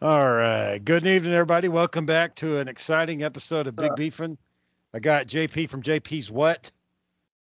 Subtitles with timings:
[0.00, 0.78] All right.
[0.78, 1.68] Good evening, everybody.
[1.68, 4.36] Welcome back to an exciting episode of Big Uh, Beefin.
[4.94, 6.70] I got JP from JP's What?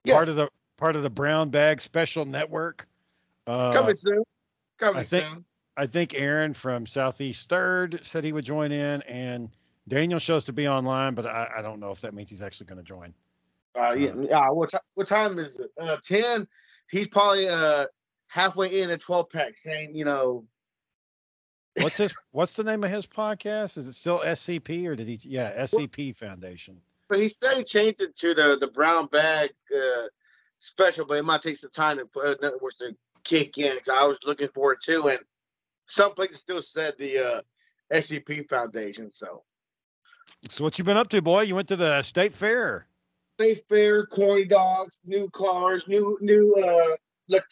[0.05, 0.15] Yes.
[0.17, 2.87] Part of the part of the Brown Bag Special Network.
[3.47, 4.23] Uh, Coming soon.
[4.79, 5.45] Coming I think- soon.
[5.75, 9.49] I think Aaron from Southeast Third said he would join in, and
[9.89, 12.67] Daniel shows to be online, but I, I don't know if that means he's actually
[12.67, 13.15] going to join.
[13.75, 14.51] Uh, yeah, yeah.
[14.51, 15.71] What, ti- what time is it?
[15.81, 16.47] Uh, 10.
[16.91, 17.87] He's probably uh
[18.27, 20.45] halfway in a 12 pack saying, you know,
[21.77, 22.15] What's his?
[22.33, 23.77] What's the name of his podcast?
[23.79, 25.19] Is it still SCP or did he?
[25.23, 26.81] Yeah, SCP Foundation.
[27.09, 30.07] but he said he changed it to the, the brown bag uh,
[30.61, 33.77] special, but it might take some time to put uh, networks to kick in.
[33.79, 35.09] 'cause I was looking for it too.
[35.09, 35.19] And
[35.87, 37.41] some places still said the uh,
[37.93, 39.11] SCP Foundation.
[39.11, 39.43] So,
[40.49, 41.43] So what you been up to, boy?
[41.43, 42.87] You went to the state fair.
[43.39, 46.97] State fair, corny dogs, new cars, new, new uh,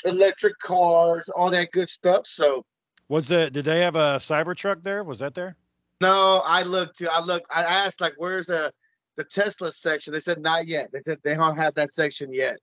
[0.05, 2.27] electric cars, all that good stuff.
[2.27, 2.65] So,
[3.11, 3.51] Was the?
[3.51, 5.03] Did they have a Cybertruck there?
[5.03, 5.57] Was that there?
[6.01, 7.09] No, I looked too.
[7.09, 7.45] I looked.
[7.53, 8.73] I asked like, "Where's the
[9.17, 10.91] the Tesla section?" They said not yet.
[10.93, 12.59] They said they don't have that section yet.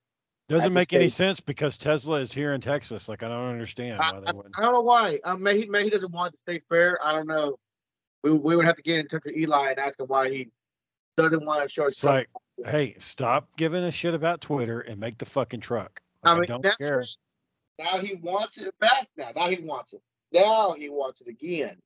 [0.47, 3.09] Doesn't make any sense because Tesla is here in Texas.
[3.09, 4.55] Like I don't understand I, they wouldn't.
[4.57, 5.19] I don't know why.
[5.25, 6.97] Um, maybe he, maybe he doesn't want the state fair.
[7.03, 7.59] I don't know.
[8.23, 10.47] We, we would have to get in touch with Eli and ask him why he
[11.17, 12.29] doesn't want to show his It's like,
[12.65, 16.01] hey, stop giving a shit about Twitter and make the fucking truck.
[16.23, 16.99] I Like, I, mean, don't care.
[16.99, 17.15] right.
[17.79, 19.09] Now he wants it back.
[19.17, 20.01] Now, now he wants it.
[20.37, 21.77] Now he wants it again.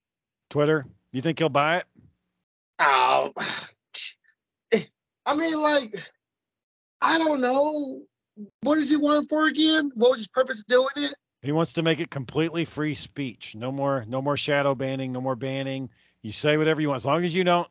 [0.49, 0.85] Twitter.
[1.11, 1.85] You think he'll buy it?
[2.80, 3.33] Oh,
[5.25, 5.95] I mean, like,
[7.02, 8.02] I don't know.
[8.61, 9.91] What does he want for again?
[9.95, 11.13] What was his purpose of doing it?
[11.41, 13.55] He wants to make it completely free speech.
[13.55, 15.11] No more, no more shadow banning.
[15.11, 15.89] No more banning.
[16.22, 17.67] You say whatever you want, as long as you don't,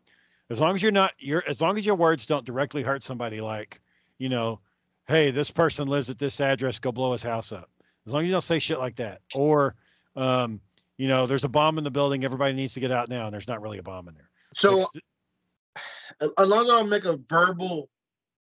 [0.50, 3.40] as long as you're not, your, as long as your words don't directly hurt somebody.
[3.40, 3.80] Like,
[4.18, 4.60] you know,
[5.06, 6.78] hey, this person lives at this address.
[6.78, 7.70] Go blow his house up.
[8.06, 9.76] As long as you don't say shit like that, or,
[10.16, 10.60] um,
[11.00, 12.24] you know, there's a bomb in the building.
[12.24, 14.28] Everybody needs to get out now, and there's not really a bomb in there.
[14.52, 15.04] So Like, st-
[16.36, 17.88] as long as I make a verbal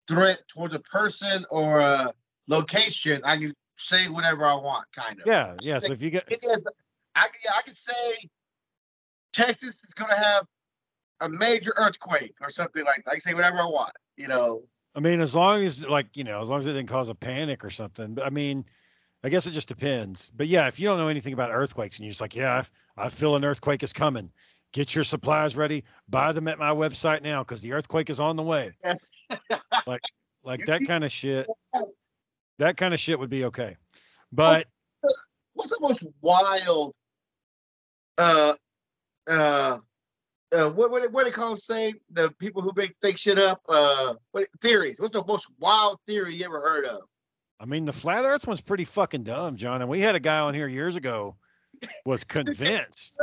[0.08, 2.14] threat towards a person or a
[2.47, 5.25] location, I can say whatever I want, kind of.
[5.25, 5.80] yeah, yeah.
[5.80, 8.30] So if you get, I can, I can say
[9.34, 10.46] Texas is going to have
[11.22, 13.09] a major earthquake or something like that.
[13.09, 14.62] I can say whatever I want, you know.
[14.94, 17.16] I mean, as long as like you know, as long as it didn't cause a
[17.16, 18.14] panic or something.
[18.14, 18.66] But I mean,
[19.25, 20.31] I guess it just depends.
[20.36, 22.63] But yeah, if you don't know anything about earthquakes and you're just like, yeah,
[22.96, 24.30] I, I feel an earthquake is coming.
[24.72, 25.84] Get your supplies ready.
[26.08, 28.74] Buy them at my website now because the earthquake is on the way.
[29.88, 30.03] like,
[30.44, 31.47] like that kind of shit.
[32.59, 33.78] That kind of shit would be okay.
[34.31, 34.68] But
[35.56, 36.94] What's the most wild,
[38.19, 38.53] uh,
[39.28, 39.80] uh,
[40.52, 41.57] uh, what what what do they call?
[41.57, 43.62] Say the people who make fake shit up.
[43.68, 45.00] Uh, what theories?
[45.00, 47.02] What's the most wild theory you ever heard of?
[47.60, 49.82] I mean, the flat Earth one's pretty fucking dumb, John.
[49.82, 51.36] And we had a guy on here years ago
[52.06, 53.18] was convinced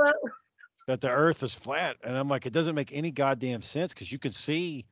[0.87, 4.11] that the Earth is flat, and I'm like, it doesn't make any goddamn sense because
[4.11, 4.87] you could see.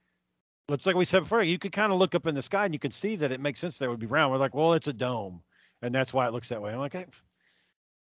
[0.69, 1.43] It's like we said before.
[1.43, 3.41] You could kind of look up in the sky and you could see that it
[3.41, 4.31] makes sense that it would be round.
[4.31, 5.43] We're like, well, it's a dome,
[5.83, 6.73] and that's why it looks that way.
[6.73, 7.07] I'm like, hey,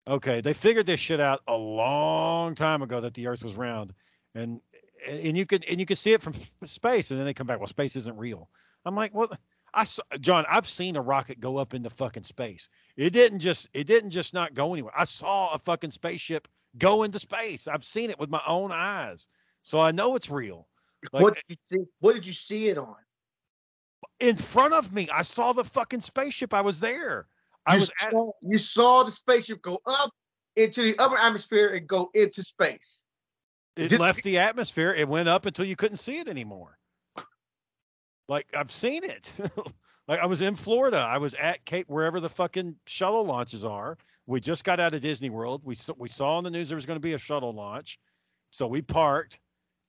[0.07, 3.93] okay, they figured this shit out a long time ago that the Earth was round,
[4.35, 4.61] and
[5.07, 6.33] and you could and you could see it from
[6.65, 7.59] space, and then they come back.
[7.59, 8.49] Well, space isn't real.
[8.85, 9.29] I'm like, well,
[9.73, 12.69] I saw, John, I've seen a rocket go up into fucking space.
[12.97, 14.93] It didn't just it didn't just not go anywhere.
[14.95, 16.47] I saw a fucking spaceship
[16.77, 17.67] go into space.
[17.67, 19.27] I've seen it with my own eyes.
[19.61, 20.67] So I know it's real.
[21.13, 21.85] Like what did you see?
[21.99, 22.95] What did you see it on?
[24.19, 26.53] in front of me, I saw the fucking spaceship.
[26.53, 27.27] I was there.
[27.65, 30.11] I You was at you saw the spaceship go up
[30.55, 33.05] into the upper atmosphere and go into space.
[33.75, 34.93] it Just- left the atmosphere.
[34.93, 36.78] It went up until you couldn't see it anymore.
[38.29, 39.33] Like I've seen it.
[40.07, 40.99] like I was in Florida.
[40.99, 43.97] I was at Cape wherever the fucking shuttle launches are.
[44.27, 45.63] We just got out of Disney World.
[45.65, 47.99] We saw, we saw on the news there was going to be a shuttle launch.
[48.51, 49.39] So we parked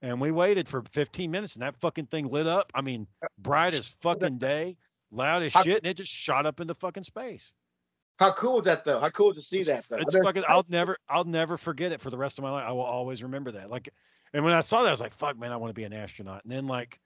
[0.00, 2.72] and we waited for 15 minutes and that fucking thing lit up.
[2.74, 3.06] I mean,
[3.38, 4.78] bright as fucking day,
[5.10, 7.54] loud as shit, and it just shot up into fucking space.
[8.18, 9.00] How cool is that though?
[9.00, 9.96] How cool to see It's, that though?
[9.96, 10.44] it's never- fucking.
[10.48, 10.96] I'll never.
[11.08, 12.64] I'll never forget it for the rest of my life.
[12.66, 13.70] I will always remember that.
[13.70, 13.88] Like,
[14.34, 15.94] and when I saw that, I was like, "Fuck, man, I want to be an
[15.94, 17.00] astronaut." And then, like,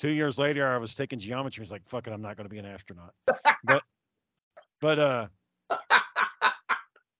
[0.00, 1.60] two years later, I was taking geometry.
[1.60, 3.14] I was like, "Fuck it, I'm not going to be an astronaut."
[3.62, 3.82] But,
[4.80, 5.28] but, uh,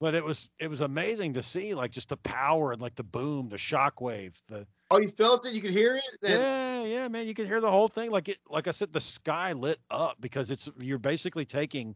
[0.01, 3.05] but it was it was amazing to see like just the power and like the
[3.05, 5.53] boom, the shock wave, the oh, you felt it?
[5.53, 6.19] You could hear it?
[6.23, 7.27] Then- yeah, yeah, man.
[7.27, 8.11] You could hear the whole thing.
[8.11, 11.95] Like it, like I said, the sky lit up because it's you're basically taking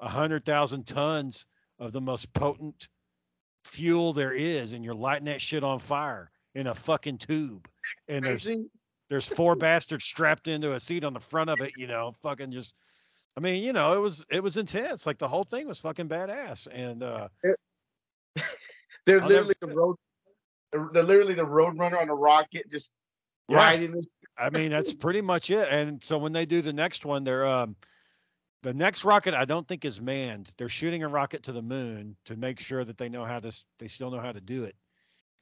[0.00, 1.46] a hundred thousand tons
[1.78, 2.88] of the most potent
[3.64, 7.68] fuel there is, and you're lighting that shit on fire in a fucking tube.
[8.08, 8.48] And there's.
[9.08, 12.52] There's four bastards strapped into a seat on the front of it, you know, fucking
[12.52, 12.74] just
[13.36, 15.06] I mean, you know, it was it was intense.
[15.06, 16.66] Like the whole thing was fucking badass.
[16.72, 17.28] And uh
[19.06, 19.96] There's I'll literally some road.
[20.72, 22.90] They're literally the Roadrunner on a rocket, just
[23.48, 23.56] Yeah.
[23.56, 24.06] riding this.
[24.38, 25.66] I mean, that's pretty much it.
[25.70, 27.74] And so when they do the next one, they're um,
[28.62, 30.52] the next rocket I don't think is manned.
[30.58, 33.52] They're shooting a rocket to the moon to make sure that they know how to.
[33.78, 34.76] They still know how to do it.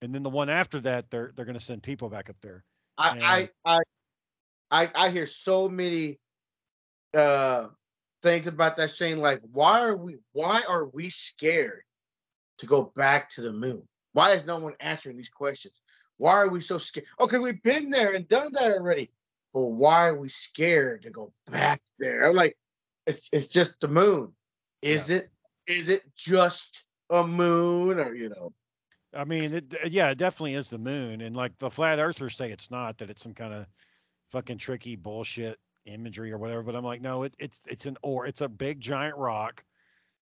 [0.02, 2.64] And then the one after that, they're they're going to send people back up there.
[2.98, 3.78] I, I,
[4.70, 6.18] I, I, hear so many
[7.14, 7.66] uh
[8.22, 9.18] things about that Shane.
[9.18, 10.16] Like, why are we?
[10.32, 11.82] Why are we scared
[12.58, 13.82] to go back to the moon?
[14.12, 15.80] Why is no one answering these questions?
[16.16, 17.06] Why are we so scared?
[17.20, 19.10] Okay, we've been there and done that already,
[19.52, 22.28] but why are we scared to go back there?
[22.28, 22.56] I'm like,
[23.06, 24.32] it's it's just the moon.
[24.82, 25.28] Is it?
[25.66, 28.52] Is it just a moon, or you know?
[29.16, 31.20] I mean, it, yeah, it definitely is the moon.
[31.20, 33.66] And like the flat earthers say it's not, that it's some kind of
[34.30, 36.62] fucking tricky bullshit imagery or whatever.
[36.62, 39.64] But I'm like, no, it, it's it's an or it's a big giant rock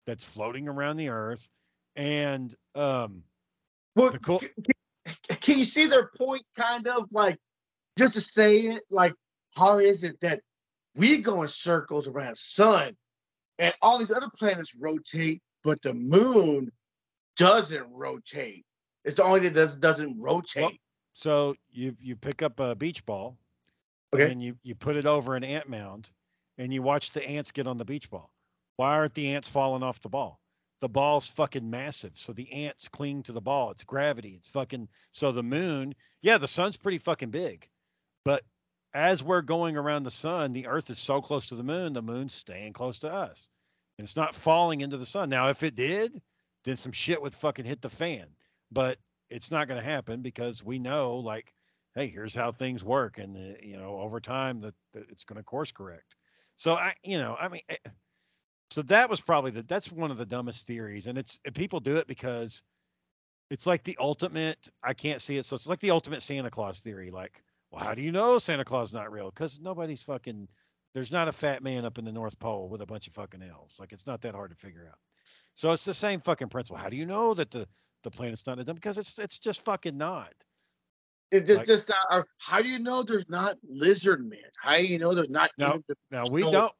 [0.06, 1.50] that's floating around the earth.
[1.96, 3.24] And um
[3.96, 4.50] Well, cool c-
[5.08, 6.44] c- can you see their point?
[6.56, 7.38] Kind of like
[7.98, 9.14] just to say it, like
[9.56, 10.42] how is it that
[10.96, 12.96] we go in circles around the sun
[13.58, 16.72] and all these other planets rotate, but the moon
[17.38, 18.66] doesn't rotate?
[19.06, 20.80] It's the only thing that does, doesn't rotate.
[21.14, 23.38] so you you pick up a beach ball
[24.14, 24.32] Okay.
[24.32, 26.10] and you you put it over an ant mound
[26.58, 28.32] and you watch the ants get on the beach ball.
[28.78, 30.40] Why aren't the ants falling off the ball?
[30.80, 32.14] The ball's fucking massive.
[32.16, 33.72] So the ants cling to the ball.
[33.72, 34.30] It's gravity.
[34.36, 37.68] It's fucking so the moon, yeah, the sun's pretty fucking big.
[38.26, 38.44] But
[38.94, 42.02] as we're going around the sun, the earth is so close to the moon, the
[42.02, 43.50] moon's staying close to us.
[43.98, 45.30] And it's not falling into the sun.
[45.30, 46.22] Now, if it did,
[46.64, 48.26] then some shit would fucking hit the fan.
[48.72, 48.98] But
[49.30, 51.54] it's not going to happen because we know like
[51.96, 55.38] hey, here's how things work, and uh, you know, over time that, that it's going
[55.38, 56.16] to course correct.
[56.56, 57.76] So I, you know, I mean, eh,
[58.70, 61.98] so that was probably the that's one of the dumbest theories, and it's people do
[61.98, 62.64] it because
[63.50, 64.70] it's like the ultimate.
[64.84, 67.12] I can't see it, so it's like the ultimate Santa Claus theory.
[67.12, 69.30] Like, well, how do you know Santa Claus is not real?
[69.30, 70.48] Because nobody's fucking.
[70.96, 73.44] There's not a fat man up in the North Pole with a bunch of fucking
[73.44, 73.80] elves.
[73.80, 74.98] Like, it's not that hard to figure out.
[75.54, 76.78] So it's the same fucking principle.
[76.78, 77.68] How do you know that the
[78.04, 78.76] the planet's not dumb?
[78.76, 80.34] Because it's it's just fucking not.
[81.32, 84.40] It just like- just not, or how do you know there's not lizard men?
[84.62, 85.82] How do you know there's not No,
[86.12, 86.74] Now we don't.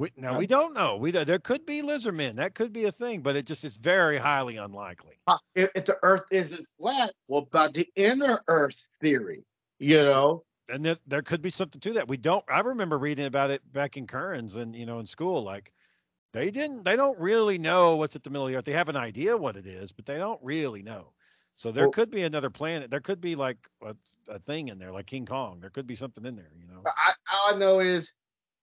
[0.00, 0.38] We, now Huh?
[0.38, 0.96] we don't know.
[0.96, 2.36] We there could be lizard men.
[2.36, 5.16] That could be a thing, but it just is very highly unlikely.
[5.26, 7.14] uh, if, if the Earth isn't flat?
[7.26, 9.44] What about the inner Earth theory?
[9.80, 12.06] You know, And there, there could be something to that.
[12.08, 12.44] We don't.
[12.48, 15.42] I remember reading about it back in Kearns and you know in school.
[15.42, 15.72] Like
[16.32, 16.84] they didn't.
[16.84, 18.64] They don't really know what's at the middle of the earth.
[18.64, 21.12] They have an idea what it is, but they don't really know.
[21.54, 22.90] So there Well- could be another planet.
[22.90, 23.96] There could be like a,
[24.28, 25.58] a thing in there, like King Kong.
[25.60, 26.52] There could be something in there.
[26.56, 26.82] You know.
[26.86, 28.12] I, all I know is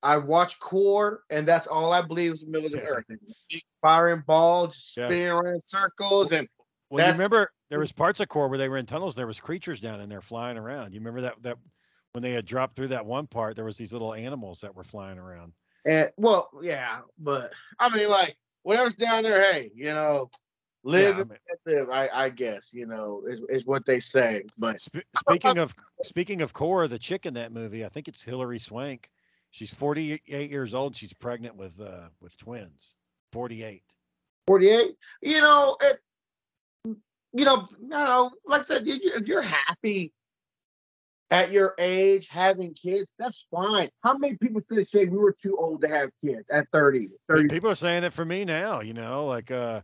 [0.04, 2.84] I watch Core, and that's all I believe is the middle of the Yeah.
[2.84, 3.06] Earth.
[3.50, 5.08] Big firing ball, just Yeah.
[5.08, 6.48] spinning around in circles, and
[6.90, 7.82] Well, you remember there mm.
[7.82, 9.16] was parts of core where they were in tunnels.
[9.16, 10.94] There was creatures down in there flying around.
[10.94, 11.58] You remember that that
[12.14, 14.84] when they had dropped through that one part, there was these little animals that were
[14.84, 15.52] flying around.
[15.86, 20.30] And well, yeah, but I mean, like whatever's down there, hey, you know,
[20.84, 21.90] live Yeah, I and mean- live.
[21.90, 24.44] I, I guess you know is, is what they say.
[24.58, 25.74] But Sp- speaking of
[26.04, 29.10] speaking of core, the chick in that movie, I think it's Hilary Swank.
[29.52, 30.96] She's 48 years old.
[30.96, 32.96] She's pregnant with uh with twins.
[33.32, 33.84] 48.
[34.48, 35.98] 48, you know, it,
[37.34, 40.14] you know, you know, like I said, you- if you're happy
[41.32, 43.90] at your age having kids, that's fine.
[44.04, 47.50] How many people say, say we were too old to have kids at 30, 30?
[47.50, 49.82] People are saying it for me now, you know, like uh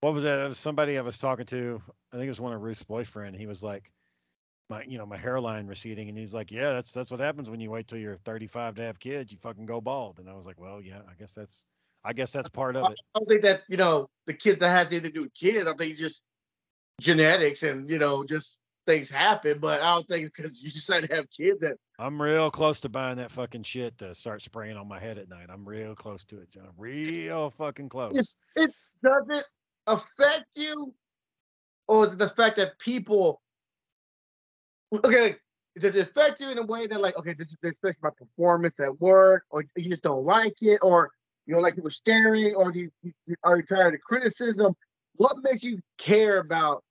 [0.00, 0.40] what was that?
[0.40, 3.36] It was somebody I was talking to, I think it was one of Ruth's boyfriend.
[3.36, 3.92] He was like
[4.68, 7.60] my you know, my hairline receding and he's like, "Yeah, that's that's what happens when
[7.60, 9.32] you wait till you're 35 to have kids.
[9.32, 11.66] You fucking go bald." And I was like, "Well, yeah, I guess that's
[12.04, 12.98] I guess that's part of it.
[13.14, 15.66] I don't think that, you know, the kids that have anything to do with kids,
[15.66, 16.22] I think it's just
[17.00, 18.58] genetics and, you know, just
[18.90, 19.58] things happen.
[19.60, 22.88] But I don't think because you decide to have kids that I'm real close to
[22.88, 25.46] buying that fucking shit to start spraying on my head at night.
[25.50, 26.70] I'm real close to it, John.
[26.78, 28.36] Real fucking close.
[28.56, 28.70] it
[29.02, 29.44] doesn't
[29.86, 30.94] affect you,
[31.88, 33.40] or is it the fact that people
[35.04, 35.34] okay,
[35.78, 39.00] does it affect you in a way that like okay, this affects my performance at
[39.00, 41.10] work, or you just don't like it, or
[41.46, 44.74] you don't like people staring, or do you, you are you tired of criticism?
[45.16, 46.82] What makes you care about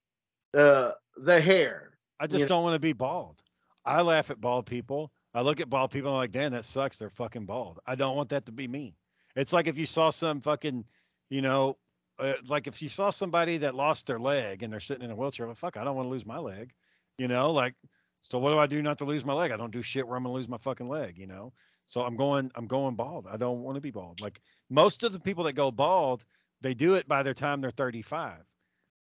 [0.55, 1.88] uh the hair?
[2.19, 3.41] I just don't want to be bald.
[3.85, 5.11] I laugh at bald people.
[5.33, 6.97] I look at bald people and I'm like, damn, that sucks.
[6.97, 7.79] They're fucking bald.
[7.85, 8.95] I don't want that to be me.
[9.35, 10.85] It's like if you saw some fucking,
[11.29, 11.77] you know,
[12.19, 15.15] uh, like if you saw somebody that lost their leg and they're sitting in a
[15.15, 16.73] wheelchair, well, fuck, I don't want to lose my leg.
[17.17, 17.75] You know, like,
[18.21, 19.51] so what do I do not to lose my leg?
[19.51, 21.17] I don't do shit where I'm gonna lose my fucking leg.
[21.17, 21.53] You know,
[21.87, 23.27] so I'm going, I'm going bald.
[23.31, 24.19] I don't want to be bald.
[24.21, 26.25] Like most of the people that go bald,
[26.61, 28.43] they do it by the time they're 35.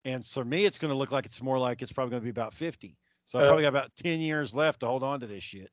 [0.04, 2.26] and for me, it's going to look like it's more like it's probably going to
[2.26, 2.98] be about fifty.
[3.25, 5.72] So I Uh, probably got about ten years left to hold on to this shit.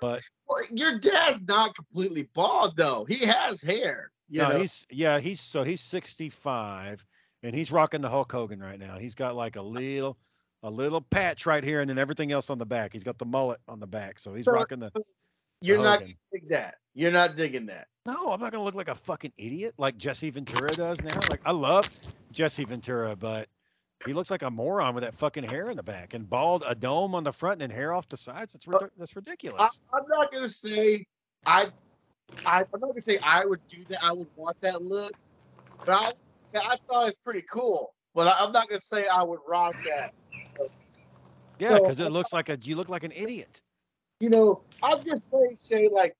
[0.00, 0.20] But
[0.70, 3.04] your dad's not completely bald though.
[3.04, 4.10] He has hair.
[4.30, 4.58] No, know?
[4.58, 7.04] he's yeah, he's so he's sixty five,
[7.42, 8.98] and he's rocking the Hulk Hogan right now.
[8.98, 10.16] He's got like a little.
[10.64, 12.92] A little patch right here, and then everything else on the back.
[12.92, 14.92] He's got the mullet on the back, so he's So- rocking the.
[15.60, 16.14] You're not Hogan.
[16.30, 16.76] gonna dig that.
[16.94, 17.88] You're not digging that.
[18.06, 21.18] No, I'm not gonna look like a fucking idiot like Jesse Ventura does now.
[21.30, 21.90] Like I love
[22.30, 23.48] Jesse Ventura, but
[24.06, 26.74] he looks like a moron with that fucking hair in the back and bald, a
[26.74, 28.52] dome on the front and then hair off the sides.
[28.66, 29.60] That's that's ridiculous.
[29.60, 31.04] I, I'm not gonna say
[31.46, 31.66] I,
[32.44, 34.02] I I'm not gonna say I would do that.
[34.02, 35.12] I would want that look,
[35.84, 36.10] but I
[36.58, 37.94] I thought it was pretty cool.
[38.14, 40.12] But I, I'm not gonna say I would rock that.
[41.58, 43.60] yeah, so- because it looks like a you look like an idiot.
[44.20, 46.14] You know, I'm just saying, say like,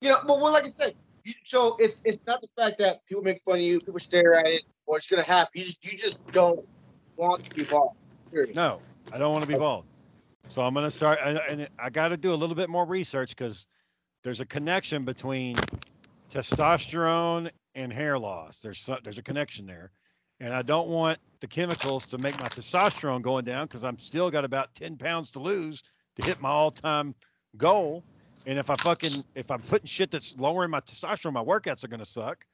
[0.00, 3.06] you know, but well, like I said, you, so it's it's not the fact that
[3.06, 5.50] people make fun of you, people stare at it, or it's gonna happen.
[5.54, 6.66] You just you just don't
[7.16, 7.92] want to be bald.
[8.32, 8.54] Period.
[8.54, 8.80] No,
[9.12, 9.84] I don't want to be bald.
[10.48, 13.30] So I'm gonna start, and, and I got to do a little bit more research
[13.30, 13.66] because
[14.22, 15.56] there's a connection between
[16.30, 18.60] testosterone and hair loss.
[18.60, 19.90] There's there's a connection there,
[20.40, 24.30] and I don't want the chemicals to make my testosterone going down because I'm still
[24.30, 25.82] got about 10 pounds to lose
[26.16, 27.14] to hit my all-time
[27.56, 28.04] goal.
[28.46, 31.88] And if I fucking if I'm putting shit that's lowering my testosterone, my workouts are
[31.88, 32.46] gonna suck.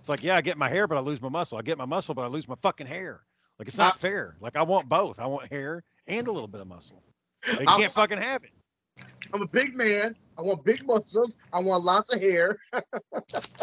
[0.00, 1.56] It's like, yeah, I get my hair, but I lose my muscle.
[1.56, 3.20] I get my muscle, but I lose my fucking hair.
[3.62, 4.34] Like it's not fair.
[4.40, 5.20] Like I want both.
[5.20, 7.00] I want hair and a little bit of muscle.
[7.46, 8.50] They can't fucking have it.
[9.32, 10.16] I'm a big man.
[10.36, 11.36] I want big muscles.
[11.52, 12.58] I want lots of hair.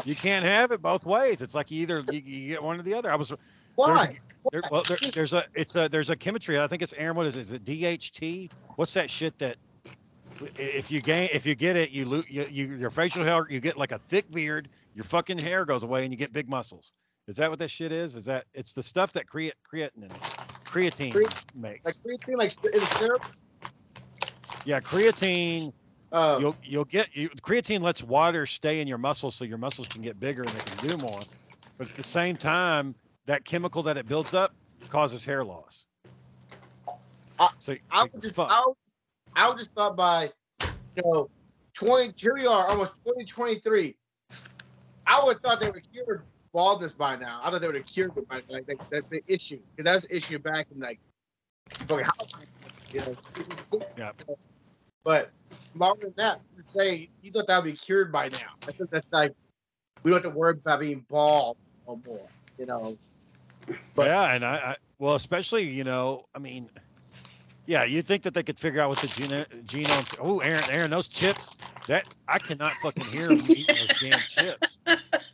[0.06, 1.41] You can't have it both ways.
[1.41, 3.12] It's like either you, you get one or the other.
[3.12, 3.34] I was
[3.75, 4.18] Why?
[4.53, 6.58] there, well, there, there's a it's a there's a chemistry.
[6.58, 7.18] I think it's Aaron.
[7.18, 7.41] What is it?
[7.41, 8.53] Is it DHT?
[8.77, 9.58] What's that shit that
[10.58, 13.60] if you gain if you get it you lose you, you your facial hair you
[13.60, 16.94] get like a thick beard your fucking hair goes away and you get big muscles.
[17.29, 18.15] Is that what that shit is?
[18.17, 20.19] Is that it's the stuff that create creatine
[20.67, 21.86] creatine Cre- makes?
[21.86, 23.24] Like creatine, like in syrup.
[24.65, 25.74] yeah, creatine
[26.12, 29.89] Uh, you'll you'll get you creatine lets water stay in your muscles so your muscles
[29.89, 31.27] can get bigger and they can do more
[31.77, 32.95] but at the same time
[33.27, 34.55] that chemical that it builds up
[34.89, 35.88] causes hair loss
[37.39, 38.51] I- so, I would just, fucked.
[38.51, 38.75] I would,
[39.36, 40.33] I would just thought by,
[40.95, 41.29] you know,
[41.75, 43.98] 20, here we are, almost 2023.
[45.07, 47.41] I would have thought they were cure baldness by now.
[47.44, 49.60] I thought they would have cured it by like that, that's the issue.
[49.75, 51.00] Because that's the issue back in like,
[51.88, 52.34] fucking house,
[52.94, 53.18] you know.
[53.98, 54.12] Yeah.
[55.03, 55.32] But
[55.75, 58.38] longer than that, to say you thought that would be cured by now.
[58.68, 59.34] I think that's like,
[60.03, 62.27] we don't have to worry about being bald no more,
[62.58, 62.98] you know.
[63.96, 66.70] but- yeah and I, I well especially you know i mean
[67.65, 70.89] yeah you think that they could figure out what the gene, genome oh aaron aaron
[70.89, 74.77] those chips that i cannot fucking hear them eating those damn chips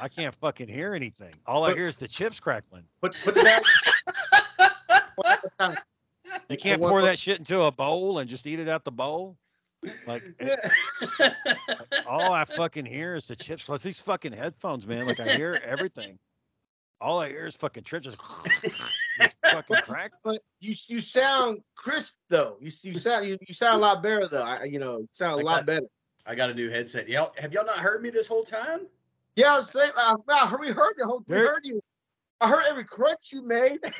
[0.00, 3.62] i can't fucking hear anything all i hear is the chips crackling But, but that,
[6.48, 8.92] you can't what- pour that shit into a bowl and just eat it out the
[8.92, 9.36] bowl
[10.06, 10.60] like it,
[12.06, 13.64] all I fucking hear is the chips.
[13.64, 15.06] Plus these fucking headphones, man.
[15.06, 16.18] Like I hear everything.
[17.00, 18.04] All I hear is fucking trips.
[18.04, 18.18] Just,
[19.22, 20.12] just fucking crack.
[20.22, 22.58] but you you sound crisp though.
[22.60, 24.42] You you sound you, you sound a lot better though.
[24.42, 25.86] I, you know, sound a I lot got- better.
[26.26, 27.08] I got a new headset.
[27.08, 28.80] Y'all, have y'all not heard me this whole time?
[29.40, 31.24] Yeah, I was saying, uh, I heard we heard the whole.
[31.26, 31.80] We heard you.
[32.42, 33.78] I heard every crunch you made.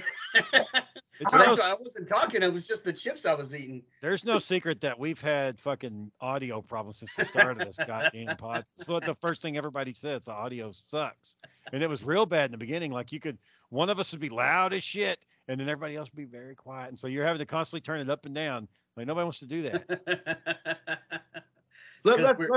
[1.23, 2.43] It's no, I wasn't talking.
[2.43, 3.83] It was just the chips I was eating.
[4.01, 8.39] there's no secret that we've had fucking audio problems since the start of this goddamn
[8.39, 8.65] pod.
[8.77, 11.37] So the first thing everybody says, the audio sucks,
[11.75, 12.91] and it was real bad in the beginning.
[12.91, 13.37] Like you could,
[13.69, 16.55] one of us would be loud as shit, and then everybody else would be very
[16.55, 18.67] quiet, and so you're having to constantly turn it up and down.
[18.97, 19.91] Like nobody wants to do that.
[22.05, 22.51] Look, 'Cause let's,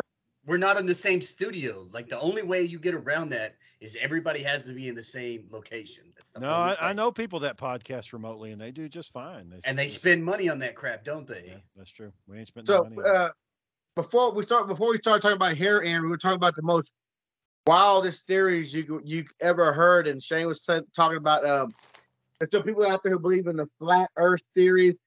[0.45, 1.85] we're, not in the same studio.
[1.91, 5.03] Like the only way you get around that is everybody has to be in the
[5.03, 6.03] same location.
[6.15, 9.49] That's the No, I, I know people that podcast remotely, and they do just fine.
[9.49, 11.43] They And they just- spend money on that crap, don't they?
[11.47, 12.11] Yeah, that's true.
[12.27, 12.97] We ain't spending so money.
[13.07, 13.29] uh,
[13.95, 16.63] before we start, before we start talking about hair, Aaron, we were talking about the
[16.63, 16.91] most
[17.67, 21.69] wildest theories you you ever heard, and Shane was said, talking about um.
[22.39, 24.97] There's still people out there who believe in the flat Earth theories.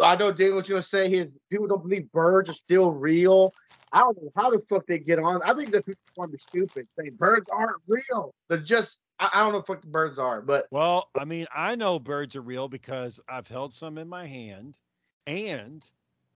[0.00, 3.52] I know was gonna say his people don't believe birds are still real.
[3.92, 5.40] I don't know how the fuck they get on.
[5.44, 8.34] I think that people want to be stupid, saying birds aren't real.
[8.48, 11.76] They're just I, I don't know what the birds are, but Well, I mean, I
[11.76, 14.78] know birds are real because I've held some in my hand,
[15.26, 15.86] and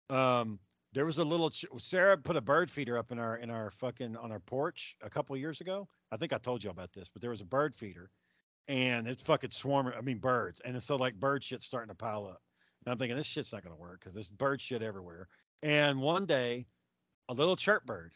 [0.09, 0.59] um,
[0.92, 4.16] there was a little Sarah put a bird feeder up in our in our fucking
[4.16, 5.88] on our porch a couple years ago.
[6.12, 8.11] I think I told you about this, but there was a bird feeder,
[8.69, 9.95] and it's fucking swarming.
[9.97, 12.40] I mean, birds, and so like bird shit's starting to pile up.
[12.84, 15.28] And I'm thinking this shit's not gonna work because there's bird shit everywhere.
[15.62, 16.66] And one day,
[17.28, 18.12] a little chirp bird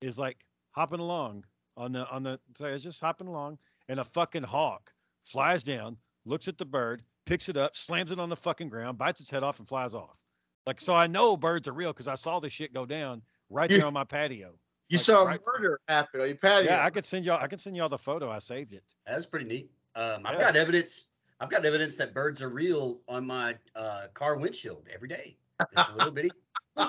[0.00, 1.44] is like hopping along
[1.76, 3.58] on the on the so it's just hopping along
[3.88, 8.20] and a fucking hawk flies down, looks at the bird, picks it up, slams it
[8.20, 10.22] on the fucking ground, bites its head off, and flies off.
[10.66, 13.70] Like so, I know birds are real because I saw this shit go down right
[13.70, 14.58] You- there on my patio.
[14.88, 16.70] You Like, saw right- murder happen on your patio.
[16.70, 17.40] Yeah, I could send y'all.
[17.42, 18.30] I can send y'all the photo.
[18.30, 18.84] I saved it.
[19.04, 19.70] That's pretty neat.
[19.96, 20.42] Um, I've Yes.
[20.52, 21.06] got evidence.
[21.40, 25.36] I've got evidence that birds are real on my uh, car windshield every day.
[25.76, 26.30] Just a little bitty.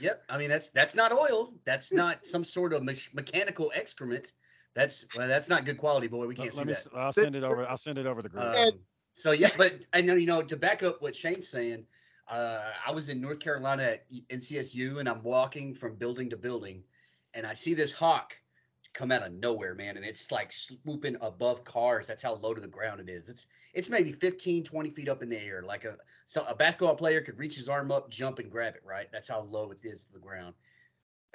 [0.00, 0.24] Yep.
[0.28, 1.54] I mean that's that's not oil.
[1.64, 4.32] That's not some sort of mech- mechanical excrement.
[4.74, 6.26] That's well, that's not good quality, boy.
[6.26, 6.72] We can't see let me.
[6.72, 6.88] that.
[6.96, 7.66] I'll send it over.
[7.68, 8.44] I'll send it over the group.
[8.44, 8.72] Um,
[9.14, 11.84] so yeah, but I know you know to back up what Shane's saying.
[12.26, 16.82] Uh, I was in North Carolina at NCSU, and I'm walking from building to building,
[17.34, 18.36] and I see this hawk
[18.94, 22.06] come out of nowhere, man, and it's like swooping above cars.
[22.06, 23.28] That's how low to the ground it is.
[23.28, 26.94] It's it's maybe 15, 20 feet up in the air, like a so a basketball
[26.94, 28.82] player could reach his arm up, jump, and grab it.
[28.84, 30.54] Right, that's how low it is to the ground.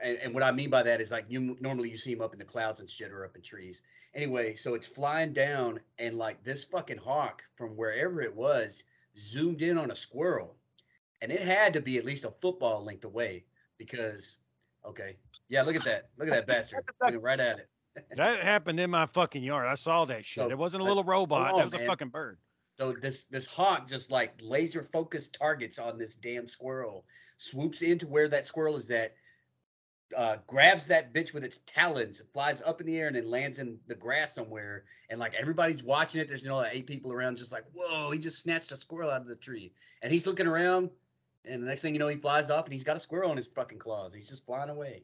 [0.02, 2.34] And, and what I mean by that is like you normally you see them up
[2.34, 3.82] in the clouds and shit or up in trees.
[4.16, 8.86] Anyway, so it's flying down, and like this fucking hawk from wherever it was
[9.18, 10.56] zoomed in on a squirrel,
[11.22, 13.44] and it had to be at least a football length away
[13.78, 14.40] because,
[14.86, 15.18] okay,
[15.50, 17.70] yeah, look at that, look at that bastard looking right at it.
[18.16, 19.68] That happened in my fucking yard.
[19.68, 20.44] I saw that shit.
[20.44, 21.52] So, it wasn't a little robot.
[21.52, 22.38] on, that was a fucking bird.
[22.78, 27.06] So this this hawk just like laser focused targets on this damn squirrel,
[27.38, 29.16] swoops into where that squirrel is at,
[30.16, 33.60] uh, grabs that bitch with its talons, flies up in the air, and then lands
[33.60, 34.86] in the grass somewhere.
[35.10, 36.30] And like everybody's watching it.
[36.30, 39.10] There's you know like eight people around, just like whoa, he just snatched a squirrel
[39.12, 40.90] out of the tree, and he's looking around.
[41.46, 43.38] And the next thing you know, he flies off, and he's got a squirrel in
[43.38, 44.14] his fucking claws.
[44.14, 45.04] He's just flying away.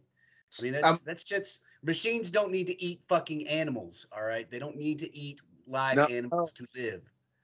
[0.60, 4.08] I mean, that's Um, that's shit's machines don't need to eat fucking animals.
[4.12, 6.06] All right, they don't need to eat live No.
[6.06, 7.02] animals to live.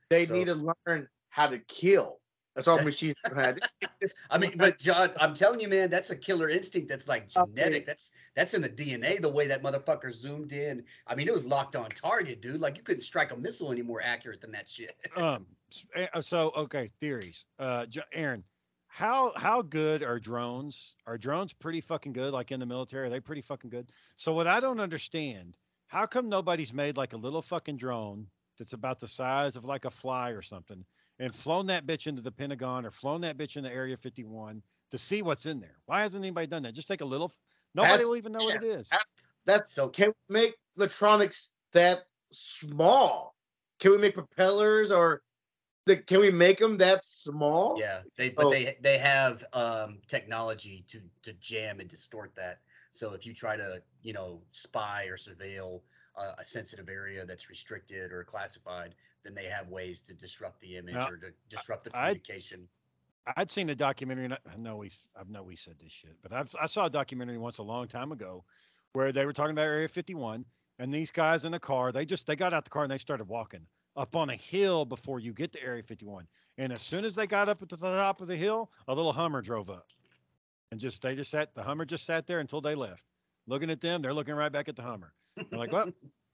[0.09, 0.55] they so- need to
[0.85, 2.17] learn how to kill.
[2.53, 3.59] That's all machines had.
[4.29, 6.89] I mean, but John, I'm telling you, man, that's a killer instinct.
[6.89, 7.49] That's like Okay.
[7.55, 7.85] genetic.
[7.85, 9.21] That's that's in the DNA.
[9.21, 10.83] The way that motherfucker zoomed in.
[11.07, 12.59] I mean, it was locked on target, dude.
[12.59, 14.97] Like you couldn't strike a missile any more accurate than that shit.
[15.15, 15.45] Um.
[15.71, 17.45] s- eh, So okay, theories.
[17.57, 18.43] Uh, Aaron,
[18.93, 20.95] how how good are drones?
[21.07, 22.33] Are drones pretty fucking good?
[22.33, 23.89] Like in the military, are they pretty fucking good?
[24.17, 28.27] So what I don't understand, how come nobody's made like a little fucking drone
[28.59, 30.83] that's about the size of like a fly or something,
[31.19, 34.97] and flown that bitch into the Pentagon or flown that bitch into Area 51 to
[34.97, 35.77] see what's in there?
[35.85, 36.73] Why hasn't anybody done that?
[36.73, 37.31] Just take a little.
[37.73, 38.89] Nobody That's- will even know what it is.
[39.45, 41.99] That's So can we make electronics that
[42.33, 43.35] small?
[43.79, 45.21] Can we make propellers or
[45.85, 47.77] the, can we make them that small?
[47.79, 48.49] yeah, they but Oh.
[48.51, 52.59] they they have um technology to to jam and distort that.
[52.91, 55.81] So if you try to you know spy or surveil
[56.17, 60.77] uh, a sensitive area that's restricted or classified, then they have ways to disrupt the
[60.77, 62.67] image Now, or to disrupt the I- communication.
[63.37, 64.25] I'd seen a documentary.
[64.25, 66.87] and I I know we, I know we said this shit, but I've, I saw
[66.87, 68.43] a documentary once a long time ago,
[68.93, 70.43] where they were talking about Area 51,
[70.79, 72.97] and these guys in a car, they just they got out the car and they
[72.97, 76.27] started walking up on a hill before you get to Area 51,
[76.57, 79.11] and as soon as they got up at the top of the hill, a little
[79.11, 79.87] Hummer drove up,
[80.71, 83.05] and just they just sat the Hummer just sat there until they left,
[83.47, 84.01] looking at them.
[84.01, 85.13] They're looking right back at the Hummer.
[85.35, 85.87] They're like, well,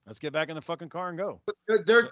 [0.06, 1.42] let's get back in the fucking car and go.
[1.68, 2.12] They're, they're-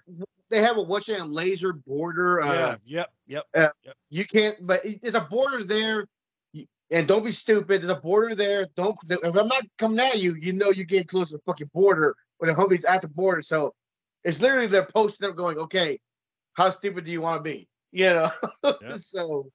[0.52, 2.42] have a what's that laser border.
[2.42, 3.74] Uh, yeah, yep, yep.
[4.10, 6.08] You can't, but there's a border there.
[6.92, 7.82] And don't be stupid.
[7.82, 8.68] There's a border there.
[8.76, 8.96] Don't.
[9.10, 12.16] If I'm not coming at you, you know you're getting close to the fucking border
[12.38, 13.42] when the Humvee's at the border.
[13.42, 13.74] So
[14.26, 16.00] it's literally they're posting up, going, "Okay,
[16.56, 18.32] how stupid do you want to be?" You know.
[18.82, 18.96] Yeah.
[18.96, 19.50] so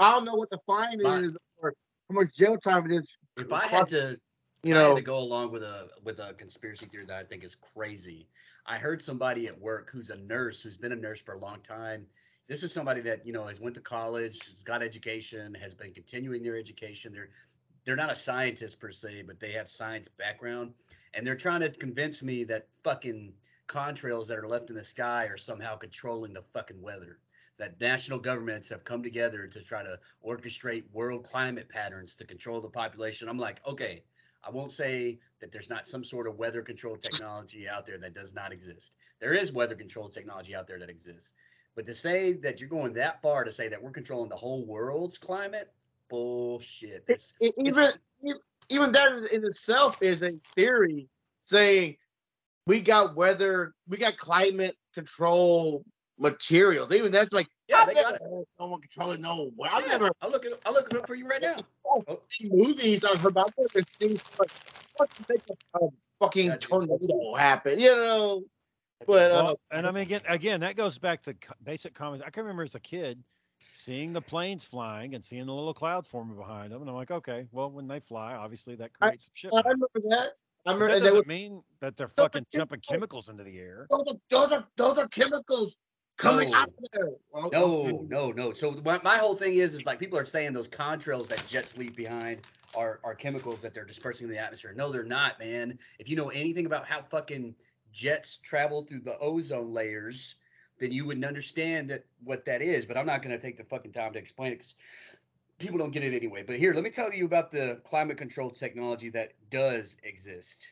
[0.00, 1.24] I don't know what the fine Fine.
[1.26, 1.74] is or
[2.08, 3.06] how much jail time it is.
[3.36, 4.18] If I had to
[4.62, 7.24] You I had know, to go along with a with a conspiracy theory that I
[7.24, 8.26] think is crazy.
[8.64, 11.60] I heard somebody at work who's a nurse who's been a nurse for a long
[11.60, 12.06] time.
[12.48, 15.92] This is somebody that you know has went to college, has got education, has been
[15.92, 17.12] continuing their education.
[17.12, 17.28] They're
[17.84, 20.72] they're not a scientist per se, but they have science background,
[21.12, 23.34] and they're trying to convince me that fucking
[23.68, 27.18] contrails that are left in the sky are somehow controlling the fucking weather.
[27.58, 32.60] That national governments have come together to try to orchestrate world climate patterns to control
[32.60, 33.28] the population.
[33.28, 34.02] I'm like, okay,
[34.46, 38.14] I won't say that there's not some sort of weather control technology out there that
[38.14, 38.96] does not exist.
[39.20, 41.34] There is weather control technology out there that exists.
[41.74, 44.64] But to say that you're going that far to say that we're controlling the whole
[44.64, 45.72] world's climate,
[46.08, 47.04] bullshit.
[47.08, 47.90] It's, e- even
[48.24, 48.32] e-
[48.68, 51.08] even that in itself is a theory
[51.44, 51.96] saying
[52.66, 55.84] we got weather, we got climate control
[56.18, 56.92] materials.
[56.92, 58.22] Even that's like yeah, I've they got never it.
[58.22, 59.50] heard someone controlling no.
[59.56, 60.54] well, I've Yeah, never I'll look it.
[60.64, 61.56] I'll look it up for you right now.
[61.86, 62.20] Oh.
[62.28, 64.50] seen movies I've heard about this things like
[64.96, 65.88] what to make a, a
[66.20, 68.42] fucking Yeah, tornado happen, you know.
[69.06, 72.22] But uh, and I mean, again, again, that goes back to basic common.
[72.22, 73.22] I can remember as a kid
[73.72, 77.10] seeing the planes flying and seeing the little cloud forming behind them, and I'm like,
[77.10, 79.52] okay, well, when they fly, obviously that I- creates some shit.
[79.52, 80.30] I remember that.
[80.66, 80.80] I them.
[80.88, 83.86] that doesn't was, mean that they're fucking you jumping chemicals into the air.
[83.90, 85.76] those are those are those are chemicals
[86.16, 86.56] coming No.
[86.56, 87.10] out of there.
[87.30, 87.98] Well, No, okay.
[88.08, 88.52] no, no.
[88.52, 91.76] So my, my whole thing is, is like people are saying those contrails that jets
[91.76, 92.42] leave behind
[92.74, 94.72] are are chemicals that they're dispersing in the atmosphere.
[94.74, 95.78] No, they're not, man.
[95.98, 97.54] If you know anything about how fucking
[97.92, 100.36] jets travel through the ozone layers,
[100.78, 102.84] then you wouldn't understand that what that is.
[102.86, 104.74] But I'm not going to take the fucking time to explain it 'cause
[105.58, 106.42] people don't get it anyway.
[106.46, 110.66] But here, let me tell you about the climate control technology that does exist.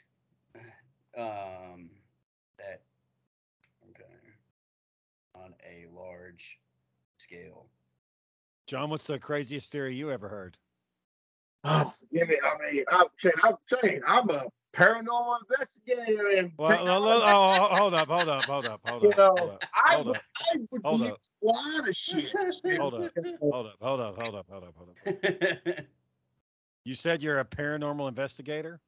[1.16, 1.90] Um,
[2.58, 2.82] that
[3.88, 4.04] okay
[5.36, 6.58] on a large
[7.18, 7.66] scale.
[8.66, 10.56] John, what's the craziest theory you ever heard?
[11.62, 12.38] Oh, give me.
[12.42, 14.42] I mean, I'm saying, I'm saying, I'm a
[14.74, 18.80] paranormal investigator, and Well, uh, lo- lo- oh, oh, hold up, hold up, hold up,
[18.84, 21.20] hold you up, know, hold up, I, hold up, I would hold believe up.
[21.42, 22.30] a lot of shit.
[22.80, 25.84] hold up, hold up, hold up, hold up, hold up, hold up.
[26.86, 28.78] You said you're a paranormal investigator.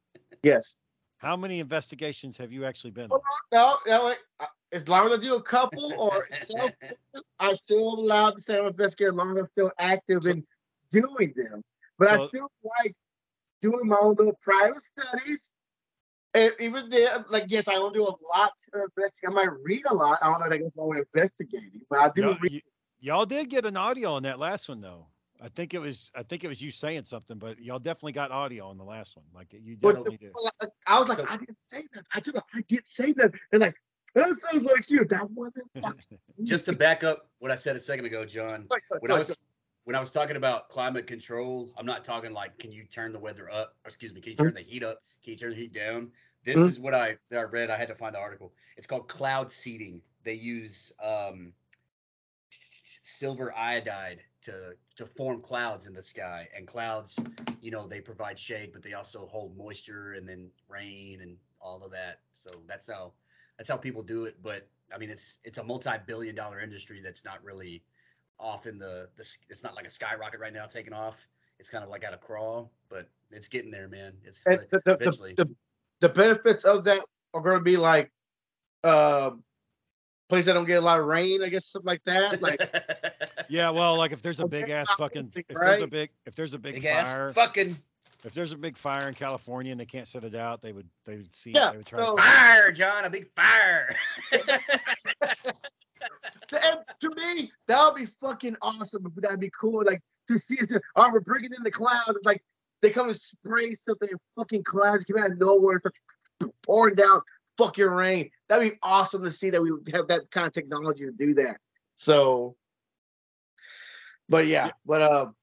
[0.42, 0.82] Yes.
[1.16, 3.08] How many investigations have you actually been on?
[3.10, 4.18] Hold No, no, wait.
[4.38, 6.72] I- As long as I do a couple or self,
[7.40, 10.30] I'm still allowed to say I'm an investigator as long as I'm still active So-
[10.32, 10.46] in
[10.92, 11.62] doing them.
[11.98, 12.50] But I So- still
[12.82, 12.94] like
[13.62, 15.54] doing my own little private studies.
[16.36, 19.30] And even there, like, yes, I don't do a lot to investigate.
[19.30, 20.18] I might read a lot.
[20.20, 22.52] I don't know if I can go investigating, but I do Y'all, read.
[22.52, 22.60] y-
[23.00, 25.06] y'all did get an audio on that last one though.
[25.40, 28.30] I think it was I think it was you saying something, but y'all definitely got
[28.30, 29.24] audio on the last one.
[29.34, 30.32] Like you But definitely did.
[30.60, 32.04] like, I was like, So- I didn't say that.
[32.12, 32.36] I did.
[32.36, 33.32] I did say that.
[33.52, 33.74] And like,
[34.14, 35.04] that sounds like you.
[35.06, 35.66] That wasn't.
[36.42, 38.66] Just to back up what I said a second ago, John.
[38.70, 39.38] Like, like, When I was
[39.86, 43.20] when I was talking about climate control, I'm not talking like can you turn the
[43.20, 43.76] weather up?
[43.84, 44.98] Or excuse me, can you turn the heat up?
[45.22, 46.10] Can you turn the heat down?
[46.42, 46.66] This Mhm.
[46.66, 47.70] is what I that I read.
[47.70, 48.52] I had to find the article.
[48.76, 50.02] It's called cloud seeding.
[50.24, 51.54] They use um,
[52.50, 57.16] silver iodide to to form clouds in the sky, and clouds,
[57.60, 61.84] you know, they provide shade, but they also hold moisture and then rain and all
[61.84, 62.22] of that.
[62.32, 63.12] So that's how
[63.56, 64.42] that's how people do it.
[64.42, 67.84] But I mean, it's it's a multi-billion dollar industry that's not really
[68.38, 71.26] off in the, the it's not like a skyrocket right now taking off.
[71.58, 74.12] It's kind of like at a crawl, but it's getting there, man.
[74.24, 75.34] It's And like- the, the, eventually.
[75.36, 75.54] the, the,
[76.00, 77.00] the benefits of that
[77.34, 78.10] are going to be like
[78.84, 79.42] um
[80.28, 82.42] place that don't get a lot of rain, I guess something like that.
[82.42, 82.60] Like
[83.48, 86.34] Yeah, well, like if there's a big ass fucking optimistic, if there's a big if
[86.34, 87.76] there's a big, big ass fire fucking
[88.24, 90.88] if there's a big fire in California and they can't set it out, they would
[91.04, 93.94] they would see Yeah, they would try so- to fire, John, a big fire.
[96.52, 99.06] and to me, that would be fucking awesome.
[99.06, 100.66] If that'd be cool, like to see us.
[100.96, 102.18] Oh, we're bringing in the clouds.
[102.24, 102.42] Like
[102.82, 105.80] they come and spray something in fucking clouds come out of nowhere,
[106.64, 107.20] pouring down
[107.58, 108.30] fucking rain.
[108.48, 111.56] That'd be awesome to see that we have that kind of technology to do that.
[111.94, 112.56] So,
[114.28, 114.72] but yeah, Yeah.
[114.84, 115.34] but um.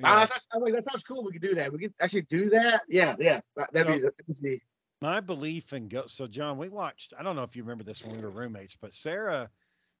[0.00, 0.14] Yeah.
[0.16, 1.22] I, thought- I'm like, that sounds cool.
[1.22, 1.72] We could do that.
[1.72, 2.82] We could actually do that.
[2.88, 3.38] Yeah, yeah.
[3.56, 4.60] that- That'd be, that'd be
[5.00, 6.06] my belief in go.
[6.06, 7.14] So, John, we watched.
[7.16, 9.48] I don't know if you remember this when we were roommates, but Sarah,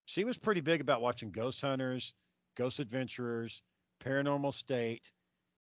[0.04, 2.14] she was pretty big about watching Ghost Hunters,
[2.56, 3.62] Ghost Adventurers,
[4.04, 5.10] Paranormal State,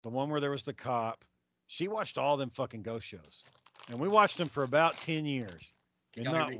[0.02, 1.24] the one where there was the cop.
[1.66, 3.44] She watched all them fucking ghost shows,
[3.90, 5.72] and we watched them for about ten years.
[6.14, 6.52] Can And not,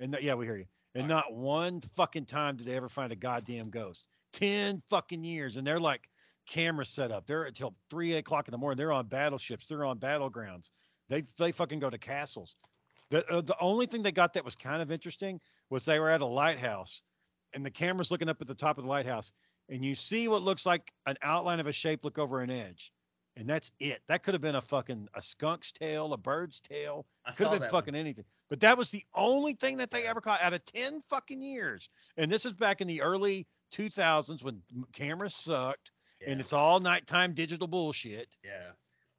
[0.00, 0.66] and not- yeah, we hear you.
[0.94, 1.26] And Alright.
[1.30, 4.08] not one fucking time did they ever find a goddamn ghost.
[4.32, 6.08] Ten fucking years, and they're like
[6.46, 7.26] camera set up.
[7.26, 8.76] They're until three o'clock in the morning.
[8.76, 9.66] They're on battleships.
[9.66, 10.70] They're on battlegrounds.
[11.08, 12.56] They they fucking go to castles.
[13.10, 16.10] The uh, the only thing they got that was kind of interesting was they were
[16.10, 17.02] at a lighthouse,
[17.54, 19.32] and the camera's looking up at the top of the lighthouse,
[19.68, 22.92] and you see what looks like an outline of a shape look over an edge,
[23.36, 24.00] and that's it.
[24.08, 27.06] That could have been a fucking a skunk's tail, a bird's tail.
[27.26, 27.82] I Could have been that one.
[27.82, 28.24] fucking anything.
[28.48, 31.90] But that was the only thing that they ever caught out of 10 fucking years.
[32.16, 34.60] And this is back in the early 2000s when
[34.92, 36.30] cameras sucked Yeah.
[36.32, 38.36] and it's all nighttime digital bullshit.
[38.44, 38.72] Yeah.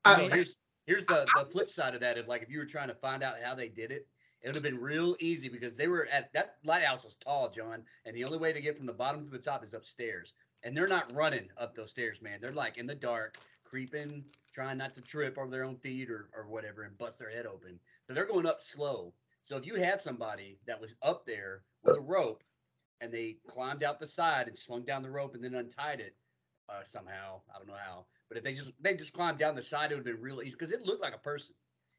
[0.06, 0.56] I- So here's
[0.88, 2.18] here's the the flip side of that.
[2.18, 4.08] If like if you were trying to find out how they did it,
[4.42, 7.84] it would have been real easy because they were at that lighthouse was tall, John,
[8.06, 10.34] and the only way to get from the bottom to the top is upstairs.
[10.64, 12.40] And they're not running up those stairs, man.
[12.42, 16.30] They're like in the dark, creeping, trying not to trip over their own feet or
[16.36, 17.80] or whatever and bust their head open.
[18.08, 19.14] So they're going up slow.
[19.44, 22.44] So if you had somebody that was up there with a rope
[23.00, 26.16] and they climbed out the side and slung down the rope and then untied it
[26.70, 29.62] uh, somehow, I don't know how, but if they just they just climbed down the
[29.62, 31.56] side, it would have been real easy because it looked like a person.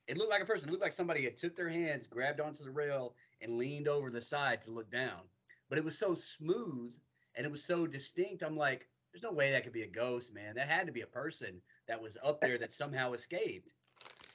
[0.08, 0.68] It looked like a person.
[0.68, 4.10] It looked like somebody had took their hands, grabbed onto the rail, and leaned over
[4.10, 5.20] the side to look down.
[5.68, 6.94] But it was so smooth
[7.34, 8.42] and it was so distinct.
[8.42, 10.54] I'm like, there's no way that could be a ghost, man.
[10.54, 13.72] That had to be a person that was up there that somehow escaped.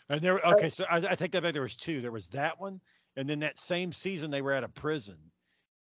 [0.09, 1.53] And there, okay, so I, I take that back.
[1.53, 1.99] There was two.
[1.99, 2.79] There was that one,
[3.17, 5.17] and then that same season they were at a prison,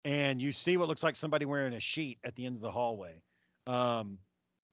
[0.04, 2.70] and you see what looks like somebody wearing a sheet at the end of the
[2.70, 3.20] hallway.
[3.66, 4.18] Um,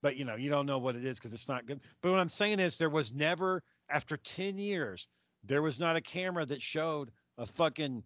[0.02, 1.82] but you know, you don't know what it is because it's not good.
[2.02, 5.08] But what I'm saying is, there was never, after 10 years,
[5.43, 8.04] there was not a camera that showed a fucking,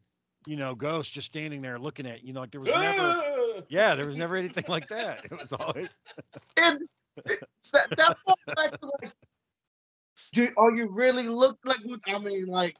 [0.48, 2.34] you know, ghost just standing there looking at you.
[2.34, 3.22] know, like there was never.
[3.70, 5.24] Yeah, there was never anything like that.
[5.24, 5.88] It was always
[6.58, 6.80] And
[7.16, 9.14] that, that falls back to like,
[10.34, 11.78] dude, are you really look like?
[12.08, 12.76] I mean, like,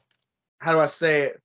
[0.58, 1.40] how do I say it?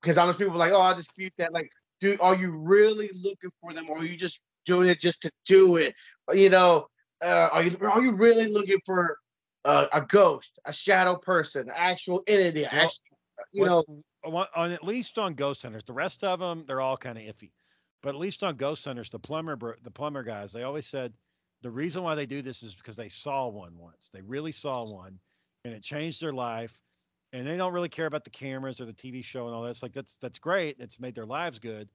[0.00, 1.52] Because honest people are like, oh, I dispute that.
[1.52, 5.20] Like, dude, are you really looking for them, or are you just doing it just
[5.22, 5.94] to do it?
[6.32, 6.86] You know,
[7.22, 9.18] uh, are you are you really looking for
[9.64, 12.62] uh, a ghost, a shadow person, an actual entity?
[12.62, 13.18] Well, actual,
[13.52, 15.84] you what- know, on, at least on ghost hunters.
[15.84, 17.52] The rest of them, they're all kind of iffy.
[18.02, 21.12] But at least on ghost hunters, the plumber, the plumber guys, they always said
[21.62, 24.10] the reason why they do this is because they saw one once.
[24.12, 25.18] They really saw one,
[25.64, 26.80] and it changed their life.
[27.32, 29.82] And they don't really care about the cameras or the TV show and all this.
[29.82, 30.76] Like that's that's great.
[30.78, 31.88] It's made their lives good.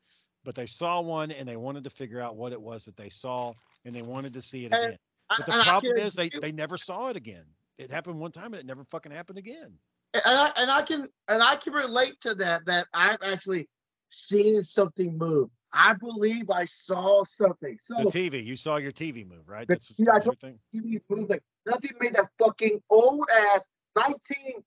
[0.44, 3.10] But they saw one and they wanted to figure out what it was that they
[3.10, 3.54] saw,
[3.86, 4.98] and they wanted to see it again.
[5.30, 7.46] But the I problem is they they never saw it again.
[7.80, 9.74] It happened one time and it never fucking happened again.
[10.14, 12.66] and I and I can and I can relate to that.
[12.66, 13.68] That I've actually
[14.10, 15.50] seen something move.
[15.72, 17.78] I believe I saw something.
[17.80, 19.68] So The TV, you saw your TV move, right?
[19.68, 20.60] The- That's, yeah, that I your thing.
[20.76, 23.62] TV moved like nothing made that fucking old ass
[23.98, 24.64] 19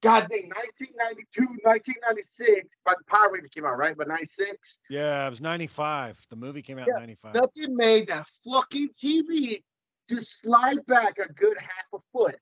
[0.00, 2.76] God dang 1992, 1996.
[2.84, 3.96] But the Power Rangers came out, right?
[3.96, 4.78] But 96.
[4.90, 6.26] Yeah, it was 95.
[6.28, 7.34] The movie came out Yeah, 95.
[7.34, 9.62] Nothing made that fucking TV
[10.08, 12.36] just slide back a good half a foot.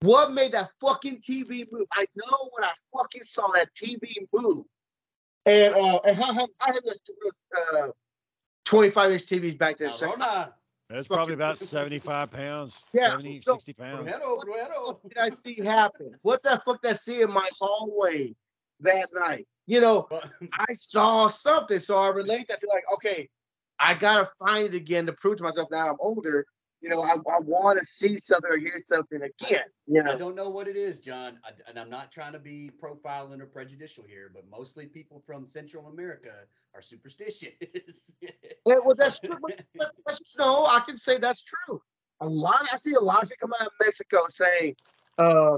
[0.00, 1.86] What made that fucking TV move?
[1.92, 4.64] I know when I fucking saw that TV move.
[5.46, 6.98] And uh, and I have I have this
[7.74, 7.88] uh,
[8.64, 9.90] 25 inch TVs back there.
[9.90, 10.54] So Corona.
[10.90, 14.10] That's probably about 75 pounds, Yeah, 70, so- 60 pounds.
[14.10, 16.14] Brujero, what did I see happen?
[16.22, 18.34] What the fuck did I see in my hallway
[18.80, 19.46] that night?
[19.66, 23.28] You know, I saw something, so I relate that to like, okay,
[23.78, 25.68] I gotta find it again to prove to myself.
[25.70, 26.46] Now I'm older,
[26.80, 29.64] you know, I, I want to see something or hear something again.
[29.86, 30.12] You know?
[30.12, 33.40] I don't know what it is, John, I, and I'm not trying to be profiling
[33.40, 36.32] or prejudicial here, but mostly people from Central America
[36.74, 37.52] are superstitious.
[38.66, 39.36] Yeah, well, that's true.
[39.40, 41.80] But, but that's, no, I can say that's true.
[42.20, 44.74] A lot, I see a lot of shit come out of Mexico saying
[45.16, 45.56] uh,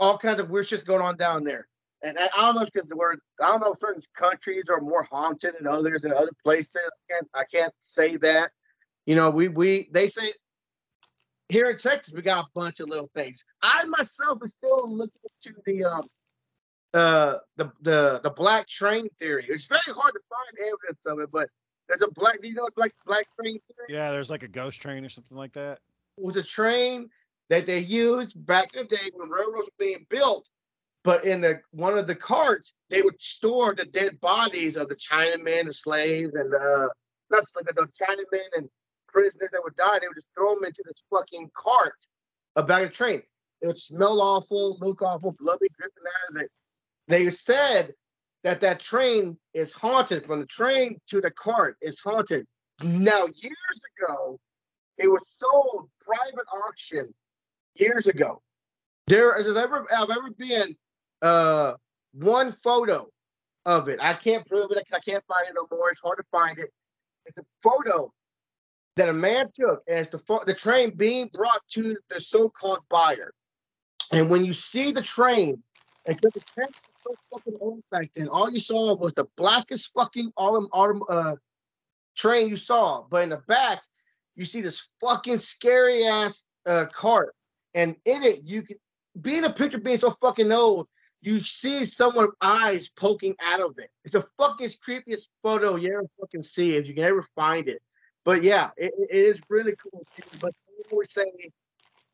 [0.00, 1.68] all kinds of weird shit's going on down there.
[2.02, 4.80] And I, I don't know because the word I don't know if certain countries are
[4.80, 6.76] more haunted than others in other places.
[6.76, 8.50] I can't, I can't say that.
[9.06, 10.32] You know, we we they say
[11.48, 13.44] here in Texas we got a bunch of little things.
[13.62, 16.02] I myself is still looking into the um
[16.92, 19.46] uh the the the black train theory.
[19.48, 21.48] It's very hard to find evidence of it, but
[21.88, 22.42] there's a black.
[22.42, 23.86] Do you know black black train theory?
[23.88, 25.78] Yeah, there's like a ghost train or something like that.
[26.18, 27.08] It was a train
[27.48, 30.48] that they used back in the day when railroads were being built.
[31.04, 34.96] But in the one of the carts, they would store the dead bodies of the
[34.96, 36.88] Chinamen and slaves and uh
[37.30, 38.68] not like the Chinamen and
[39.16, 39.98] prisoners that would die.
[39.98, 41.94] They would just throw them into this fucking cart
[42.54, 43.22] a train.
[43.62, 46.50] It would smell awful, look awful, bloody dripping out of it.
[47.08, 47.94] They said
[48.44, 50.26] that that train is haunted.
[50.26, 52.46] From the train to the cart is haunted.
[52.82, 54.38] Now years ago,
[54.98, 57.14] it was sold private auction
[57.74, 58.42] years ago.
[59.06, 60.76] There has ever have ever been
[61.22, 61.74] uh
[62.12, 63.06] one photo
[63.64, 63.98] of it.
[64.02, 65.90] I can't prove it I can't find it no more.
[65.90, 66.70] It's hard to find it.
[67.24, 68.12] It's a photo
[68.96, 73.32] that a man took as the the train being brought to the so-called buyer.
[74.12, 75.62] And when you see the train,
[76.06, 79.90] and the train was so fucking old back then, all you saw was the blackest
[79.94, 81.36] fucking autumn autumn uh
[82.16, 83.04] train you saw.
[83.10, 83.82] But in the back,
[84.34, 87.34] you see this fucking scary ass uh, cart,
[87.74, 88.76] and in it you can
[89.20, 90.88] being a picture being so fucking old,
[91.20, 93.90] you see someone's eyes poking out of it.
[94.04, 97.80] It's the fucking creepiest photo you ever fucking see if you can ever find it.
[98.26, 100.04] But yeah, it, it- is really cool.
[100.16, 100.24] too.
[100.40, 101.32] But people were saying,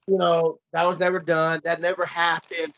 [0.06, 2.72] you know, that was never done, that never happened.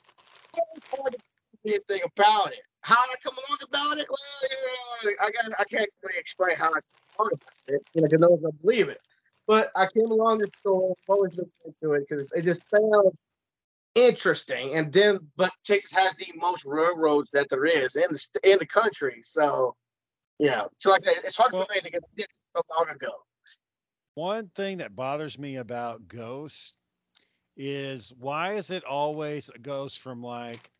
[0.57, 1.18] It's hard to
[1.64, 2.61] do anything about it.
[2.83, 4.07] How I come along about it?
[4.09, 4.18] Well,
[5.05, 6.83] you know, I got I can't really explain how I come
[7.18, 7.83] along about it.
[7.94, 9.01] You know, because no one's gonna believe it.
[9.49, 13.16] But I came along the store, always looked into it because it just sounds
[13.97, 14.75] interesting.
[14.77, 18.66] And then, but Texas has the most railroads that there is in the in the
[18.66, 19.20] country.
[19.23, 19.75] So,
[20.38, 20.64] yeah.
[20.79, 23.12] So like, it's hard Well- for me to get so long ago.
[24.14, 26.76] One thing that bothers me about ghosts
[27.56, 30.70] is why is it always a ghost from like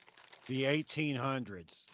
[0.47, 1.89] the 1800s?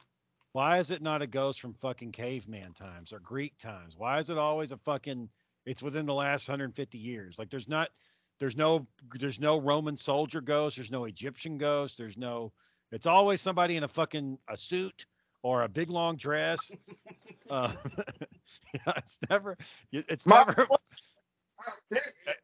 [0.52, 3.96] Why is it not a ghost from fucking caveman times or Greek times?
[3.96, 5.28] Why is it always a fucking
[5.64, 7.38] it's within the last 150 years?
[7.38, 7.88] Like there's not
[8.38, 8.86] there's no
[9.18, 12.52] there's no Roman soldier ghost, there's no Egyptian ghost, there's no
[12.90, 15.06] it's always somebody in a fucking a suit
[15.42, 16.72] or a big long dress.
[17.50, 17.72] uh,
[18.74, 19.56] yeah, it's never
[19.92, 20.76] it's My- never uh,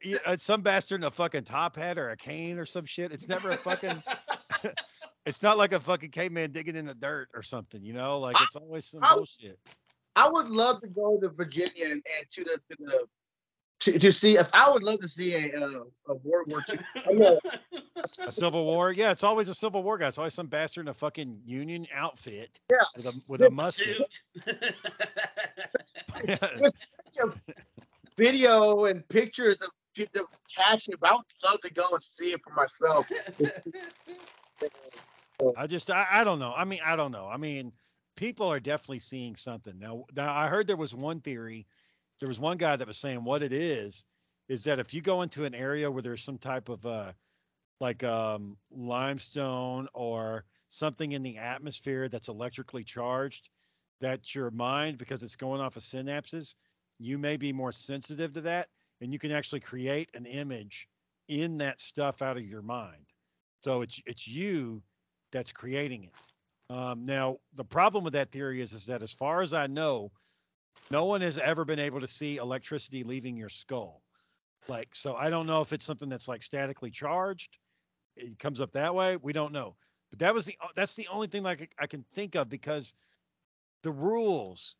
[0.02, 3.12] it's some bastard in a fucking top hat or a cane or some shit.
[3.12, 4.02] It's never a fucking.
[5.26, 8.18] it's not like a fucking caveman digging in the dirt or something, you know.
[8.18, 9.58] Like I- it's always some I- bullshit.
[10.18, 13.06] I would love to go to Virginia and, and to the to the
[13.80, 16.78] to, to see if I would love to see a uh, a World War II.
[16.96, 17.38] I know,
[18.26, 18.92] A Civil War.
[18.92, 20.08] Yeah, it's always a Civil War guy.
[20.08, 24.20] It's always some bastard in a fucking Union outfit yeah, with a with a musket.
[28.16, 31.00] Video and pictures of people catching it.
[31.00, 33.06] But I would love to go and see it for myself.
[35.56, 36.54] I just I, I don't know.
[36.56, 37.28] I mean, I don't know.
[37.28, 37.72] I mean,
[38.16, 39.78] people are definitely seeing something.
[39.78, 41.66] Now, now I heard there was one theory.
[42.20, 44.04] There was one guy that was saying what it is
[44.48, 47.12] is that if you go into an area where there's some type of uh
[47.80, 53.50] like um limestone or something in the atmosphere that's electrically charged,
[54.00, 56.54] that your mind because it's going off of synapses,
[56.98, 58.68] you may be more sensitive to that
[59.00, 60.88] and you can actually create an image
[61.28, 63.12] in that stuff out of your mind.
[63.62, 64.82] So it's it's you
[65.32, 66.74] that's creating it.
[66.74, 70.10] Um, now, the problem with that theory is, is that as far as I know,
[70.90, 74.02] no one has ever been able to see electricity leaving your skull.
[74.68, 77.58] Like, so I don't know if it's something that's like statically charged.
[78.16, 79.16] It comes up that way.
[79.16, 79.76] We don't know.
[80.10, 82.92] But that was the uh, that's the only thing like I can think of because
[83.82, 84.76] the rules.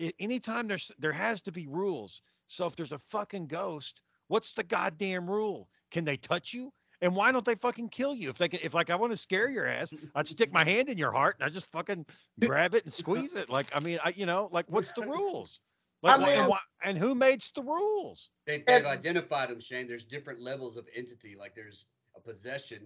[0.00, 2.22] a- Anytime there's there has to be rules.
[2.48, 5.68] So if there's a fucking ghost, what's the goddamn rule?
[5.90, 6.72] Can they touch you?
[7.02, 8.30] And why don't they fucking kill you?
[8.30, 10.88] If they can, if like I want to scare your ass, I'd stick my hand
[10.88, 12.06] in your heart and I just fucking
[12.40, 13.50] grab it and squeeze it.
[13.50, 15.60] Like I mean, I you know, like what's the rules?
[16.02, 18.30] Like I why- and, mean- why, and who makes the rules?
[18.46, 19.86] They've, they've identified them, Shane.
[19.88, 21.36] There's different levels of entity.
[21.38, 22.80] Like there's a possession,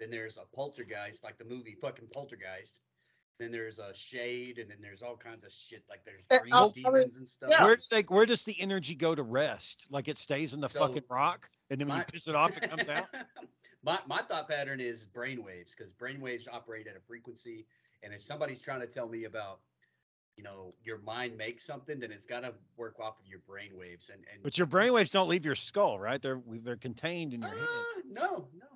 [0.00, 2.80] then there's a poltergeist, like the movie fucking Poltergeist.
[3.38, 5.82] Then there's a shade, and then there's all kinds of shit.
[5.90, 7.50] Like there's green I- I mean, demons and stuff.
[7.50, 7.62] yeah.
[7.64, 9.88] Where does they where does the energy go to rest?
[9.90, 12.56] Like it stays in the So, fucking rock, and then when you piss it off,
[12.56, 13.08] it comes out.
[13.82, 17.66] my my thought pattern is brainwaves because brainwaves operate at a frequency,
[18.02, 19.60] and if somebody's trying to tell me about,
[20.36, 24.10] you know, your mind makes something, then it's got to work off of your brainwaves.
[24.10, 26.20] And and But your brainwaves don't leave your skull, right?
[26.20, 27.58] They're they're contained in your head.
[27.60, 28.66] Uh, no, no,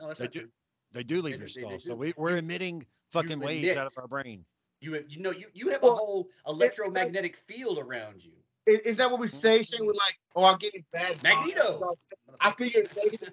[0.00, 0.48] no, that's They not do- true.
[0.92, 1.70] They do leave they your they skull.
[1.70, 1.78] do.
[1.78, 4.44] So we, we're emitting fucking waves out of our brain.
[4.80, 8.32] You have, you know, you, you have Well, a whole like- electromagnetic field around you.
[8.66, 9.80] Is, is that what we say, Shane?
[9.86, 11.14] We're like, oh, I'm getting bad.
[11.18, 11.22] vibes.
[11.22, 11.96] Magneto.
[12.40, 13.32] I feel you're negative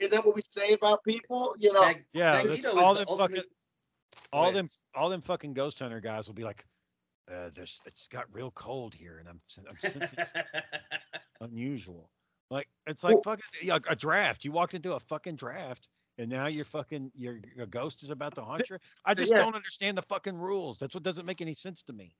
[0.00, 1.54] Is that what we say about people?
[1.58, 3.46] You know, Mag- Yeah, that's Magneto all the fucking ultimate.
[4.32, 4.54] All ahead.
[4.54, 6.64] them all them fucking ghost hunter guys will be like,
[7.32, 10.32] uh, there's it's got real cold here, and I'm I'm sensing s-
[11.40, 12.10] unusual.
[12.50, 14.44] Like it's like Well- fucking yeah, a draft.
[14.44, 18.34] You walked into a fucking draft, and now you're fucking your your ghost is about
[18.36, 18.78] to haunt you.
[19.04, 19.38] I just Yeah.
[19.38, 20.78] don't understand the fucking rules.
[20.78, 22.14] That's what doesn't make any sense to me.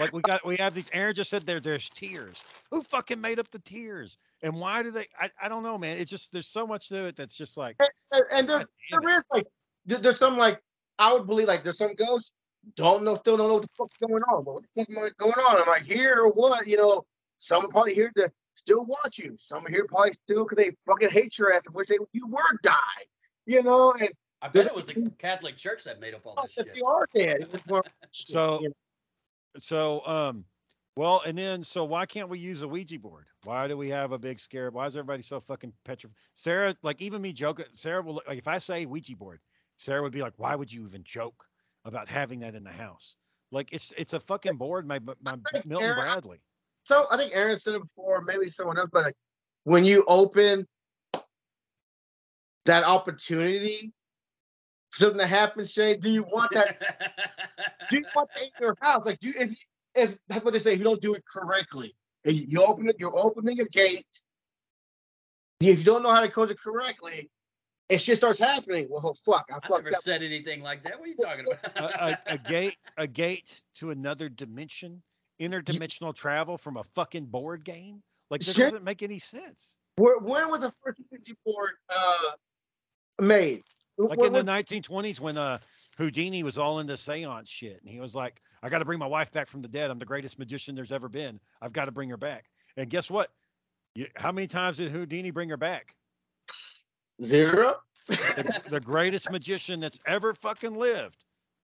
[0.00, 0.90] Like we got we have these.
[0.92, 2.42] Aaron just said there there's tears.
[2.70, 4.18] Who fucking made up the tears?
[4.42, 5.04] And why do they?
[5.18, 5.96] I, I don't know, man.
[5.98, 7.76] It's just there's so much to it that's just like.
[8.10, 9.46] and, and there, there is like,
[9.86, 10.60] there's some like,
[10.98, 12.32] I would believe like there's some ghosts
[12.74, 14.44] don't know, still don't know what the fuck's going on.
[14.44, 15.60] But what the fuck am I going on?
[15.60, 16.66] Am I here or what?
[16.66, 17.04] You know,
[17.38, 19.36] some are probably here to still want you.
[19.38, 22.26] Some are here probably still because they fucking hate your ass and wish they you
[22.26, 22.74] were die.
[23.46, 24.10] You know, and
[24.42, 26.76] I bet it was the Catholic Church that made up all oh, this shit.
[26.76, 27.46] you are dead,
[28.10, 28.60] So-
[29.58, 30.44] So, um,
[30.96, 33.26] well, and then, so why can't we use a Ouija board?
[33.44, 34.70] Why do we have a big scare?
[34.70, 36.16] Why is everybody so fucking petrified?
[36.34, 39.40] Sarah, like even me joking, Sarah will like if I say Ouija board,
[39.76, 41.44] Sarah would be like, "Why would you even joke
[41.84, 43.16] about having that in the house?"
[43.52, 46.40] Like it's it's a fucking board, my my Milton Sarah- Bradley.
[46.84, 49.16] So I think Aaron said it before, maybe someone else, but like
[49.64, 50.66] when you open
[52.64, 53.92] that opportunity
[54.90, 56.78] for something to happen, Shay, do you want that?
[57.90, 59.04] do you want that in your house?
[59.04, 61.94] Like, do you, if if that's what they say, if you don't do it correctly,
[62.24, 64.22] if you you open it, you're opening a gate.
[65.60, 67.30] If you don't know how to close it correctly,
[67.88, 68.86] it shit starts happening.
[68.90, 70.02] Well, fuck, I I fucked never up.
[70.02, 70.98] said anything like that.
[70.98, 71.44] What are you talking
[71.74, 71.92] about?
[72.00, 75.02] a, a gate, a gate to another dimension,
[75.40, 78.02] interdimensional travel from a fucking board game.
[78.30, 78.64] Like this Shit.
[78.66, 79.78] doesn't make any sense.
[79.96, 82.32] Where, when was the first Ouija board uh,
[83.20, 83.62] made?
[83.98, 85.56] like When in the 1920s when uh
[85.96, 89.06] Houdini was all into seance shit and he was like I got to bring my
[89.06, 91.92] wife back from the dead I'm the greatest magician there's ever been I've got to
[91.92, 93.30] bring her back and guess what
[93.94, 95.96] you, how many times did Houdini bring her back
[97.22, 97.76] Zero.
[98.08, 101.24] the, the greatest magician that's ever fucking lived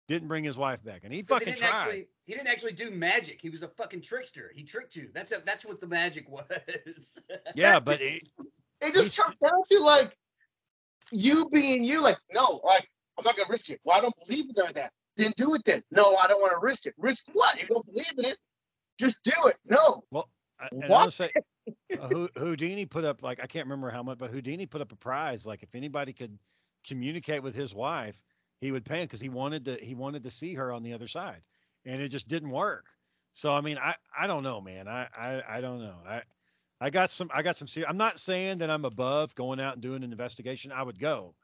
[0.09, 2.91] didn't bring his wife back and he fucking didn't tried actually he didn't actually do
[2.91, 3.41] magic.
[3.41, 4.51] He was a fucking trickster.
[4.55, 5.09] He tricked you.
[5.15, 7.21] That's a, that's what the magic was.
[7.55, 8.29] yeah but it,
[8.81, 10.17] It just comes down to like
[11.13, 12.01] you being you.
[12.01, 12.89] Like, no, like
[13.19, 13.81] I'm not gonna risk it.
[13.85, 14.93] Well, I don't believe in that.
[15.17, 15.63] Then do it.
[15.65, 16.95] Then no, I don't want to risk it.
[16.99, 17.57] Risk what?
[17.57, 18.39] If you don't believe in it,
[18.99, 19.57] just do it.
[19.65, 20.03] No.
[20.59, 21.05] I- and What?
[21.05, 21.31] I'll say
[22.01, 24.97] uh, Houdini put up like I can't remember how much but Houdini put up a
[24.97, 26.39] prize like if anybody could
[26.87, 28.23] communicate with his wife
[28.61, 30.93] he would pay him because he wanted to he wanted to see her on the
[30.93, 31.43] other side
[31.85, 32.87] and it just didn't work.
[33.33, 34.89] So I mean, I I don't know, man.
[34.89, 35.97] I I, I don't know.
[36.07, 36.23] I
[36.81, 37.91] I got some I got some serious.
[37.91, 40.73] I'm not saying that I'm above going out and doing an investigation.
[40.73, 41.35] I would go,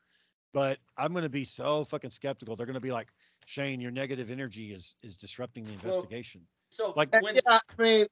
[0.52, 2.56] but I'm going to be so fucking skeptical.
[2.56, 3.08] They're going to be like,
[3.46, 6.42] Shane, your negative energy is is disrupting the investigation.
[6.70, 7.40] So Like- when yeah,
[7.78, 8.06] I mean,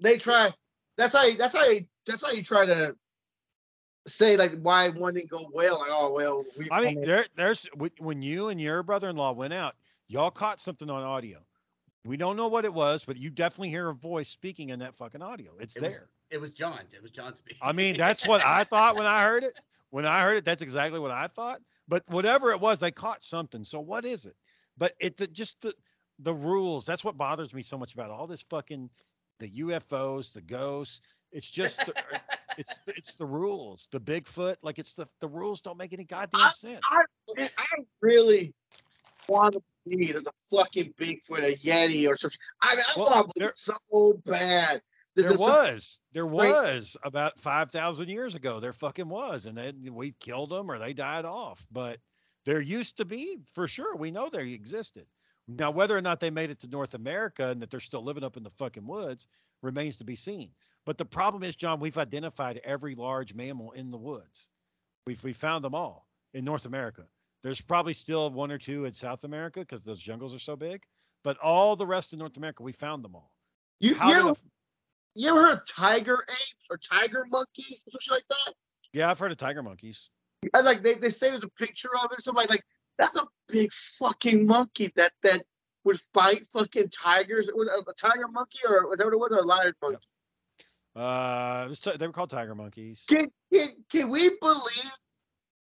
[0.00, 0.52] they try.
[0.96, 1.24] That's how.
[1.24, 1.64] You, that's how.
[1.66, 2.94] You, that's how you try to
[4.06, 5.80] say like why one didn't go well.
[5.80, 6.44] Like oh well.
[6.58, 7.66] We, I mean, there there's
[7.98, 9.74] when you and your brother-in-law went out,
[10.08, 11.38] y'all caught something on audio.
[12.04, 14.94] We don't know what it was, but you definitely hear a voice speaking in that
[14.94, 15.52] fucking audio.
[15.58, 16.08] It's It was- there.
[16.30, 17.60] it was John, it was John speaking.
[17.62, 19.54] I mean, that's what I thought when I heard it.
[19.88, 21.60] When I heard it, that's exactly what I thought.
[21.88, 23.64] But whatever it was, they caught something.
[23.64, 24.34] So what is it?
[24.76, 25.72] But it the, just the
[26.18, 26.84] the rules.
[26.84, 28.90] That's what bothers me so much about all this fucking
[29.38, 31.00] the UFOs, the ghosts.
[31.32, 32.18] It's just the, uh,
[32.58, 33.88] it's it's the rules.
[33.90, 36.80] The Bigfoot, like it's the the rules don't make any goddamn sense.
[37.36, 37.64] Man, I
[38.00, 38.54] really
[39.28, 42.38] want to believe there's a fucking Bigfoot, a Yeti, or something.
[42.62, 44.80] I, mean, I Well, want to believe so bad.
[45.16, 46.48] There some- was, there Right.
[46.50, 48.60] was about five thousand years ago.
[48.60, 51.66] There fucking was, and then we killed them or they died off.
[51.72, 51.98] But
[52.44, 53.96] there used to be, for sure.
[53.96, 55.06] We know they existed.
[55.46, 58.24] Now, whether or not they made it to North America and that they're still living
[58.24, 59.28] up in the fucking woods
[59.62, 60.50] remains to be seen.
[60.86, 64.48] But the problem is, John, we've identified every large mammal in the woods.
[65.06, 67.04] We've we found them all in North America.
[67.42, 70.82] There's probably still one or two in South America because those jungles are so big.
[71.22, 73.32] But all the rest of North America, we found them all.
[73.80, 74.36] You, How you, did ever, a-
[75.14, 78.54] you ever heard of tiger apes or tiger monkeys or something like that?
[78.94, 80.08] yeah, I've heard of tiger monkeys.
[80.54, 82.22] And like they, they say there's a picture of it.
[82.22, 82.62] Somebody like
[82.98, 85.42] that's a big fucking monkey that that
[85.84, 87.48] would fight fucking tigers.
[87.54, 89.32] Was it a tiger monkey or was that what it was?
[89.32, 90.06] Or a lion monkey?
[90.96, 93.04] Uh, it was ti- they were called tiger monkeys.
[93.08, 94.92] Can, can can we believe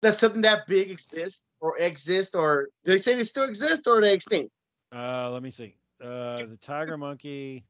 [0.02, 4.00] that something that big exists or exists or do they say they still exist or
[4.00, 4.52] are they extinct?
[4.94, 5.76] Uh, let me see.
[6.02, 7.64] Uh, the tiger monkey.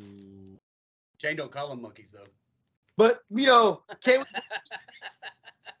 [0.00, 0.58] Ooh,
[1.20, 2.26] Shane don't call them monkeys though.
[2.96, 4.26] But you know, can we,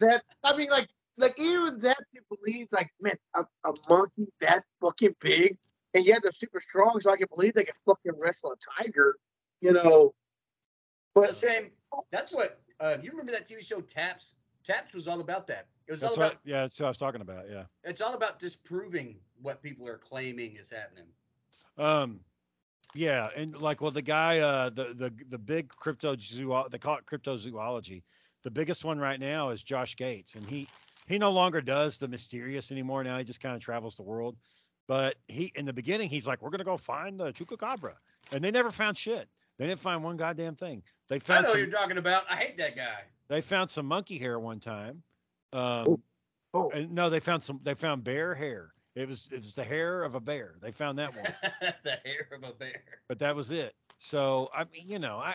[0.00, 4.64] that I mean like like even that you believe like man a, a monkey that
[4.80, 5.56] fucking big
[5.94, 9.16] and yet they're super strong so I can believe they can fucking wrestle a tiger,
[9.60, 10.12] you know.
[11.14, 11.70] Well, But same
[12.10, 14.34] that's what uh, you remember that TV show Taps.
[14.64, 15.66] Taps was all about that.
[15.86, 16.40] It was that's all about what.
[16.44, 17.44] Yeah, that's what I was talking about.
[17.50, 17.64] Yeah.
[17.84, 21.04] it's all about disproving what people are claiming is happening.
[21.78, 22.20] Um,
[22.94, 26.96] yeah, and like, well, the guy, uh, the the the big crypto zoo, they call
[26.96, 28.02] it cryptozoology.
[28.42, 30.66] The biggest one right now is Josh Gates, and he
[31.06, 33.04] he no longer does the mysterious anymore.
[33.04, 34.36] Now he just kind of travels the world.
[34.86, 37.94] But he, in the beginning, he's like, "We're gonna go find the chupacabra,"
[38.32, 39.28] and they never found shit.
[39.58, 40.82] They didn't find one goddamn thing.
[41.08, 41.38] They found.
[41.38, 42.24] I know some, what you're talking about.
[42.30, 43.00] I hate that guy.
[43.28, 45.02] they found some monkey hair one time.
[45.52, 46.00] Um, Oh.
[46.52, 46.70] Oh.
[46.70, 47.60] and no, they found some.
[47.62, 48.72] They found bear hair.
[48.94, 50.56] It was it was the hair of a bear.
[50.60, 51.30] They found that once
[51.82, 52.82] the hair of a bear.
[53.08, 53.74] but that was it.
[53.96, 55.34] So I mean, you know, I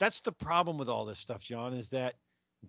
[0.00, 2.14] that's the problem with all this stuff, John, is that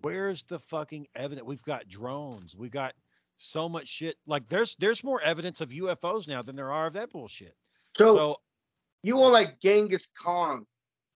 [0.02, 1.46] where's the fucking evidence?
[1.46, 2.94] We've got drones, we got
[3.36, 4.16] so much shit.
[4.26, 7.54] Like there's there's more evidence of UFOs now than there are of that bullshit.
[7.96, 8.36] so, So
[9.02, 10.66] you want like Genghis Khan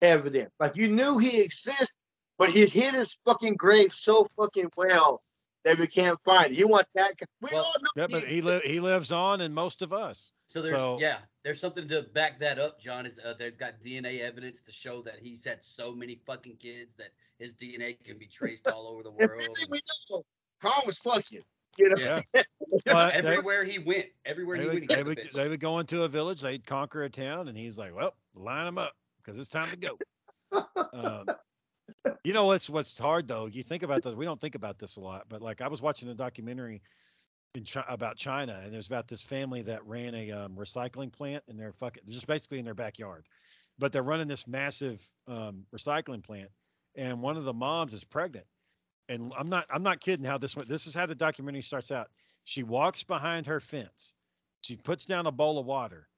[0.02, 0.50] evidence.
[0.60, 1.92] Like you knew he exists,
[2.38, 5.22] but he hid his fucking grave so fucking well
[5.64, 6.58] that we can't find it.
[6.58, 7.16] You want that?
[7.18, 9.92] 'Cause We Well, all know yeah, but he li- he lives on in most of
[9.92, 10.32] us.
[10.46, 12.78] So there's So- yeah, there's something to back that up.
[12.78, 16.56] John is uh, they've got DNA evidence to show that he's had so many fucking
[16.58, 19.30] kids that his DNA can be traced all over the world.
[19.42, 20.24] Everything we know,
[20.60, 21.42] Khan was fucking.
[21.78, 22.22] You know, Yeah.
[22.86, 25.30] But they- everywhere he went, everywhere They he would, went, he they, got the would,
[25.32, 28.64] they would go into a village, they'd conquer a town, and he's like, "Well, line
[28.64, 29.98] them up because it's time to go."
[30.92, 31.26] um,
[32.24, 33.46] you know what's what's hard though?
[33.46, 34.14] You think about this.
[34.14, 36.82] We don't think about this a lot, but like I was watching a documentary
[37.54, 41.56] in about China, and there's about this family that ran a um, recycling plant in
[41.56, 43.26] their fucking just basically in their backyard,
[43.78, 46.50] but they're running this massive um, recycling plant,
[46.96, 48.46] and one of the moms is pregnant,
[49.08, 50.24] and I'm not I'm not kidding.
[50.24, 50.68] How this went?
[50.68, 52.08] This is how the documentary starts out.
[52.44, 54.14] She walks behind her fence,
[54.62, 56.08] she puts down a bowl of water,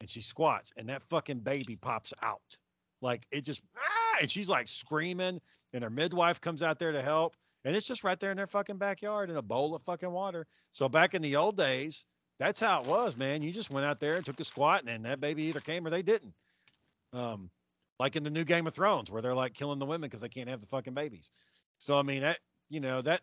[0.00, 2.56] and she squats, and that fucking baby pops out.
[3.00, 5.40] Like it just ah, and she's like screaming,
[5.72, 8.46] and her midwife comes out there to help, and it's just right there in their
[8.46, 10.46] fucking backyard in a bowl of fucking water.
[10.70, 12.06] So back in the old days,
[12.38, 13.42] that's how it was, man.
[13.42, 15.86] You just went out there and took a squat, and then that baby either came
[15.86, 16.34] or they didn't.
[17.12, 17.50] Um,
[17.98, 20.28] like in the new Game of Thrones, where they're like killing the women because they
[20.28, 21.30] can't have the fucking babies.
[21.78, 22.38] So I mean that
[22.68, 23.20] you know that.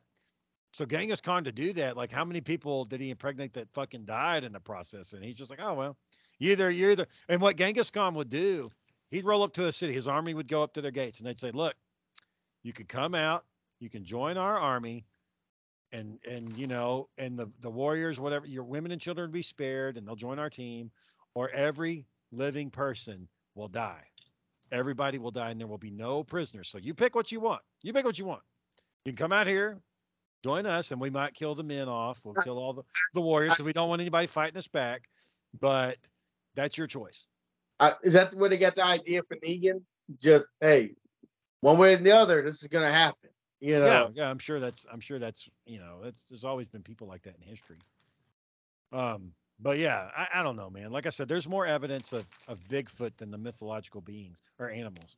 [0.74, 4.06] So Genghis Khan to do that, like how many people did he impregnate that fucking
[4.06, 5.14] died in the process?
[5.14, 5.98] And he's just like, oh well,
[6.40, 7.08] either you're either.
[7.28, 8.70] And what Genghis Khan would do,
[9.12, 9.94] he'd roll up to a city.
[9.94, 11.76] His army would go up to their gates, and they'd say, look,
[12.64, 13.46] you could come out,
[13.80, 15.06] you can join our army,
[15.92, 19.98] and and you know, and the the warriors, whatever, your women and children be spared,
[19.98, 20.92] and they'll join our team,
[21.34, 24.04] or every living person will die.
[24.72, 26.68] Everybody will die, and there will be no prisoners.
[26.68, 27.62] So you pick what you want.
[27.84, 28.42] You pick what you want.
[29.06, 29.80] You can come out here,
[30.44, 32.26] join us, and we might kill the men off.
[32.26, 32.84] We'll kill all the,
[33.14, 35.08] the warriors because we don't want anybody fighting us back.
[35.62, 35.98] But
[36.56, 37.28] that's your choice.
[37.80, 39.82] Uh, is that where they got the idea for Negan?
[40.20, 40.92] Just hey,
[41.62, 43.30] one way or the other, this is gonna happen.
[43.60, 43.86] You know.
[43.86, 44.30] Yeah, yeah.
[44.30, 44.86] I'm sure that's.
[44.92, 45.50] I'm sure that's.
[45.66, 46.22] You know, that's.
[46.24, 47.78] There's always been people like that in history.
[48.92, 50.92] Um, but yeah, I, I don't know, man.
[50.92, 55.18] Like I said, there's more evidence of of Bigfoot than the mythological beings or animals.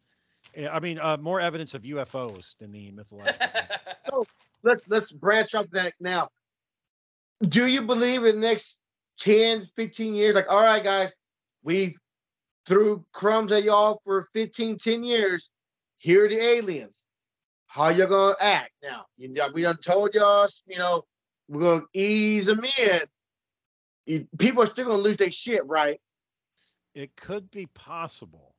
[0.57, 3.47] Yeah, I mean, uh, more evidence of UFOs than the mythological.
[3.53, 4.27] beings.
[4.61, 6.27] Let's let's branch off that now.
[7.41, 8.77] Do you believe in the next
[9.19, 10.35] 10, 15 years?
[10.35, 11.13] Like, all right, guys,
[11.63, 11.95] we
[12.69, 15.49] threw crumbs at y'all for 15, 10 years.
[15.97, 17.03] Here are the aliens.
[17.67, 19.05] How y'all gonna act now?
[19.17, 21.03] You, we done told y'all, you know,
[21.49, 22.63] we're gonna ease them
[24.07, 24.27] in.
[24.37, 25.99] People are still gonna lose their shit, right?
[26.95, 28.55] it could be possible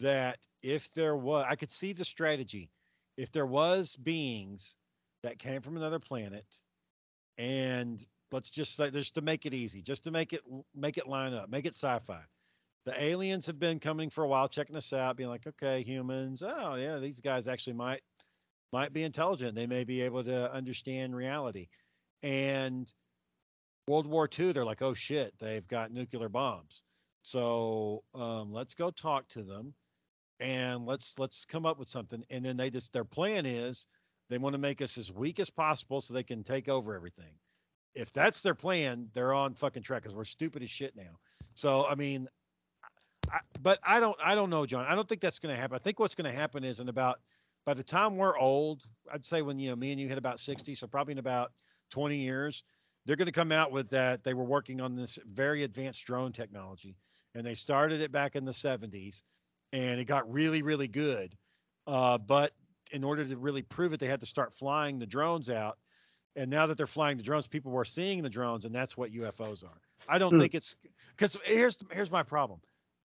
[0.00, 2.70] that if there was, I could see the strategy.
[3.16, 4.76] If there was beings
[5.24, 6.46] that came from another planet,
[7.36, 10.42] and let's just say, just to make it easy, just to make it
[10.74, 12.20] make it line up, make it sci-fi.
[12.88, 16.42] The aliens have been coming for a while, checking us out, being like, okay, humans,
[16.42, 18.00] oh yeah, these guys actually might
[18.72, 19.54] might be intelligent.
[19.54, 21.68] They may be able to understand reality.
[22.22, 22.90] And
[23.86, 26.82] World War II, they're like, oh shit, they've got nuclear bombs.
[27.20, 29.74] So um, let's go talk to them,
[30.40, 32.24] and let's let's come up with something.
[32.30, 33.86] And then they just their plan is
[34.30, 37.34] they want to make us as weak as possible so they can take over everything.
[37.94, 41.18] If that's their plan, they're on fucking track because we're stupid as shit now.
[41.54, 42.28] So I mean,
[43.30, 44.84] I, but I don't I don't know, John.
[44.88, 45.74] I don't think that's going to happen.
[45.74, 47.20] I think what's going to happen is in about
[47.64, 50.40] by the time we're old, I'd say when you know me and you hit about
[50.40, 51.52] sixty, so probably in about
[51.90, 52.64] twenty years,
[53.04, 54.22] they're going to come out with that.
[54.22, 56.96] They were working on this very advanced drone technology,
[57.34, 59.22] and they started it back in the 70s,
[59.72, 61.34] and it got really, really good.
[61.86, 62.52] Uh, but
[62.92, 65.78] in order to really prove it, they had to start flying the drones out.
[66.36, 69.10] And now that they're flying the drones, people were seeing the drones, and that's what
[69.10, 69.80] UFOs are.
[70.08, 70.38] I don't Hmm.
[70.38, 70.76] think it's
[71.16, 72.60] because here's here's my problem.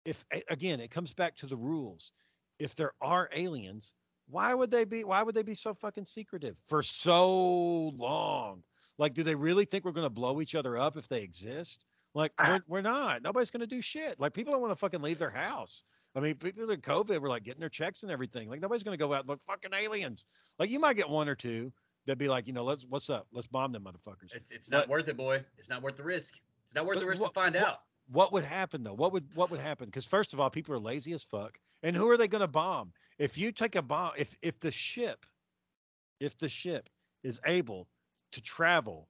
[0.04, 2.12] If again, it comes back to the rules.
[2.58, 3.94] If there are aliens,
[4.28, 5.04] why would they be?
[5.04, 8.62] Why would they be so fucking secretive for so long?
[8.98, 11.84] Like, do they really think we're going to blow each other up if they exist?
[12.14, 12.58] Like, Ah.
[12.68, 13.22] we're, we're not.
[13.22, 14.18] Nobody's going to do shit.
[14.18, 15.84] Like, people don't want to fucking leave their house.
[16.16, 18.48] I mean, people in COVID were like getting their checks and everything.
[18.48, 20.24] Like, nobody's going to go out and look fucking aliens.
[20.58, 21.72] Like, you might get one or two
[22.06, 23.26] that'd be like, you know, let's, what's up?
[23.30, 24.34] Let's bomb them motherfuckers.
[24.34, 25.44] It's, it's not But- worth it, boy.
[25.58, 26.40] It's not worth the risk.
[26.66, 27.78] It's not worth the risk what- to find what- out.
[28.10, 28.94] What would happen though?
[28.94, 29.86] What would what would happen?
[29.86, 31.58] Because first of all, people are lazy as fuck.
[31.82, 32.92] And who are they going to bomb?
[33.18, 35.26] If you take a bomb, if if the ship,
[36.20, 36.88] if the ship
[37.22, 37.88] is able
[38.32, 39.08] to travel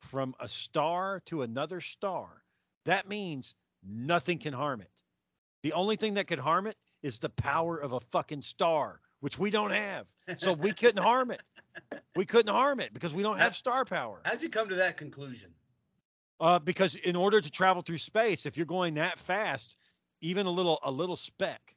[0.00, 2.42] from a star to another star,
[2.84, 4.90] that means nothing can harm it.
[5.62, 9.38] The only thing that could harm it is the power of a fucking star, which
[9.38, 10.06] we don't have.
[10.36, 11.42] So we couldn't harm it.
[12.16, 14.20] We couldn't harm it because we don't have star power.
[14.24, 15.54] How'd you come to that conclusion?
[16.40, 19.76] Uh, because in order to travel through space, if you're going that fast,
[20.20, 21.74] even a little a little speck,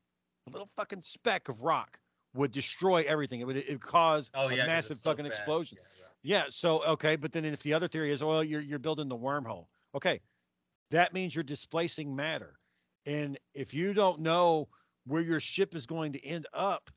[0.47, 1.99] a little fucking speck of rock
[2.34, 3.39] would destroy everything.
[3.39, 5.39] It would it would cause Oh a massive so fucking fast.
[5.39, 5.78] explosion.
[5.82, 6.14] Yeah, right.
[6.24, 6.49] Yeah.
[6.49, 9.66] So okay, but then if the other theory is, well, you're you're building the wormhole.
[9.95, 10.22] Okay,
[10.91, 12.55] that means you're displacing matter,
[13.05, 14.68] and if you don't know
[15.05, 16.91] where your ship is going to end up,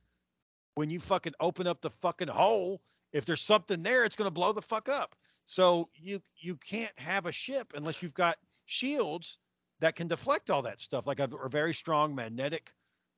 [0.74, 2.80] when you fucking open up the fucking hole,
[3.14, 5.14] if there's something there, it's going to blow the fuck up.
[5.46, 8.36] So you you can't have a ship unless you've got
[8.66, 9.38] shields
[9.80, 12.72] that can deflect all that stuff, like a, a very strong magnetic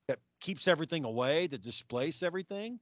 [0.06, 2.78] that keeps everything away, that displace everything.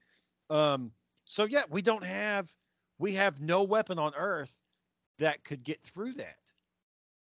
[0.50, 0.90] Um,
[1.24, 2.50] so yeah, we don't have
[2.98, 4.58] we have no weapon on Earth
[5.18, 6.36] that could get through that.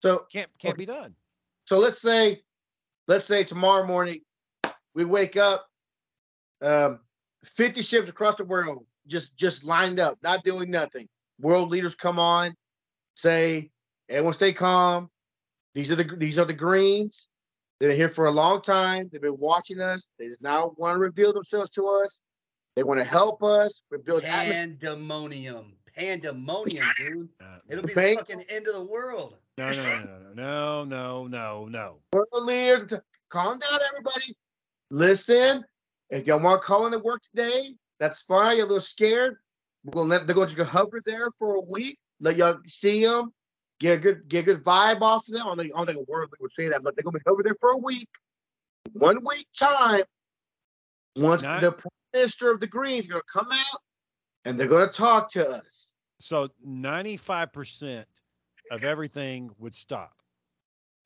[0.02, 0.84] So Can't can't Okay.
[0.84, 1.14] be done.
[1.64, 2.42] so let's say
[3.06, 4.20] let's say tomorrow morning
[4.94, 5.68] we wake up
[6.60, 7.00] um
[7.44, 11.08] 50 ships across the world just just lined up not doing nothing
[11.40, 12.54] world leaders come on
[13.14, 13.70] say
[14.08, 15.08] everyone stay calm
[15.74, 17.28] these are the these are the greens
[17.78, 20.94] they've been here for a long time they've been watching us they just now want
[20.94, 22.22] to reveal themselves to us
[22.74, 25.72] they want to help us rebuild atmosphere Pandemonium.
[25.96, 27.28] Pandemonium, dude.
[27.40, 28.16] Uh, It'll be the Bang.
[28.18, 29.36] fucking end of the world.
[29.56, 30.04] no, no, no,
[30.34, 31.98] no, no, no, no, no.
[32.12, 32.92] world leaders
[33.30, 34.36] calm down everybody
[34.90, 35.64] listen
[36.10, 39.36] if y'all want to call in to work today that's fine you're a little scared
[39.84, 43.32] we're gonna let they're going to hover there for a week let y'all see them
[43.80, 45.86] get a good get a good vibe off of them i don't think, I don't
[45.86, 48.08] think a word would say that but they're gonna be over there for a week
[48.92, 50.02] one week time
[51.16, 53.80] once Not- the prime minister of the greens is gonna come out
[54.44, 58.04] and they're gonna talk to us So 95%
[58.70, 60.12] of everything would stop.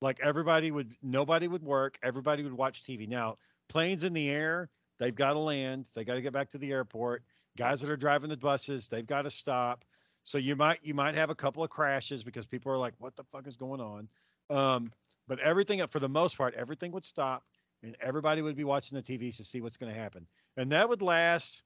[0.01, 1.99] Like everybody would, nobody would work.
[2.03, 3.09] Everybody would watch TV.
[3.09, 3.37] Now,
[3.69, 4.71] planes in the air,
[5.01, 5.91] they've got to land.
[5.95, 7.25] They got to get back to the airport.
[7.57, 9.85] Guys that are driving the buses, they've got to stop.
[10.23, 13.17] So you might you might have a couple of crashes because people are like, "What
[13.17, 14.09] the fuck is going on?"
[14.51, 14.93] Um,
[15.27, 17.43] but everything, for the most part, everything would stop,
[17.83, 20.27] and everybody would be watching the TVs to see what's going to happen,
[20.57, 21.65] and that would last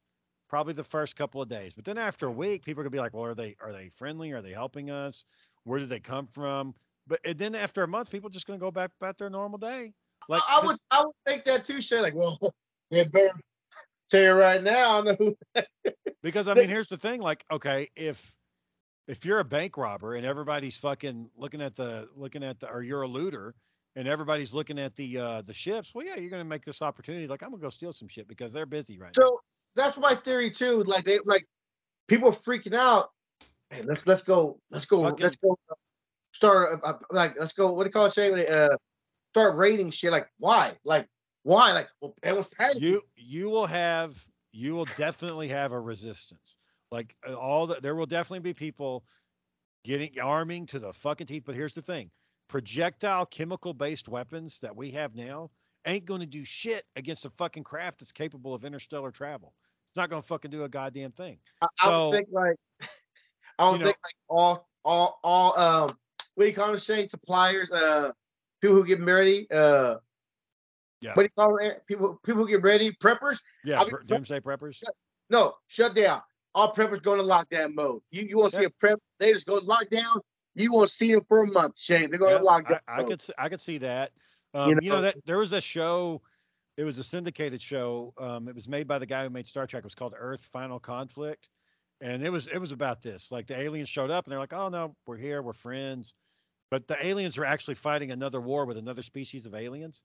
[0.49, 1.75] probably the first couple of days.
[1.75, 3.89] But then after a week, people are gonna be like, "Well, are they are they
[3.89, 4.31] friendly?
[4.33, 5.25] Are they helping us?
[5.65, 6.75] Where did they come from?"
[7.07, 9.59] But and then after a month, people are just gonna go back about their normal
[9.59, 9.93] day.
[10.29, 12.01] Like I would I would think that too, Shay.
[12.01, 12.39] Like, well,
[12.95, 13.35] they better
[14.11, 15.01] tell you right now.
[15.01, 15.37] I know who
[16.23, 17.21] because I mean, here's the thing.
[17.21, 18.35] Like, okay, if
[19.07, 22.83] if you're a bank robber and everybody's fucking looking at the looking at the or
[22.83, 23.55] you're a looter
[23.97, 27.27] and everybody's looking at the uh the ships, well, yeah, you're gonna make this opportunity.
[27.27, 29.23] Like, I'm gonna go steal some shit because they're busy right now.
[29.25, 29.41] So
[29.75, 30.83] that's my theory too.
[30.85, 31.47] Like they like
[32.09, 33.11] people freaking out.
[33.71, 35.59] Hey, let's let's go, let's go, Fucking- let's go.
[36.33, 37.73] Start uh, like let's go.
[37.73, 38.11] What do you call it?
[38.13, 38.77] Saying uh,
[39.33, 40.11] start rating shit.
[40.11, 40.73] Like why?
[40.85, 41.07] Like
[41.45, 41.73] why?
[41.73, 42.81] Like well, everyone's panicking.
[42.81, 44.23] you you will have
[44.53, 46.57] you will definitely have a resistance
[46.91, 49.05] like uh, all the there will definitely be people
[49.85, 52.11] getting arming to the fucking teeth but here's the thing
[52.49, 55.51] projectile chemical based weapons that we have now
[55.87, 59.55] ain't going to do shit against a fucking craft that's capable of interstellar travel
[59.87, 62.57] it's not going to fucking do a goddamn thing I, I So, would think like
[63.59, 65.97] I would you know- think like all all all um
[66.37, 66.79] what do you call them?
[66.81, 68.11] Say suppliers, uh,
[68.61, 69.97] people who get ready, uh,
[71.05, 71.11] Yeah.
[71.13, 71.83] What do you call it?
[71.87, 73.39] People people who get ready, preppers.
[73.65, 74.83] yeah I'll be pr- pre- doomsday preppers
[75.29, 76.23] No, shut down.
[76.55, 78.01] All preppers go into lockdown mode.
[78.11, 78.99] You you want to see a prep?
[79.19, 80.21] They just go lockdown.
[80.55, 82.09] You won't see them for a month, Shane.
[82.09, 82.81] They're going Yeah, to lockdown.
[82.89, 83.11] I, I mode.
[83.11, 84.13] could s- I could see that.
[84.55, 85.03] Um, you, know, know?
[85.03, 86.23] that there was a show.
[86.79, 88.13] It was a syndicated show.
[88.19, 89.83] Um, it was made by the guy who made Star Trek.
[89.83, 91.51] It was called Earth Final Conflict,
[92.01, 93.31] and it was it was about this.
[93.31, 96.15] Like the aliens showed up and they're like, "Oh no, we're here, we're friends,"
[96.71, 100.05] but the aliens are actually fighting another war with another species of aliens.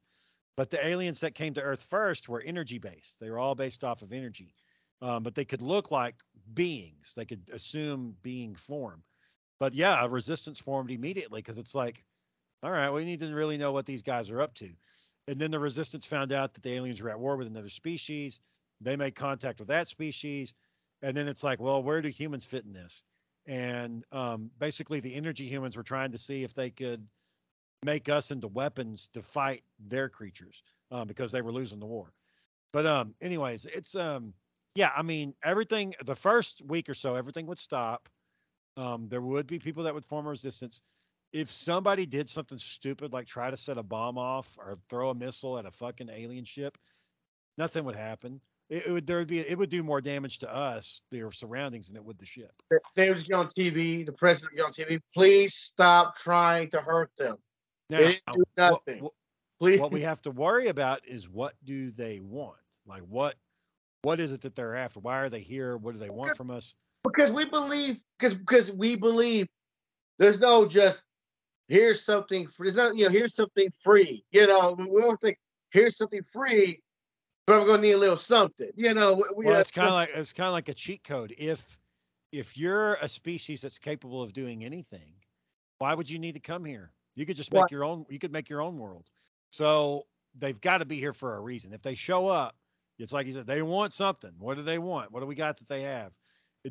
[0.57, 3.19] But the aliens that came to Earth first were energy based.
[3.19, 4.53] They were all based off of energy,
[5.01, 6.15] um, but they could look like
[6.53, 7.13] beings.
[7.15, 9.03] They could assume being form.
[9.59, 12.03] But yeah, a resistance formed immediately because it's like,
[12.63, 14.69] all right, we need to really know what these guys are up to.
[15.27, 18.41] And then the resistance found out that the aliens were at war with another species.
[18.81, 20.53] They made contact with that species.
[21.01, 23.05] And then it's like, well, where do humans fit in this?
[23.45, 27.07] And um, basically, the energy humans were trying to see if they could
[27.83, 32.11] make us into weapons to fight their creatures um, because they were losing the war.
[32.71, 34.33] But um, anyways, it's um,
[34.75, 34.91] yeah.
[34.95, 35.95] I mean, everything.
[36.05, 38.09] The first week or so, everything would stop.
[38.77, 40.81] Um, there would be people that would form a resistance.
[41.31, 45.15] If somebody did something stupid like try to set a bomb off or throw a
[45.15, 46.77] missile at a fucking alien ship,
[47.57, 48.41] nothing would happen.
[48.69, 51.87] It, it would there would be it would do more damage to us, their surroundings,
[51.87, 52.53] than it would the ship.
[52.95, 54.05] They would get on TV.
[54.05, 55.01] The president would get on TV.
[55.13, 57.37] Please stop trying to hurt them.
[57.89, 59.03] Now, They do what- nothing.
[59.03, 59.13] what-
[59.59, 59.79] Please.
[59.79, 62.57] what we have to worry about is what do they want?
[62.85, 63.35] Like what
[64.03, 65.01] what is it that they're after?
[65.01, 65.75] Why are they here?
[65.75, 66.75] What do they want Because- from us?
[67.03, 69.47] because we believe because because we believe
[70.17, 71.03] there's no just
[71.67, 72.69] here's something free.
[72.71, 74.23] There's no you know here's something free.
[74.31, 75.37] You know we don't think
[75.71, 76.81] here's something free,
[77.45, 78.71] but I'm gonna need a little something.
[78.75, 80.73] You know we, we, Well, uh, it's kind of like it's kind of like a
[80.73, 81.35] cheat code.
[81.37, 81.79] If
[82.31, 85.15] if you're a species that's capable of doing anything,
[85.79, 86.93] why would you need to come here?
[87.19, 87.71] You could just make What?
[87.71, 88.05] your own.
[88.09, 89.09] You could make your own world.
[89.51, 90.05] So
[90.37, 91.73] they've got to be here for a reason.
[91.73, 92.55] If they show up,
[92.97, 94.31] it's like you said, they want something.
[94.39, 95.11] What do they want?
[95.11, 96.13] What do we got that they have?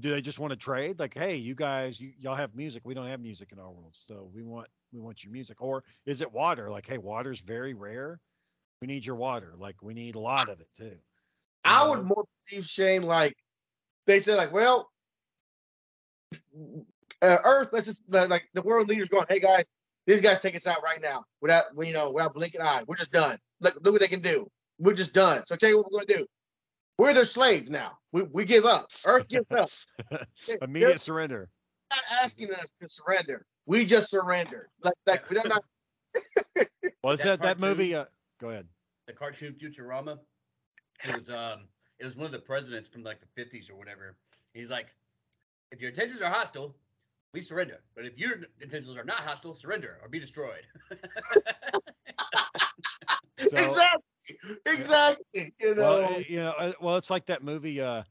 [0.01, 0.99] Do they just want to trade?
[0.99, 2.87] Like, hey, you guys, you, y'all have music.
[2.87, 5.61] We don't have music in our world, so we want we want your music.
[5.61, 6.71] Or is it water?
[6.71, 8.19] Like, hey, water's very rare.
[8.81, 9.53] We need your water.
[9.55, 10.97] Like, we need a lot of it too.
[11.63, 11.91] I know?
[11.91, 13.37] would more believe Shane like
[14.07, 14.91] they said like well
[17.21, 19.65] uh, Earth let's just uh, like the world leaders going hey guys
[20.09, 23.13] these guys take us out right now without you know without blinking eye we're just
[23.13, 24.49] done look look what they can do
[24.81, 26.27] we're just done so tell you what we're gonna do
[26.99, 29.71] we're their slaves now we, we give up Earth gives up
[30.11, 30.17] They-
[30.49, 31.49] they're Immediate surrender.
[31.91, 34.69] not asking us to surrender we just surrender.
[34.83, 35.63] like like we're not
[37.05, 37.95] Well, is That that that movie?
[37.95, 38.07] Uh,
[38.41, 38.67] go ahead.
[39.07, 40.19] the cartoon Futurama.
[41.07, 41.69] It was um
[42.01, 44.17] it was one of the presidents from like the fifties or whatever.
[44.55, 44.89] He's like,
[45.71, 46.75] if your intentions are hostile,
[47.33, 47.81] we surrender.
[47.95, 50.62] But if your intentions are not hostile, surrender or be destroyed.
[53.39, 54.03] So, exactly
[54.66, 58.03] exactly you know well, uh, you know, uh, well, it's like that movie, uh,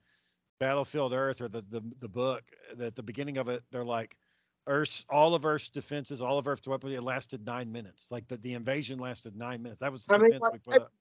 [0.59, 2.43] Battlefield Earth, or the, the the book.
[2.75, 4.17] That the beginning of it, they're like,
[4.67, 6.95] Earth's all of Earth's defenses, all of Earth's weaponry.
[6.95, 8.11] It lasted nine minutes.
[8.11, 9.81] Like the, the invasion lasted nine minutes.
[9.81, 10.91] That was the I mean, defense we like, put up.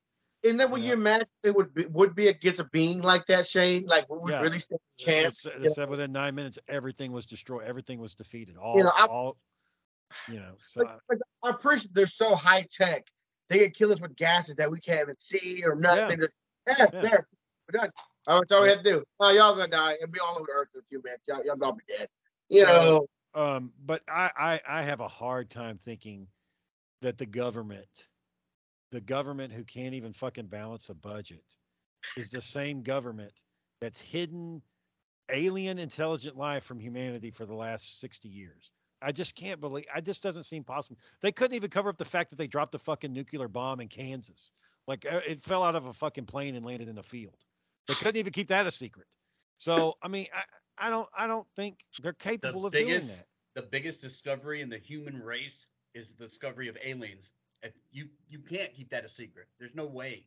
[0.44, 0.88] And then when Yeah.
[0.88, 4.20] you imagine it would be would be against a being like that, Shane, like would
[4.22, 4.42] we Yeah.
[4.42, 5.40] really stand a chance?
[5.42, 7.64] said- you they said within nine minutes, everything was destroyed.
[7.64, 8.56] Everything was defeated.
[8.56, 9.36] All, you know, I- all,
[10.28, 10.56] you know.
[10.60, 13.06] So Like, like, I appreciate they're so high tech.
[13.48, 16.18] They can kill us with gases that we can't even see or nothing.
[16.20, 16.32] Just,
[16.66, 17.00] yeah, Yeah.
[17.02, 17.28] there,
[17.68, 17.92] we're done.
[18.26, 19.04] Oh, that's all we have to do.
[19.20, 21.28] Oh, y'all gonna die and be all over the earth in a few minutes.
[21.28, 22.08] Y'all, y'all gonna be dead.
[22.48, 26.28] You know, um, but I, I, I have a hard time thinking
[27.02, 28.08] that the government,
[28.92, 31.44] the government who can't even fucking balance a budget,
[32.16, 33.32] is the same government
[33.80, 34.62] that's hidden
[35.32, 38.72] alien intelligent life from humanity for the last 60 years.
[39.02, 39.84] I just can't believe.
[39.94, 40.98] I just doesn't seem possible.
[41.20, 43.88] They couldn't even cover up the fact that they dropped a fucking nuclear bomb in
[43.88, 44.52] Kansas.
[44.86, 47.36] Like uh, it fell out of a fucking plane and landed in a field.
[47.88, 49.06] They couldn't even keep that a secret.
[49.58, 53.26] So I mean, I, I don't, I don't think they're capable of doing biggest- that.
[53.62, 57.32] the biggest discovery in the human race is the discovery of aliens.
[57.66, 59.46] If you you can't keep that a secret.
[59.58, 60.24] There's no way.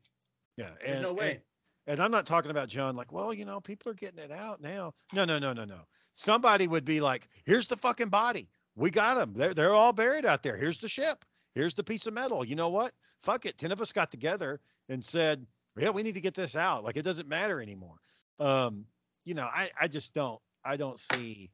[0.57, 1.31] Yeah, There's no way.
[1.31, 1.41] And,
[1.87, 2.95] and I'm not talking about John.
[2.95, 4.93] Like, well, you know, people are getting it out now.
[5.13, 5.79] No, no, no, no, no.
[6.13, 8.49] Somebody would be like, "Here's the fucking body.
[8.75, 9.33] We got them.
[9.35, 10.55] They're they're all buried out there.
[10.57, 11.25] Here's the ship.
[11.55, 12.45] Here's the piece of metal.
[12.45, 12.93] You know what?
[13.19, 13.57] Fuck it.
[13.57, 15.45] Ten of us got together and said,
[15.77, 16.83] yeah, we need to get this out.
[16.83, 17.97] Like, it doesn't matter anymore.
[18.39, 18.85] Um,
[19.25, 20.39] you know, I I just don't.
[20.63, 21.51] I don't see.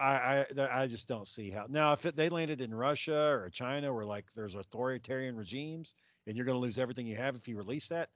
[0.00, 3.48] I, I I just don't see how now if it, they landed in Russia or
[3.50, 5.94] China where like there's authoritarian regimes
[6.26, 8.08] and you're going to lose everything you have if you release that,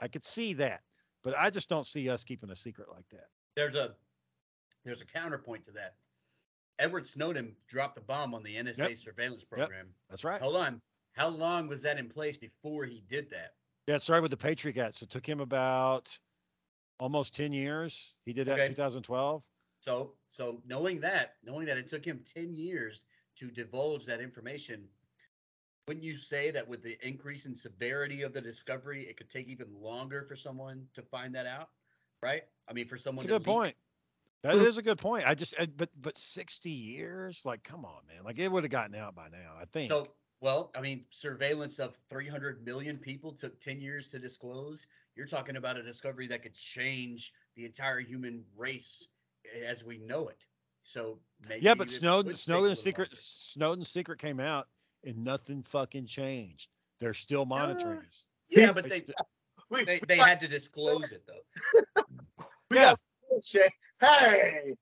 [0.00, 0.80] I could see that,
[1.22, 3.26] but I just don't see us keeping a secret like that.
[3.56, 3.94] There's a
[4.84, 5.94] there's a counterpoint to that.
[6.78, 9.86] Edward Snowden dropped the bomb on the NSA surveillance program.
[10.10, 10.40] That's right.
[10.40, 10.80] Hold on.
[11.12, 13.54] How long was that in place before he did that?
[13.86, 16.18] Yeah, it started with the Patriot Act, so it took him about
[16.98, 18.14] almost ten years.
[18.24, 19.44] He did that in 2012.
[19.84, 23.04] So so knowing that, knowing that it took him 10 years
[23.36, 24.84] to divulge that information,
[25.86, 29.46] wouldn't you say that with the increase in severity of the discovery, it could take
[29.46, 31.68] even longer for someone to find that out?
[32.22, 32.44] Right?
[32.66, 33.76] I mean, for someone That's a good leak- point.
[34.42, 35.26] That is a good point.
[35.26, 38.24] I just, I, but but 60 years, like, come on, man.
[38.24, 39.52] Like, it would have gotten out by now.
[39.60, 39.88] I think.
[39.88, 40.08] So,
[40.40, 44.86] well, I mean, surveillance of 300 million people took 10 years to disclose.
[45.14, 49.08] You're talking about a discovery that could change the entire human race
[49.66, 50.46] as we know it.
[50.82, 51.18] So
[51.48, 53.16] maybe yeah, but Snowden, would take a Snowden's secret, longer.
[53.16, 54.68] Snowden's secret came out,
[55.04, 56.68] and nothing fucking changed.
[57.00, 58.26] They're still monitoring Uh, us.
[58.50, 59.00] Yeah, but They
[59.70, 62.02] they, they, they had to disclose it though.
[62.72, 62.94] yeah.
[64.00, 64.74] Hey,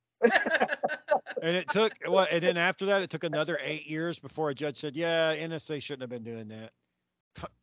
[1.43, 2.31] and it took what?
[2.33, 5.83] And then after that, it took another eight years before a judge said, "Yeah, NSA
[5.83, 6.73] shouldn't have been doing that."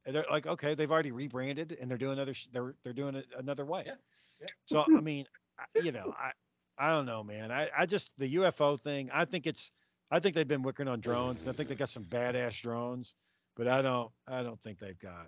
[0.05, 2.33] And they're like, okay, they've already rebranded, and they're doing another.
[2.33, 3.83] sh- They're they're doing it another way.
[3.85, 3.93] Yeah,
[4.41, 4.47] yeah.
[4.65, 5.25] So I mean,
[5.59, 6.31] I- you know, I
[6.79, 7.51] I don't know, man.
[7.51, 9.09] I I just the UFO thing.
[9.13, 9.71] I think it's.
[10.11, 13.15] I think they've been working on drones, and I think they got some badass drones,
[13.55, 14.09] but I don't.
[14.27, 15.27] I don't think they've got.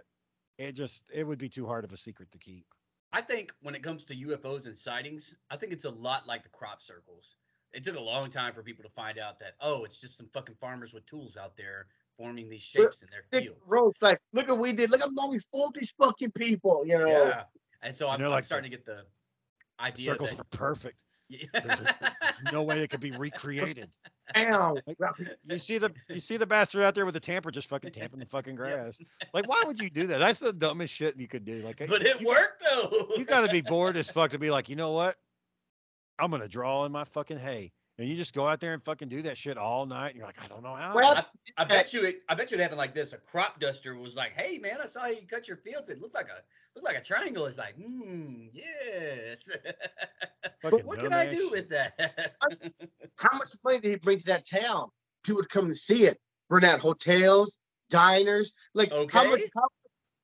[0.58, 1.12] It just.
[1.14, 2.66] It would be too hard of a secret to keep.
[3.14, 6.44] I think when it comes to UFOs and sightings, I think it's a lot like
[6.44, 7.36] the crop circles.
[7.74, 10.30] It took a long time for people to find out that oh, it's just some
[10.34, 11.88] fucking farmers with tools out there
[12.18, 13.70] forming these shapes in their Dick fields.
[13.70, 14.90] Rose, like, look what we did.
[14.90, 16.86] Look how long we fooled these fucking people.
[16.86, 17.08] You know.
[17.08, 17.44] Yeah,
[17.82, 19.04] and so I'm, they're I'm like the starting to get the
[19.82, 21.04] idea Circles that are perfect.
[21.32, 21.48] Yeah.
[21.54, 23.90] There's, there's no way it could be recreated.
[24.36, 24.78] Ow.
[25.46, 28.20] You see the you see the bastard out there with the tamper just fucking tamping
[28.20, 29.00] the fucking grass.
[29.34, 30.20] Like, why would you do that?
[30.20, 31.62] That's the dumbest shit you could do.
[31.62, 33.08] Like, but it you, worked though.
[33.16, 35.16] You got to be bored as fuck to be like, you know what?
[36.20, 37.72] I'm gonna draw in my fucking hay,
[38.02, 40.10] and you just go out there and fucking do that shit all night.
[40.10, 40.96] And you're like, I don't know how.
[40.96, 41.24] Well,
[41.56, 42.22] I bet you it.
[42.28, 43.14] I bet you it happened like this.
[43.14, 45.90] A crop duster was like, "Hey man, I saw you cut your fields.
[45.90, 46.42] It looked like a
[46.76, 49.50] looked like a triangle." It's like, hmm, yes.
[50.64, 51.52] Fucking what can I do shit.
[51.52, 52.34] with that?
[53.18, 54.90] How much money did he bring to that town?
[55.24, 56.18] People would come to see it.
[56.50, 57.60] Run out hotels,
[57.92, 58.52] diners.
[58.74, 59.16] Like okay.
[59.16, 59.68] how much how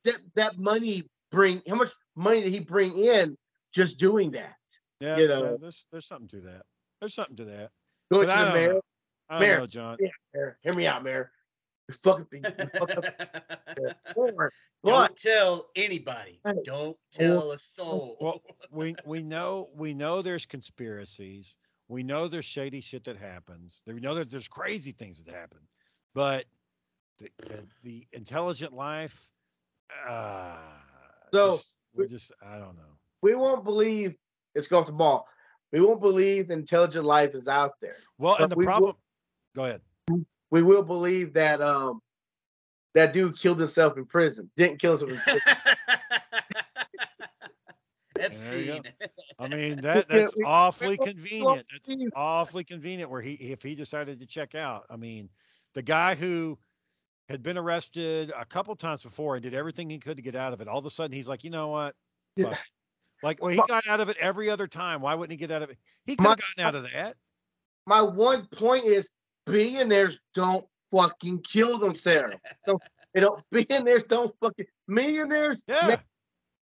[0.06, 1.62] that that money bring?
[1.70, 3.38] How much money did he bring in
[3.72, 4.56] just doing that?
[5.00, 5.58] Yeah, you yeah, know.
[5.62, 6.64] there's there's something to that.
[7.00, 7.70] There's something to that.
[8.12, 8.74] Go But to the don't mayor.
[8.74, 8.82] know.
[9.30, 9.58] I don't Mayor.
[9.60, 9.98] know, John.
[10.00, 10.58] Yeah, mayor.
[10.64, 11.32] Hear me out, mayor.
[11.90, 13.06] We fucking we fucked up
[14.18, 14.52] more.
[14.84, 16.40] But Don't tell anybody.
[16.46, 16.54] Hey.
[16.66, 18.18] Don't tell a soul.
[18.22, 18.42] Well,
[18.72, 21.58] we we know we know there's conspiracies.
[21.90, 23.82] We know there's shady shit that happens.
[23.88, 25.60] We know that there's crazy things that happen,
[26.14, 26.46] but
[27.20, 29.30] the the, the intelligent life,
[30.08, 30.58] uh,
[31.34, 32.98] So, just, we're just I don't know.
[33.22, 34.16] we won't believe
[34.56, 35.28] it's going off the ball.
[35.74, 37.96] We won't believe intelligent life is out there.
[38.18, 38.96] Well, But and the we will- problem.
[39.56, 39.82] Go ahead.
[40.50, 42.02] We will believe that um
[42.94, 44.50] that dude killed himself in prison.
[44.56, 45.42] Didn't kill himself in prison.
[48.20, 48.84] Epstein.
[49.38, 51.66] I mean that that's awfully convenient.
[51.72, 54.86] That's awfully convenient where he if he decided to check out.
[54.90, 55.30] I mean,
[55.74, 56.58] the guy who
[57.30, 60.54] had been arrested a couple times before and did everything he could to get out
[60.54, 60.68] of it.
[60.68, 61.94] All of a sudden, he's like, you know what?
[62.38, 62.56] Yeah.
[63.24, 65.02] Like, well, he My- got out of it every other time.
[65.02, 65.78] Why wouldn't he get out of it?
[66.06, 67.16] He could have gotten out of that.
[67.86, 69.10] My one point is
[69.46, 72.36] billionaires don't fucking kill themselves.
[72.68, 72.80] So,
[73.16, 76.00] you know, billionaires don't fucking millionaires, Yeah.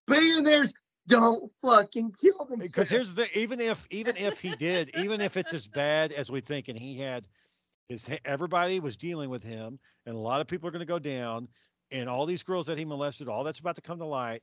[0.06, 0.72] billionaires
[1.08, 2.62] don't fucking kill themselves.
[2.62, 6.30] Because here's the even if even if he did, even if it's as bad as
[6.30, 7.26] we think, and he had
[7.88, 10.98] his everybody was dealing with him, and a lot of people are going to go
[10.98, 11.48] down,
[11.90, 14.42] and all these girls that he molested, all that's about to come to light.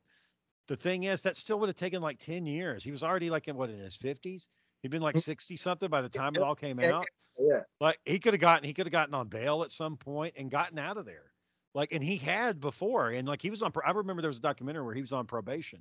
[0.67, 2.83] The thing is, that still would have taken like ten years.
[2.83, 4.49] He was already like in what in his fifties.
[4.81, 7.05] He'd been like sixty something by the time it all came out.
[7.39, 7.61] yeah.
[7.79, 10.49] Like he could have gotten he could have gotten on bail at some point and
[10.49, 11.31] gotten out of there.
[11.73, 14.41] Like and he had before and like he was on I remember there was a
[14.41, 15.79] documentary where he was on probation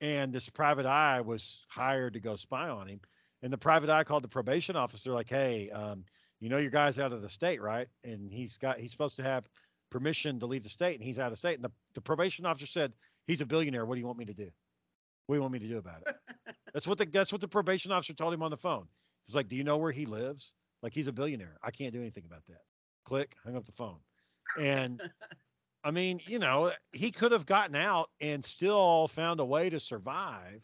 [0.00, 3.00] and this private eye was hired to go spy on him
[3.42, 6.04] and the private eye called the probation officer like hey um,
[6.40, 9.22] you know your guy's out of the state right and he's got he's supposed to
[9.22, 9.48] have
[9.90, 12.66] permission to leave the state and he's out of state and the, the probation officer
[12.66, 12.92] said
[13.30, 14.50] he's a billionaire what do you want me to do
[15.26, 16.14] what do you want me to do about it
[16.74, 18.86] that's what the that's what the probation officer told him on the phone
[19.26, 22.00] He's like do you know where he lives like he's a billionaire i can't do
[22.00, 22.62] anything about that
[23.04, 23.98] click hung up the phone
[24.58, 25.00] and
[25.82, 29.80] I mean, you know, he could have gotten out and still found a way to
[29.80, 30.62] survive.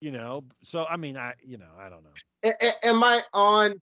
[0.00, 2.10] You know, so I mean, I you know, I don't know.
[2.44, 3.80] A- a- am I on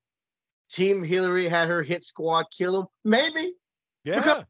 [0.71, 2.87] Team Hillary had her hit squad kill him?
[3.05, 3.55] Maybe.
[4.05, 4.17] Yeah.
[4.17, 4.45] Because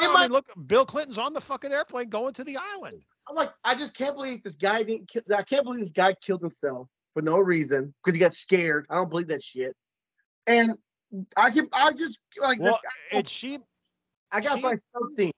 [0.00, 3.02] No, I mean, look, Bill Clinton's on the fucking airplane going to the island.
[3.28, 5.22] I'm like, I just can't believe this guy didn't kill.
[5.36, 8.86] I can't believe this guy killed himself for no reason because he got scared.
[8.90, 9.74] I don't believe that shit.
[10.46, 10.72] And
[11.36, 13.58] I can, I just like, Well, this- and she,
[14.32, 15.32] I got she- my something,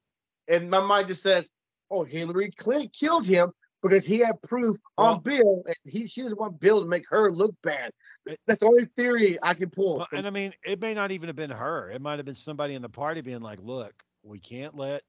[0.48, 1.48] and my mind just says,
[1.90, 3.52] "Oh, Hillary Clinton killed him
[3.82, 7.04] because he had proof Well- on Bill, and he she doesn't want Bill to make
[7.10, 7.90] her look bad."
[8.24, 9.98] It- That's the only theory I can pull.
[9.98, 11.90] well, and I mean, it may not even have been her.
[11.90, 13.92] It might have been somebody in the party being like, "Look,
[14.26, 15.02] we can't let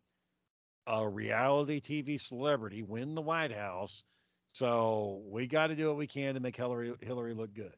[0.86, 4.04] a reality TV celebrity win the White House,
[4.54, 7.76] so we got to do what we can to make Hillary Hillary look good."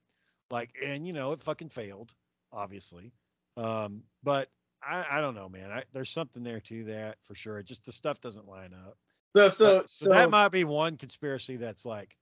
[0.51, 2.13] Like, and you know, it fucking failed,
[2.51, 3.13] obviously.
[3.57, 4.49] Um, but
[4.83, 5.71] I, I don't know, man.
[5.71, 7.61] I, there's something there to that for sure.
[7.63, 8.97] Just the stuff doesn't line up.
[9.35, 12.15] so, so, But- so, that might be one conspiracy that's like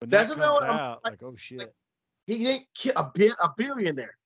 [0.00, 1.72] when That's that comes out, like, oh shit.
[2.26, 4.16] he didn't kill a bit a billionaire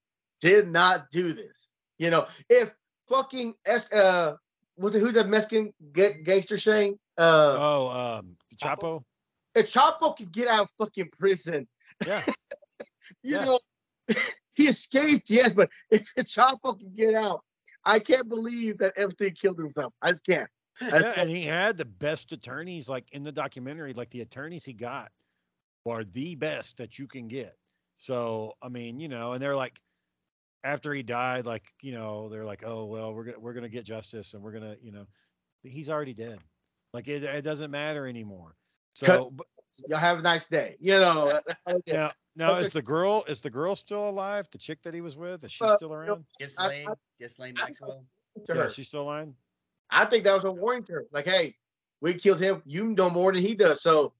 [0.40, 2.72] did not do this you know if
[3.08, 4.34] fucking S, uh
[4.76, 8.80] was it who's that Mexican ga- gangster saying uh Oh, um, Chapo?
[8.80, 9.04] Chapo.
[9.54, 11.66] if Chapo could get out of fucking prison
[12.06, 12.22] Yeah,
[13.22, 13.44] you Yeah.
[13.44, 13.58] know
[14.54, 17.42] he escaped yes but if Chapo could get out
[17.84, 20.48] I can't believe that everything killed himself I just can't
[20.80, 24.64] I yeah, and he had the best attorneys, like in the documentary, like the attorneys
[24.64, 25.12] he got
[25.86, 27.54] are the best that you can get.
[27.98, 29.78] So, I mean, you know, and they're like,
[30.64, 33.84] after he died, like, you know, they're like, oh well, we're gonna we're gonna get
[33.84, 35.06] justice, and we're gonna, you know,
[35.62, 36.38] he's already dead.
[36.92, 38.56] Like it, it doesn't matter anymore.
[38.96, 39.46] So, but
[39.88, 41.92] y'all have a nice day you know that's how it is.
[41.94, 44.48] now, now is the girl is the girl still alive?
[44.52, 46.24] The chick that he was with, is she Uh, still around?
[46.38, 48.04] Ghislaine, I- Ghislaine I- Maxwell.
[48.46, 48.68] to Yeah, her.
[48.70, 49.32] she's still alive.
[49.90, 51.06] I think that was a warning to her.
[51.12, 51.56] Like, hey,
[52.00, 52.62] we killed him.
[52.64, 53.82] You know more than he does.
[53.82, 54.12] So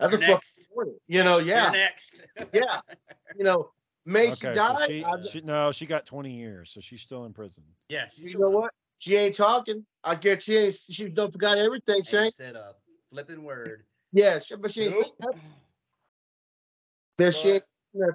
[0.00, 0.98] that's You're a fucking warning.
[1.06, 2.22] You know, You're yeah, next.
[2.52, 2.80] yeah.
[3.36, 3.70] You know,
[4.04, 4.74] may she die.
[4.74, 7.64] so she, I- she no, she got 20 years, so she's still in prison.
[7.88, 8.62] yeah, she's you still know alive.
[8.62, 8.72] what?
[8.98, 9.84] She ain't talking.
[10.02, 10.74] I get she ain't.
[10.74, 12.02] She don't forgot everything.
[12.04, 12.34] She Ain't ain't.
[12.34, 12.74] said a
[13.10, 13.84] flipping word.
[14.12, 14.92] Yeah, she, but she ain't.
[14.92, 15.02] Nope.
[15.02, 15.40] saying nothing.
[17.32, 17.64] She ain't.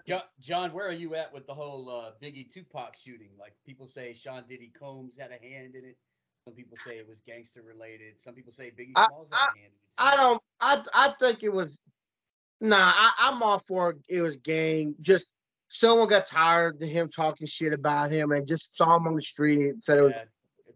[0.07, 3.29] John, John, where are you at with the whole uh, Biggie Tupac shooting?
[3.39, 5.97] Like people say Sean Diddy Combs had a hand in it.
[6.43, 8.19] Some people say it was gangster related.
[8.19, 9.73] Some people say Biggie I- Smalls had a hand in it.
[9.97, 10.41] I don't.
[10.59, 11.77] I I think it was.
[12.61, 14.95] Nah, I, I'm all for it was gang.
[15.01, 15.27] Just
[15.69, 19.21] someone got tired of him talking shit about him and just saw him on the
[19.21, 20.13] street and said it was.
[20.15, 20.23] Yeah.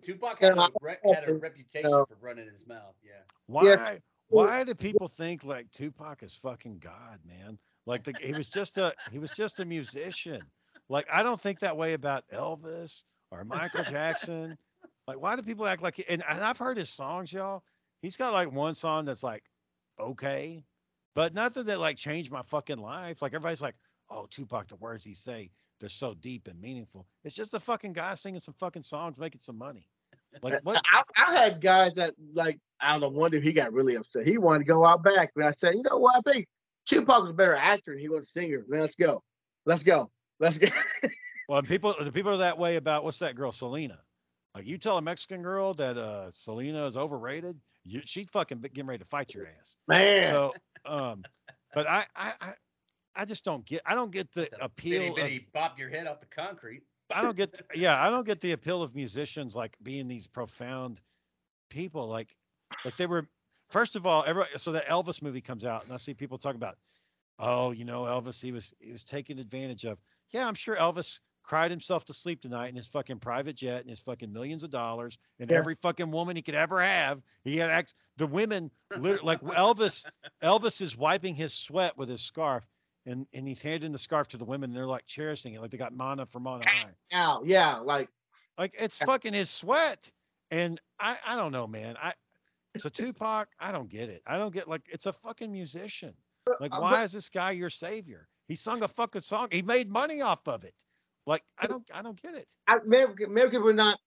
[0.01, 2.05] Tupac had a, I- re- had a reputation No.
[2.05, 2.95] for running his mouth.
[3.03, 3.21] Yeah.
[3.47, 3.63] Why?
[3.63, 3.99] Yes.
[4.29, 7.57] Why do people think like Tupac is fucking God, man?
[7.85, 10.41] Like the, he was just a he was just a musician.
[10.89, 14.57] Like I don't think that way about Elvis or Michael Jackson.
[15.07, 16.03] Like why do people act like?
[16.09, 17.63] And, and I've heard his songs, y'all.
[18.01, 19.43] He's got like one song that's like
[19.99, 20.63] okay,
[21.13, 23.21] but nothing that like changed my fucking life.
[23.21, 23.75] Like everybody's like,
[24.13, 25.49] oh Tupac, the words he say
[25.79, 27.07] they're so deep and meaningful.
[27.23, 29.87] It's just a fucking guy singing some fucking songs, making some money.
[30.41, 30.81] Like what?
[30.91, 33.09] I, I had guys that like I don't know.
[33.09, 34.25] One day he got really upset.
[34.25, 36.15] He wanted to go out back, but I said, you know what?
[36.15, 36.47] I think
[36.85, 37.91] Tupac was a better actor.
[37.91, 38.63] than He was a singer.
[38.67, 39.23] Man, let's go.
[39.65, 40.11] Let's go.
[40.39, 40.67] Let's go.
[41.49, 43.99] Well, and people the people are that way about what's that girl Selena?
[44.55, 48.85] Like you tell a Mexican girl that uh Selena is overrated, you, she's fucking getting
[48.85, 49.75] ready to fight your ass.
[49.87, 50.53] Man, So,
[50.85, 51.23] um,
[51.73, 52.53] but I I I,
[53.15, 55.89] I just don't get I don't get the The appeal bitty of bitty bop your
[55.89, 56.83] head off the concrete.
[57.13, 57.53] I don't get.
[57.53, 61.01] th- Yeah, I don't get the appeal of musicians like being these profound
[61.69, 62.07] people.
[62.07, 62.35] Like,
[62.85, 63.27] like they were.
[63.69, 66.55] First of all, every so the Elvis movie comes out, and I see people talk
[66.55, 66.77] about,
[67.39, 69.99] oh, you know, Elvis, he was he was taken advantage of.
[70.29, 73.89] Yeah, I'm sure Elvis cried himself to sleep tonight in his fucking private jet and
[73.89, 75.57] his fucking millions of dollars and Yeah.
[75.57, 77.21] every fucking woman he could ever have.
[77.43, 80.05] He had ex- the women like Elvis.
[80.41, 82.65] Elvis is wiping his sweat with his scarf,
[83.05, 85.71] and and he's handing the scarf to the women, and they're like cherishing it, like
[85.71, 86.85] they got mana for mana high.
[87.11, 88.09] Now, yeah, like
[88.57, 90.11] Like it's fucking his sweat.
[90.51, 91.95] And I I don't know, man.
[92.01, 92.13] I
[92.77, 94.21] so Tupac, I don't get it.
[94.25, 96.13] I don't get like it's a fucking musician.
[96.59, 98.27] Like uh, why is this guy your savior?
[98.47, 99.47] He sung a fucking song.
[99.51, 100.75] He made money off of it.
[101.25, 102.53] Like I don't I don't get it.
[102.67, 103.99] I, maybe, maybe we're not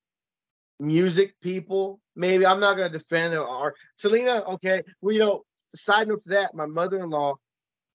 [0.78, 2.00] music people.
[2.14, 3.34] Maybe I'm not gonna defend.
[3.34, 4.82] Or Selena, okay.
[5.00, 5.44] Well, you know,
[5.74, 7.34] side note to that, my mother-in-law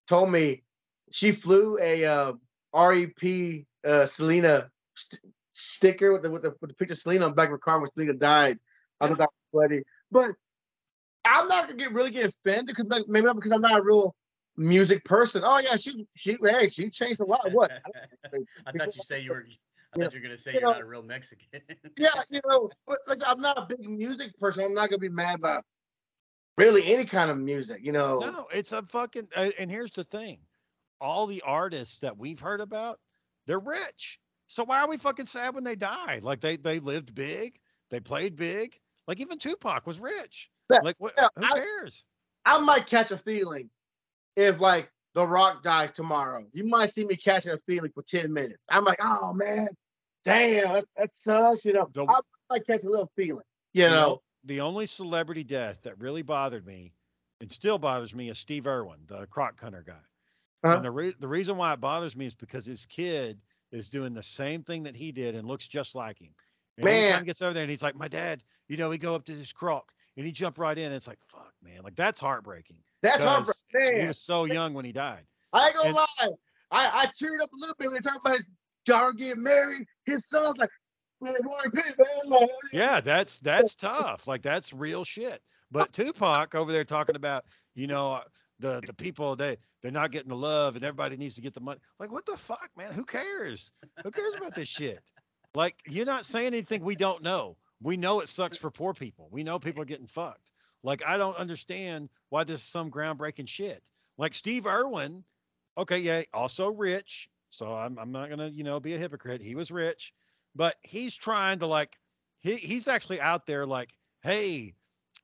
[0.07, 0.63] told me
[1.11, 2.33] she flew a uh,
[2.73, 7.31] REP uh, Selena st- sticker with the, with the with the picture of Selena on
[7.31, 8.59] the back of her car when Selena died.
[8.99, 9.81] I thought that was funny,
[10.11, 10.31] but
[11.25, 14.15] I'm not gonna get really get offended because maybe not because I'm not a real
[14.57, 15.43] music person.
[15.45, 17.51] Oh yeah, she she hey she changed a lot.
[17.51, 17.71] What?
[18.65, 19.45] I thought you say you were.
[19.93, 20.05] I Yeah.
[20.05, 21.47] thought you were gonna say You you're not a real Mexican.
[21.97, 24.63] yeah, you know, but listen, I'm not a big music person.
[24.63, 25.63] I'm not gonna be mad about
[26.57, 28.19] really any kind of music, you know.
[28.19, 30.39] No, it's a fucking uh, and here's the thing.
[31.01, 32.99] All the artists that we've heard about,
[33.47, 34.19] they're rich.
[34.47, 36.19] So why are we fucking sad when they die?
[36.21, 37.57] Like they they lived big,
[37.89, 38.77] they played big.
[39.07, 40.49] Like even Tupac was rich.
[40.69, 42.05] Like what yeah, who I- cares?
[42.45, 43.69] I might catch a feeling
[44.35, 46.45] if like The Rock dies tomorrow.
[46.53, 48.63] You might see me catching a feeling for 10 minutes.
[48.69, 49.67] I'm like, oh man,
[50.23, 51.65] damn, that, that sucks.
[51.65, 53.43] You know, The- I might catch a little feeling.
[53.73, 56.93] You The know, o- the only celebrity death that really bothered me
[57.41, 59.93] and still bothers me is Steve Irwin, the croc hunter guy.
[60.63, 60.75] Uh-huh.
[60.75, 63.39] And the re- the reason why it bothers me is because his kid
[63.71, 66.33] is doing the same thing that he did and looks just like him.
[66.77, 67.19] And Man.
[67.19, 69.33] he gets over there and he's like, My dad, you know, we go up to
[69.35, 70.85] this crock and he jumped right in.
[70.85, 71.81] And it's like, fuck, man.
[71.83, 72.77] Like that's heartbreaking.
[73.01, 73.45] that's hard.
[73.45, 75.25] 'cause Man, He was so young when he died.
[75.53, 76.27] I ain't gonna and- lie.
[76.73, 78.47] I, I cheered up a little bit when they talked about his
[78.85, 79.85] daughter getting married.
[80.05, 80.69] His son's like,
[81.19, 82.07] man, Roy Pitt, man.
[82.31, 84.27] Like, Yeah, that's that's tough.
[84.27, 85.41] Like that's real shit.
[85.71, 87.45] But Tupac over there talking about,
[87.75, 88.21] you know,
[88.61, 91.59] the the people they they're not getting the love and everybody needs to get the
[91.59, 91.79] money.
[91.99, 92.93] Like what the fuck, man?
[92.93, 93.73] Who cares?
[94.03, 95.01] Who cares about this shit?
[95.53, 97.57] Like you're not saying anything we don't know.
[97.81, 99.27] We know it sucks for poor people.
[99.31, 100.51] We know people are getting fucked.
[100.83, 103.81] Like I don't understand why this is some groundbreaking shit.
[104.17, 105.23] Like Steve Irwin,
[105.77, 107.29] okay, yeah, also rich.
[107.49, 109.41] So I'm I'm not gonna, you know, be a hypocrite.
[109.41, 110.13] He was rich,
[110.55, 111.97] but he's trying to like
[112.41, 113.93] he he's actually out there like,
[114.23, 114.73] hey,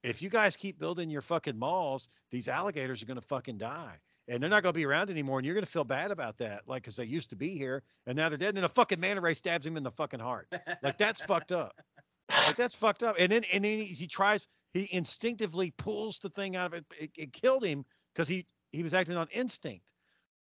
[0.03, 3.97] if you guys keep building your fucking malls, these alligators are gonna fucking die.
[4.29, 6.83] And they're not gonna be around anymore, and you're gonna feel bad about that, like,
[6.83, 8.49] cause they used to be here, and now they're dead.
[8.49, 10.47] And then a fucking manta ray stabs him in the fucking heart.
[10.81, 11.73] Like that's fucked up.
[12.29, 13.15] Like that's fucked up.
[13.19, 16.85] And then and then he, he tries, he instinctively pulls the thing out of it.
[16.99, 19.93] It, it killed him because he he was acting on instinct.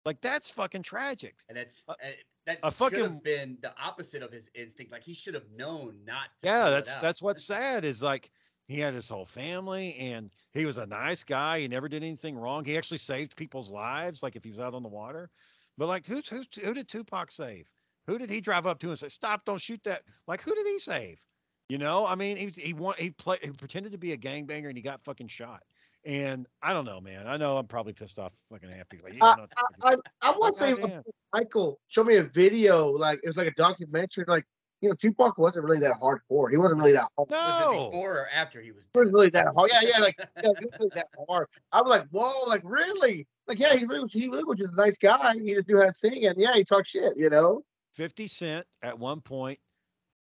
[0.04, 1.36] Like that's fucking tragic.
[1.48, 2.10] and it's A- uh,
[2.46, 4.92] that a should have been the opposite of his instinct.
[4.92, 6.28] Like he should have known not.
[6.40, 8.30] to Yeah, that's that's what's sad is like
[8.68, 11.60] he had his whole family and he was a nice guy.
[11.60, 12.64] He never did anything wrong.
[12.64, 15.30] He actually saved people's lives, like if he was out on the water.
[15.78, 17.70] But like who's who's who did Tupac save?
[18.06, 19.44] Who did he drive up to and say, "Stop!
[19.44, 20.02] Don't shoot that"?
[20.26, 21.24] Like who did he save?
[21.68, 24.16] You know, I mean, he was, he want he played he pretended to be a
[24.16, 25.62] gangbanger and he got fucking shot.
[26.04, 27.26] And I don't know, man.
[27.26, 29.08] I know I'm probably pissed off fucking half people.
[29.08, 31.00] Like, you I, don't know what to I, I, I want to say
[31.34, 34.44] Michael show me a video, like it was like a documentary, like
[34.80, 36.50] you know, Tupac wasn't really that hardcore.
[36.50, 37.30] He wasn't really that hard.
[37.30, 37.86] Was it no.
[37.86, 38.88] before or after he was?
[38.92, 39.70] He wasn't really that hard.
[39.72, 41.46] Yeah, yeah, like yeah, he wasn't that hard.
[41.72, 43.26] I was like, whoa, like really?
[43.48, 45.34] Like yeah, he really, was- he really was just a nice guy.
[45.34, 47.62] He just knew how to sing, and yeah, he talked shit, you know.
[47.94, 49.58] 50 Cent at one point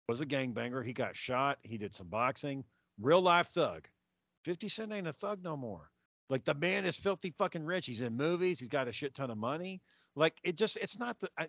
[0.07, 0.83] was a gangbanger.
[0.85, 1.57] He got shot.
[1.63, 2.63] He did some boxing.
[3.01, 3.87] Real life thug.
[4.45, 5.89] 50 Cent ain't a thug no more.
[6.29, 7.85] Like the man is filthy fucking rich.
[7.85, 8.59] He's in movies.
[8.59, 9.81] He's got a shit ton of money.
[10.15, 11.47] Like it just, it's not the, I,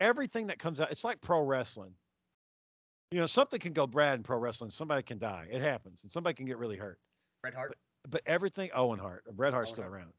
[0.00, 0.90] everything that comes out.
[0.90, 1.92] It's like pro wrestling.
[3.10, 4.70] You know, something can go bad in pro wrestling.
[4.70, 5.46] Somebody can die.
[5.50, 6.02] It happens.
[6.02, 6.98] And somebody can get really hurt.
[7.42, 7.76] Bret Hart.
[8.08, 9.94] But everything, Owen Hart, Bret Hart's Owen still Hart.
[9.94, 10.12] around.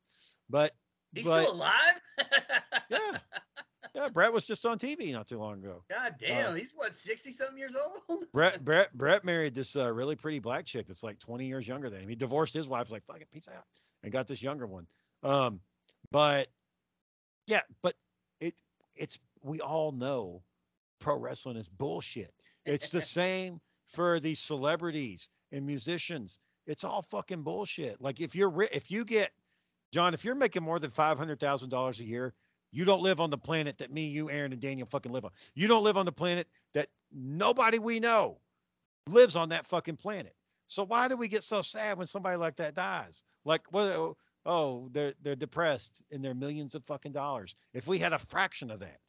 [0.49, 0.73] But,
[1.13, 2.01] He's but still alive.
[2.89, 3.17] yeah,
[3.97, 5.83] yeah, Bret was just on TV not too long ago.
[5.89, 8.25] God damn, he's what sixty something years old.
[8.33, 11.89] Bret Bret Bret married this uh, really pretty black chick that's like 20 years younger
[11.89, 12.09] than him.
[12.09, 13.63] He divorced his wife, like fuck it, peace out,
[14.03, 14.85] and got this younger one.
[15.23, 15.59] Um,
[16.11, 16.47] but
[17.47, 17.95] yeah, but
[18.39, 18.53] it
[18.95, 20.43] it's we all know
[20.99, 22.33] pro wrestling is bullshit.
[22.65, 26.39] It's the same for these celebrities and musicians.
[26.65, 28.01] It's all fucking bullshit.
[28.01, 29.31] Like if you're ri- if you get
[29.93, 32.33] John, if you're making more than five hundred thousand dollars a year,
[32.71, 35.31] You don't live on the planet that me, you, Aaron, and Daniel fucking live on.
[35.55, 38.39] You don't live on the planet that nobody we know
[39.07, 40.35] lives on that fucking planet.
[40.67, 43.23] So why do we get so sad when somebody like that dies?
[43.45, 44.15] Like, what?
[44.45, 47.55] Oh, they're they're depressed and they're millions of fucking dollars.
[47.73, 48.99] If we had a fraction of that,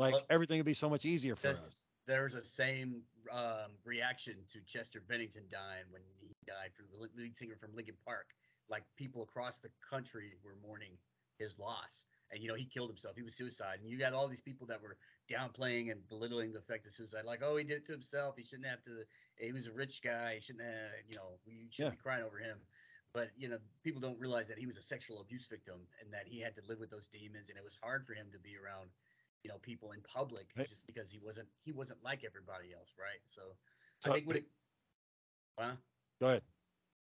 [0.00, 1.86] like Well, everything would be so much easier for This- us.
[2.06, 7.36] There's a same um, reaction to Chester Bennington dying when he died from the lead-
[7.36, 8.34] singer from Linkin Park.
[8.68, 10.98] Like people across the country were mourning
[11.38, 13.14] his loss, and you know he killed himself.
[13.16, 14.96] He was suicide, and you got all these people that were
[15.28, 17.24] downplaying and belittling the effect of suicide.
[17.24, 18.36] Like, oh, he did it to himself.
[18.36, 19.04] He shouldn't have to.
[19.36, 20.34] He was a rich guy.
[20.36, 20.90] He shouldn't have.
[21.08, 21.96] You know, we shouldn't Yeah.
[21.96, 22.58] be crying over him.
[23.12, 26.26] But you know, people don't realize that he was a sexual abuse victim, and that
[26.26, 28.56] he had to live with those demons, and it was hard for him to be
[28.56, 28.90] around
[29.42, 33.20] you know people in public just because he wasn't he wasn't like everybody else right?
[33.24, 33.42] So,
[34.00, 34.44] So, i think when it
[35.58, 35.76] well,
[36.20, 36.42] Go ahead.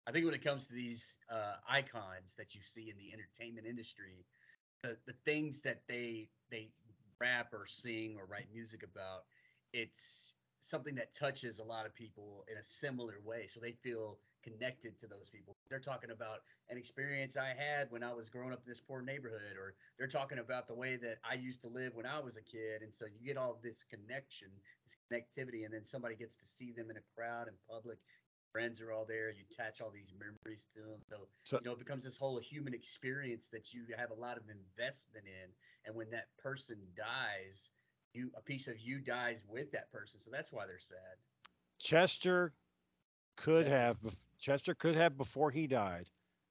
[0.06, 3.66] i think when it comes to these uh, icons that you see in the entertainment
[3.66, 4.26] industry
[4.82, 6.70] the, the things that they they
[7.20, 9.24] rap or sing or write music about
[9.72, 13.46] it's something that touches a lot of people in a similar way.
[13.46, 15.54] So they feel connected to those people.
[15.70, 16.40] They're talking about
[16.70, 20.06] an experience i had when i was growing up in this poor neighborhood or they're
[20.08, 22.82] talking about the way that i used to live when i was a kid.
[22.82, 24.48] And so you get all this connection
[24.84, 27.98] this connectivity and then somebody gets to see them in a crowd in public.
[28.52, 29.30] Friends are all there.
[29.30, 31.00] You attach all these memories to them.
[31.10, 34.36] So, So- you know it becomes this whole human experience that you have a lot
[34.36, 35.50] of investment in.
[35.84, 37.70] And when that person dies
[38.14, 40.20] you a piece of you dies with that person.
[40.20, 41.18] So that's why they're sad.
[41.80, 42.54] Chester
[43.36, 43.98] could have
[44.38, 46.08] Chester could have before he died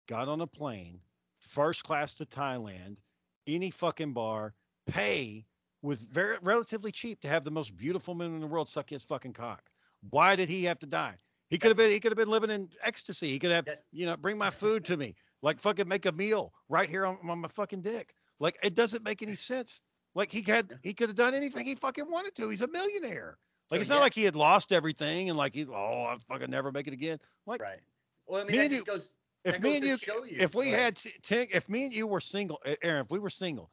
[0.07, 0.99] got on a plane
[1.39, 2.99] first class to Thailand
[3.47, 4.53] any fucking bar
[4.87, 5.45] pay
[5.81, 9.03] with very relatively cheap to have the most beautiful man in the world suck his
[9.03, 9.69] fucking cock.
[10.09, 11.15] Why did he have to die?
[11.49, 13.29] He could have been he could have been living in ecstasy.
[13.29, 15.15] He could have That- you know bring my food to me.
[15.41, 18.15] Like fucking make a meal right here on, on my fucking dick.
[18.39, 19.81] Like it doesn't make any sense.
[20.15, 22.49] Like he had he could have done anything he fucking wanted to.
[22.49, 23.37] He's a millionaire
[23.73, 24.01] like So, it's not yeah.
[24.01, 27.19] like he had lost everything and like he's oh I fucking never make it again.
[27.45, 27.79] Like right
[28.27, 30.69] well i mean Me that just goes if me and you, show you if we
[30.69, 33.69] had ten, if me and you were single, Aaron, if we were single,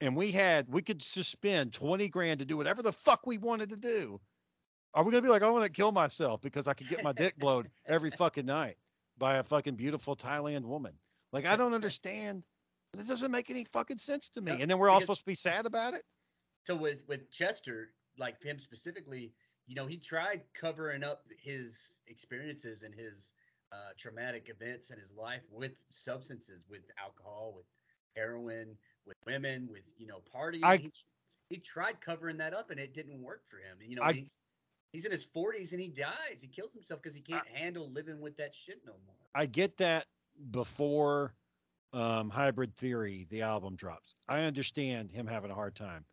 [0.00, 3.36] and we had we could just spend twenty grand to do whatever the fuck we
[3.36, 4.18] wanted to do,
[4.94, 7.12] are we gonna be like I want to kill myself because I could get my
[7.12, 8.76] dick blowed every fucking night
[9.18, 10.94] by a fucking beautiful Thailand woman?
[11.32, 12.42] Like I don't understand.
[12.98, 14.52] It doesn't make any fucking sense to me.
[14.52, 16.02] No, And then we're all because- supposed to be sad about it.
[16.66, 17.90] so with with Chester,
[18.20, 19.32] like him specifically,
[19.66, 23.34] you know, he tried covering up his experiences and his
[23.72, 27.66] uh, traumatic events in his life with substances, with alcohol, with
[28.16, 30.64] heroin, with women, with you know partying.
[30.64, 30.92] I- he,
[31.48, 33.78] he tried covering that up, and it didn't work for him.
[33.84, 34.38] You know, I- he's
[34.92, 36.40] he's in his forties and he dies.
[36.40, 39.14] He kills himself because he can't handle living with that shit no more.
[39.34, 40.06] I get that
[40.50, 41.34] before
[41.92, 44.16] um, Hybrid Theory, the album drops.
[44.28, 46.04] I understand him having a hard time.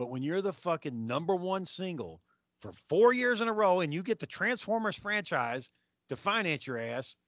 [0.00, 2.22] But when you're the fucking number one single
[2.62, 5.70] for four years in a row and you get the Transformers franchise
[6.08, 7.18] to finance your ass,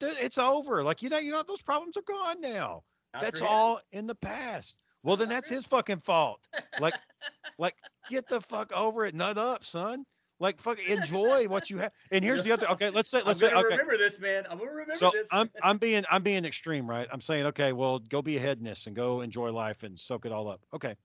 [0.00, 0.82] it's over.
[0.82, 2.84] Like, you know, you know, those problems are gone now.
[3.12, 4.76] Not That's all in the past.
[5.02, 6.48] Well, then Not that's his fucking fault.
[6.80, 6.94] Like,
[7.58, 7.74] like,
[8.08, 9.14] get the fuck over it.
[9.14, 10.06] Nut up, son.
[10.40, 11.92] Like, fuck, enjoy what you have.
[12.10, 12.66] And here's the other.
[12.70, 13.76] Okay, let's say, let's I'm say, okay.
[13.76, 14.44] remember this, man.
[14.50, 15.28] I'm gonna remember So this.
[15.30, 17.06] I'm I'm being I'm being extreme, right?
[17.12, 20.32] I'm saying, okay, well, go be a hedonist and go enjoy life and soak it
[20.32, 20.62] all up.
[20.72, 20.96] Okay.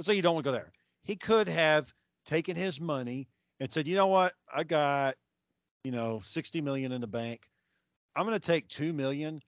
[0.00, 0.72] Let's say you don't want to go there.
[1.02, 1.92] He could have
[2.24, 3.28] taken his money
[3.60, 4.32] and said, you know what?
[4.50, 5.14] I got,
[5.84, 7.50] you know, 60 million in the bank.
[8.16, 9.42] I'm going to take 2 million